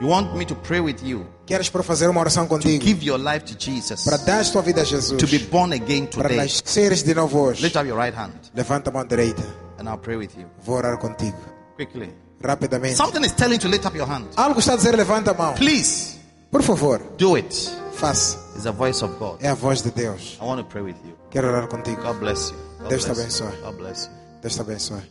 [0.00, 2.82] You want me to pray with you Queres para fazer uma oração contigo?
[2.84, 5.18] give your life to Jesus, Para dar tua vida a Jesus.
[5.18, 6.36] to be born again Para today.
[6.38, 7.62] nasceres de novo hoje.
[7.62, 9.42] Lift up your right hand Levanta a mão direita.
[9.78, 11.36] and I'll pray with you Vou orar contigo.
[11.78, 12.12] Quickly.
[12.40, 12.96] Rapidamente.
[12.96, 14.26] Something is telling you to lift up your hand.
[14.36, 15.54] Algo está a dizer, levanta a mão.
[15.54, 16.18] Please
[16.50, 17.70] Por favor, do it.
[17.92, 18.36] faça.
[18.54, 19.38] It's the voice of God.
[19.40, 20.36] É a voz de Deus.
[20.40, 21.16] I want to pray with you.
[21.30, 22.02] Quero orar contigo.
[22.02, 22.56] God bless you.
[22.80, 23.52] God Deus te abençoe.
[23.62, 24.12] God bless you.
[24.42, 25.02] Deus te abençoe.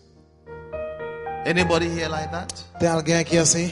[1.45, 2.53] Anybody here like that?
[2.79, 3.71] Tem alguém aqui assim?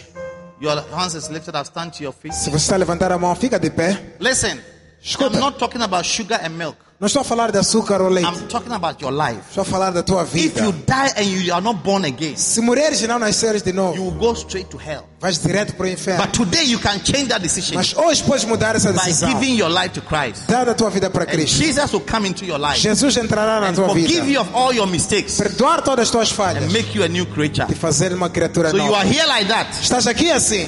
[0.62, 1.66] Your hands is lifted up.
[1.66, 2.34] Stand to your feet.
[2.34, 4.16] Se você está a levantar a mão, fica de pé.
[4.20, 4.60] Listen.
[5.02, 5.36] Escuta.
[5.36, 6.78] I'm not talking about sugar and milk.
[6.98, 8.26] Não estou a falar de açúcar ou leite.
[8.26, 9.42] I'm talking about your life.
[9.50, 10.64] Estou a falar da tua If vida.
[10.64, 13.76] you die and you are not born again, Se morreres e não nasceres de you
[13.76, 15.04] novo, will go straight to hell.
[15.20, 16.24] vais direto para o inferno.
[16.24, 19.28] But today you can change that decision Mas hoje podes mudar essa by decisão.
[19.30, 20.48] giving your life to Christ.
[20.48, 21.58] Dá a tua vida para And Cristo.
[21.62, 24.28] Jesus will come into your life Jesus entrará na and tua forgive vida.
[24.32, 26.64] you of all your mistakes Perdoar todas as tuas falhas.
[26.64, 27.66] and make you a new creature.
[27.70, 29.00] E fazer uma criatura So you nova.
[29.00, 29.68] are here like that.
[29.82, 30.66] Estás aqui assim?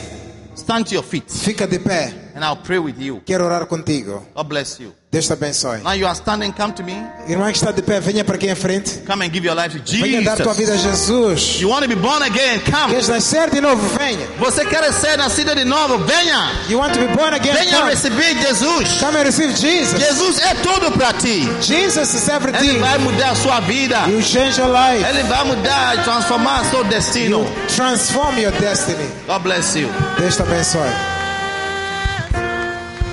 [0.57, 2.13] Stand to your feet Fica de pé.
[2.37, 3.21] And I'll pray with you.
[3.25, 4.23] Quero orar contigo.
[4.35, 4.93] God bless you.
[5.09, 5.81] Deus te abençoe.
[5.83, 6.93] Now you are standing, come to me.
[7.27, 8.99] Irmã que está de pé, venha para aqui em frente.
[9.07, 11.07] Come and give your life to Venha dar tua vida a Jesus.
[11.39, 11.61] Jesus.
[11.61, 12.59] You want to be born again?
[12.59, 12.91] Come.
[12.91, 13.81] Queres nascer de novo?
[13.97, 14.27] Venha.
[14.37, 15.97] Você quer ser nascido de novo?
[15.99, 16.51] Venha.
[16.69, 17.55] You want to be born again?
[17.55, 17.89] Venha Come.
[17.89, 18.99] receber Jesus.
[18.99, 19.97] Come and receive Jesus.
[19.97, 21.47] Jesus é tudo para ti.
[21.61, 22.79] Jesus is Ele everything.
[22.79, 24.07] vai mudar a sua vida.
[24.09, 25.03] You change your life.
[25.03, 27.39] Ele vai mudar transformar seu destino.
[27.39, 29.09] You transform your destiny.
[29.25, 29.89] God bless you.
[30.19, 31.16] Deus te abençoe.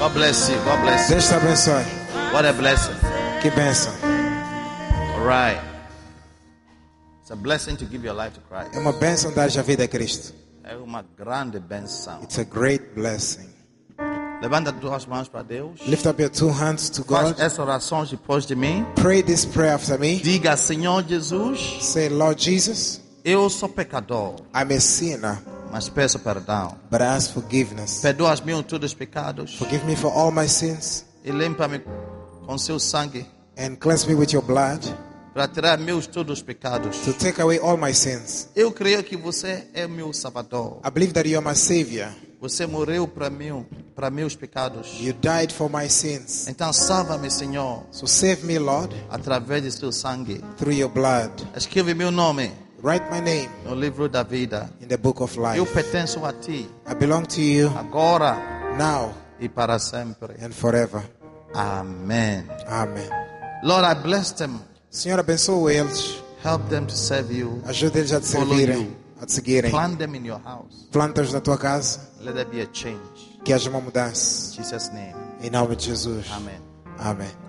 [0.05, 0.57] God bless you.
[0.67, 1.15] God bless you.
[1.15, 1.83] Deus te abençoe.
[2.35, 2.93] What a blessing.
[3.41, 3.91] Que bênção.
[5.15, 5.59] All right.
[7.23, 8.75] It's a blessing to give your life to Christ.
[8.75, 10.35] É uma bênção dar a vida a Cristo.
[10.63, 12.23] É uma grande benção.
[12.23, 13.49] It's a great blessing.
[14.43, 15.81] Levanta duas mãos para Deus.
[15.87, 17.41] Lift up your two hands to Faz God.
[17.41, 18.85] essa oração depois de mim.
[18.97, 20.21] Pray this prayer after me.
[20.21, 25.39] Diga, Senhor Jesus, Say, Lord Jesus, eu sou pecador, I'm a sinner,
[25.75, 26.77] mas peço perdão.
[26.89, 27.99] but I ask forgiveness.
[28.01, 31.83] Perdoa os meus todos os pecados Forgive me for all my sins e limpa-me
[32.47, 33.27] com seu sangue
[33.59, 34.81] and cleanse me with your blood
[35.33, 36.99] para tirar meus todos os pecados.
[36.99, 38.49] to take away all my sins.
[38.55, 40.79] Eu creio que você é meu salvador.
[40.87, 42.09] I believe that you are my Savior.
[42.41, 44.97] Você morreu para mim, para meus pecados.
[45.01, 46.47] You died for my sins.
[46.47, 50.41] Então salva-me, Senhor, So save me, Lord, através de seu sangue.
[50.57, 51.33] through your blood.
[51.57, 52.53] Escreve meu nome
[52.85, 54.69] Write my name no livro da vida.
[54.81, 55.73] in the book of Eu life.
[55.73, 58.36] pertenço a ti I belong to you agora
[58.77, 60.35] now e para sempre.
[60.44, 61.02] and forever.
[61.55, 62.44] Amém.
[62.69, 63.09] Amen.
[63.62, 64.61] Lord, I bless them.
[64.90, 66.23] Senhor, abençoa eles.
[66.44, 67.62] Help them to serve you.
[67.66, 69.70] Ajuda eles a te servirem, a te seguirem.
[69.70, 70.86] Plant them in your house.
[70.93, 73.39] Planta-os na tua casa, Let there be a change.
[73.44, 74.52] que haja uma mudança.
[74.52, 75.15] In Jesus' name.
[75.40, 76.27] Em nome de Jesus.
[76.31, 76.61] Amen.
[76.98, 77.44] Amém.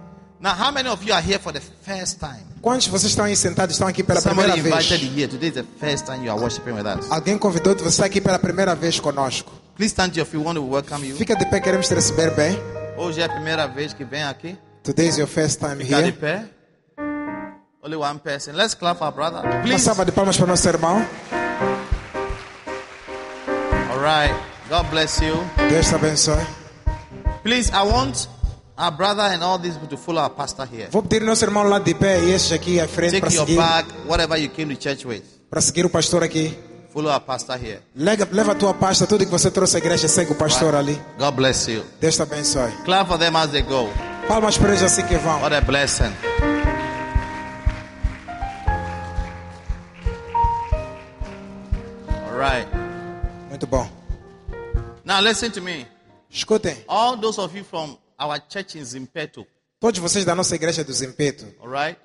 [0.46, 2.46] Now, how many of you are here for the first time?
[2.62, 5.12] Quantos de vocês estão aí sentados estão aqui pela Somebody primeira invited vez?
[5.12, 5.28] you here.
[5.28, 7.10] Today is the first time you are worshiping with us.
[7.10, 9.52] Alguém convidou-te, você aqui pela primeira vez conosco.
[9.76, 10.38] Please stand to your feet.
[10.38, 11.16] We want to welcome you.
[11.16, 12.56] Fica de pé, queremos te receber bem.
[12.96, 14.56] Hoje é a primeira vez que vem aqui.
[14.84, 16.12] Today is your first time Ficar de here.
[16.12, 16.46] pé.
[17.82, 18.52] Only one person.
[18.54, 19.40] Let's clap our brother.
[19.40, 19.84] Uma Please.
[19.84, 21.04] salva de palmas para nosso irmão.
[23.90, 24.36] All right.
[24.70, 25.34] God bless you.
[25.72, 26.46] Deus te abençoe.
[27.42, 28.28] Please, I want
[28.78, 30.88] our brother and all these people to follow our pastor here.
[30.92, 33.46] Vou pedir nosso irmão lá de pé e estes aqui à frente para Take your
[33.48, 35.24] seguir, bag, whatever you came to church with.
[35.50, 36.58] para seguir o pastor aqui.
[36.94, 37.82] Follow our pastor here.
[37.96, 41.00] Lega, leva a tua pasta, tudo que você trouxe à igreja, segue o pastor ali.
[41.20, 41.84] God bless you.
[42.00, 42.72] Deus te abençoe.
[42.86, 43.90] Clap for them as they go.
[44.28, 45.42] Palmas para eles assim que vão.
[45.42, 46.14] What a blessing.
[52.10, 52.68] All right.
[53.50, 53.88] Muito bom.
[55.04, 55.86] Now listen to me.
[56.32, 59.46] Escutem, All those of you from our church in Zimpeto,
[59.80, 62.00] todos vocês da nossa igreja do Zimpeto, all right?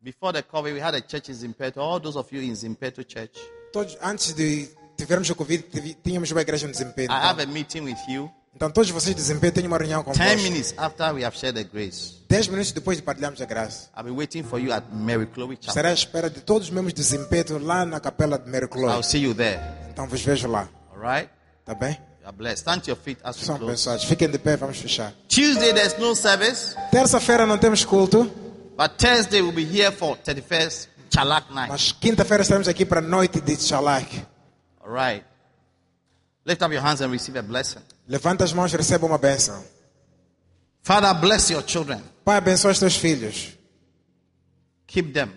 [0.00, 1.80] Before the COVID, we had a church in Zimpeto.
[1.80, 3.38] All those of you in Zimpeto church,
[3.72, 5.64] todos, antes de tivermos o Covid,
[6.02, 7.12] tínhamos uma igreja no Zimpeto.
[7.12, 10.12] I have a meeting with you Então, todos vocês do Zimpeto têm uma reunião com
[10.12, 12.22] 10 minutes after we have shared the grace.
[12.28, 13.90] Dez minutos depois de partilharmos a graça.
[13.96, 15.68] I'll be waiting for you at Mary Chloe Chapel.
[15.68, 18.92] Estarei à espera de todos os membros do Zimpeto lá na capela de Mary Chloe.
[18.92, 19.58] I'll see you there.
[19.90, 20.68] Então, vos vejo lá.
[20.94, 21.30] All right?
[21.64, 21.98] Tá bem?
[22.24, 22.58] Are blessed.
[22.60, 23.70] Stand to your feet as we São close.
[23.72, 24.04] abençoados.
[24.04, 25.12] Fiquem de pé, vamos fechar.
[25.28, 28.24] Tuesday, there's no service, Terça-feira não temos culto,
[28.76, 31.68] but Thursday we'll be here for 31st Chalak night.
[31.70, 34.24] mas quinta-feira estaremos aqui para a noite de Shalak.
[34.84, 35.24] All right.
[36.46, 37.80] Lift up your hands and receive a blessing.
[38.08, 39.62] Levanta as mãos e receba uma bênção.
[40.82, 42.00] Father, bless your children.
[42.24, 43.56] Pai, abençoa os teus filhos.
[44.86, 45.30] Keep them,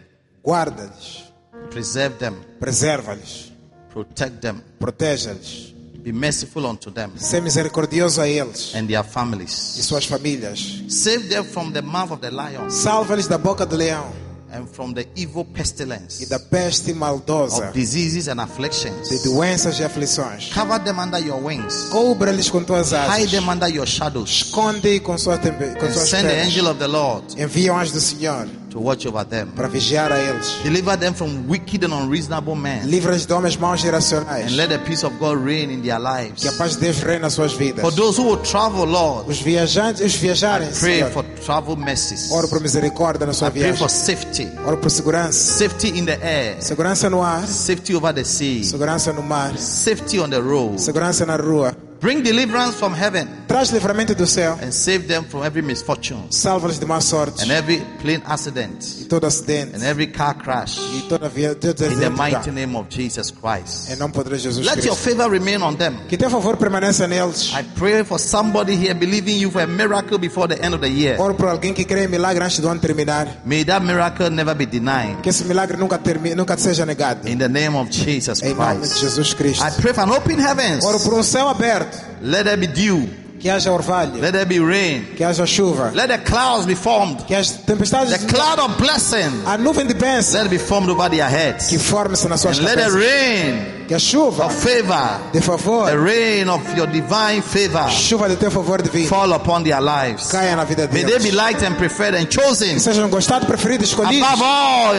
[0.43, 1.23] Guarda-lhes.
[1.71, 3.51] preserve them, Preserva-lhes.
[3.91, 5.73] protect them, Proteja-lhes.
[6.05, 9.51] Be merciful unto them Ser misericordioso a eles and their e families.
[9.81, 10.83] suas famílias.
[10.87, 14.05] Save them from the mouth of the lion Salva-lhes da boca do leão
[14.53, 19.09] and from the evil e pestilence da peste maldosa, of diseases and afflictions.
[19.09, 20.53] de doenças e aflições.
[20.53, 21.87] Cover them under your wings.
[21.89, 23.17] Cobra-lhes com tuas asas.
[23.23, 24.29] Hide them under your shadows.
[24.29, 27.75] Esconde com, sua tempe- com And suas send the angel of the Lord Envia o
[27.75, 29.47] anjo do Senhor to watch over them.
[29.55, 30.57] para vigiar a eles.
[30.63, 32.85] Deliver them from wicked and unreasonable men.
[32.89, 34.51] Livra-os de homens maus irracionais.
[34.51, 36.57] And let the peace of God reign in their Que a lives.
[36.57, 37.81] paz de Deus reine nas suas vidas.
[37.81, 41.11] For those who will travel, Lord, Os viajantes, os viajarem, pray Senhor.
[41.11, 42.29] for travel mercies.
[42.31, 43.89] Oro por misericórdia na I sua pray for viagem.
[43.89, 44.49] safety.
[44.65, 45.31] Oro por segurança.
[45.31, 46.57] Safety in the air.
[46.61, 47.47] Segurança no ar.
[47.47, 48.63] Safety over the sea.
[48.63, 49.57] Segurança no mar.
[49.57, 50.81] Safety on the road.
[50.81, 51.73] Segurança na rua.
[52.05, 54.59] Bring deliverance from heaven Traz livramento do céu.
[54.61, 57.41] and save them from every misfortune Salva-los de má sorte.
[57.41, 59.75] and every plane accident E todo acidente.
[59.75, 60.77] and every car crash.
[60.93, 62.15] E toda via, todo In the acidente.
[62.15, 63.89] mighty name of Jesus Christ.
[63.89, 65.95] Em nome poderoso de Jesus Let your favor remain on them.
[66.07, 67.51] Que teu favor permaneça neles.
[67.55, 70.89] I pray for somebody here believing you for a miracle before the end of the
[70.91, 71.19] year.
[71.19, 73.41] Oro por alguém que crê em milagre antes do ano terminar.
[73.43, 75.21] May that miracle never be denied.
[75.23, 77.27] Que esse milagre nunca, termine, nunca seja negado.
[77.27, 78.99] In the name of Jesus Em nome de Christ.
[78.99, 79.63] Jesus Cristo.
[79.65, 80.85] I pray for an open heavens.
[80.85, 81.94] Oro por um céu aberto.
[82.21, 83.09] Let there be dew.
[83.45, 84.19] Que haja orvalho.
[84.19, 85.05] Let there be rain.
[85.15, 85.91] Que haja chuva.
[85.93, 87.27] Let the clouds be formed.
[87.27, 88.09] Que as tempestades.
[88.25, 89.43] The cloud of blessing.
[89.45, 90.33] A nuvem de bênção.
[90.41, 91.67] Let it be formed over their heads.
[91.69, 92.95] Que forme-se nas suas And let the cabeças.
[92.95, 95.85] rain Que a chuva of favor, de the favor.
[96.03, 99.07] rain of your divine favor, Chuva de teu favor divino.
[99.09, 100.25] fall upon their lives.
[100.31, 101.35] Caia na vida May they be deles.
[101.35, 104.41] liked and preferred and chosen Que sejam gostados, preferidos, above escolhidos.
[104.41, 104.95] all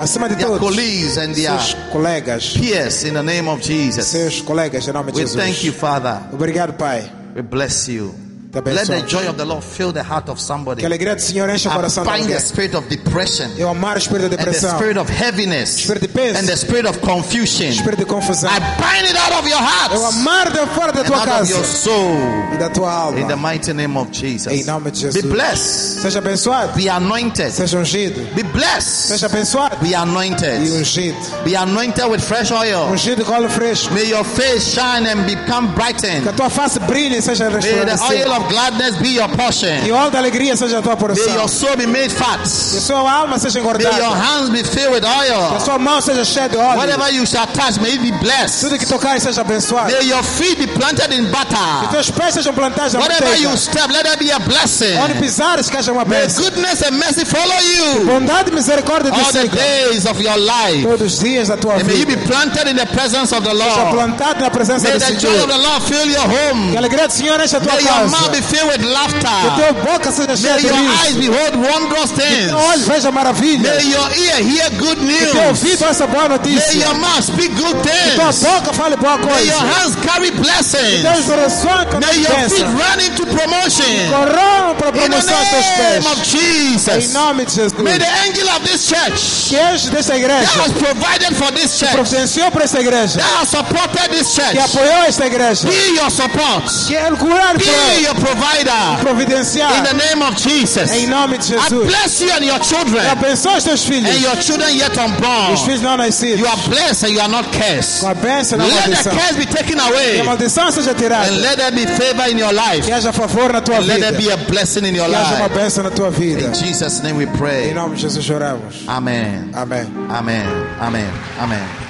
[0.00, 0.58] Acima de their todos.
[0.70, 2.54] colleagues and Seus colegas.
[2.56, 4.06] peers in the name of Jesus.
[4.06, 5.78] Seus colegas, em nome de We thank you, Jesus.
[5.78, 6.18] Father.
[6.32, 7.19] Obrigado, Pai.
[7.34, 8.29] We bless you.
[8.52, 10.80] Let the joy of the Lord fill the heart of somebody.
[10.80, 13.46] Que a alegria do Senhor enche o I coração de bind the spirit of depression
[13.56, 16.36] Eu amar o espírito de and the spirit of heaviness Espírito de peso.
[16.38, 17.68] and the spirit of confusion.
[17.68, 18.50] Espírito de confusão.
[18.50, 21.42] I bind it out of your Eu heart amar de fora da and tua out
[21.42, 22.16] of your soul
[22.52, 24.52] e da tua in the mighty name of Jesus.
[24.52, 25.30] Em nome de Be Jesus.
[25.32, 26.72] blessed, Seja abençoado.
[26.74, 28.20] be anointed, Seja ungido.
[28.34, 31.16] be blessed, Seja abençoado be e anointed, ungido.
[31.44, 32.88] be anointed with fresh oil.
[32.90, 33.94] Ungido com óleo fresco.
[33.94, 36.22] May your face shine and become brightened.
[36.24, 38.39] Que a tua face brilhe e seja May the oil resplandecida.
[38.40, 39.82] Of gladness be your portion.
[39.82, 42.40] Que óleo da alegria seja a tua May your soul be made fat.
[42.40, 43.90] Que sua alma seja engordada.
[43.90, 45.56] May your hands be filled with oil.
[45.56, 46.78] Que sua mão seja cheia de óleo.
[46.78, 48.60] Whatever you shall touch, may it be blessed.
[48.60, 49.90] Tudo que tocar seja abençoado.
[49.92, 51.88] May your feet be planted in Que butter.
[51.90, 54.96] teus pés sejam plantados na Whatever you step, let there be a blessing.
[54.98, 59.20] Onde pisares, que haja uma May goodness and mercy follow you Bondade e misericórdia te
[59.20, 60.82] all the days of your life.
[60.82, 63.52] Todos os dias da tua And may you be planted in the presence of the
[63.52, 63.72] Lord.
[63.72, 65.10] Seja plantado na presença do Senhor.
[65.10, 66.70] May the joy of the Lord fill your home.
[66.70, 67.84] Que a alegria do Senhor enche a tua May
[68.30, 69.38] be filled with Que laughter.
[69.56, 72.46] tua boca seja cheia May de your eyes behold wondrous things.
[72.48, 73.76] Que olhos veja maravilhas.
[73.76, 75.48] May your ear hear good Que teu news.
[75.48, 78.42] ouvido essa boa May your mouth speak good Que tua things.
[78.42, 81.02] boca fale boa May your hands carry blessings.
[81.02, 83.84] Teus corações May your feet run into promotion.
[84.10, 86.20] Corram para In the promoção dos teus name of.
[86.20, 87.12] Em Jesus.
[87.12, 87.72] nome de Jesus.
[87.78, 91.92] May the angel of this church Que anjo desta that has provided for this church,
[91.92, 93.18] providenciou para esta igreja.
[93.18, 95.68] that has supported this church, Que apoiou esta igreja.
[95.68, 97.64] be your support, Que ele curar be
[98.02, 98.98] your provider.
[99.00, 99.72] providenciar.
[99.78, 100.90] In the name of Jesus.
[100.92, 104.10] Em nome de I bless you and your children Abençoa os teus filhos.
[104.14, 105.54] and your children yet unborn.
[105.54, 106.38] Os filhos não nascidos.
[106.40, 108.00] You are blessed and you are not cursed.
[108.00, 111.28] Com a bênção na Let the curse be taken Que a away maldição seja tirada.
[111.28, 112.82] and let there be favor in your life.
[112.86, 114.12] Que haja favor na tua Let vida.
[114.12, 115.54] there be a blessing in your Que haja uma life.
[115.58, 116.46] bênção na tua vida.
[116.46, 117.74] In Jesus' name we Em pray.
[117.74, 118.84] nome de Jesus oramos.
[118.86, 119.50] Amen.
[119.54, 119.86] Amém.
[120.08, 120.46] Amen.
[120.80, 121.10] Amen.
[121.40, 121.89] Amen.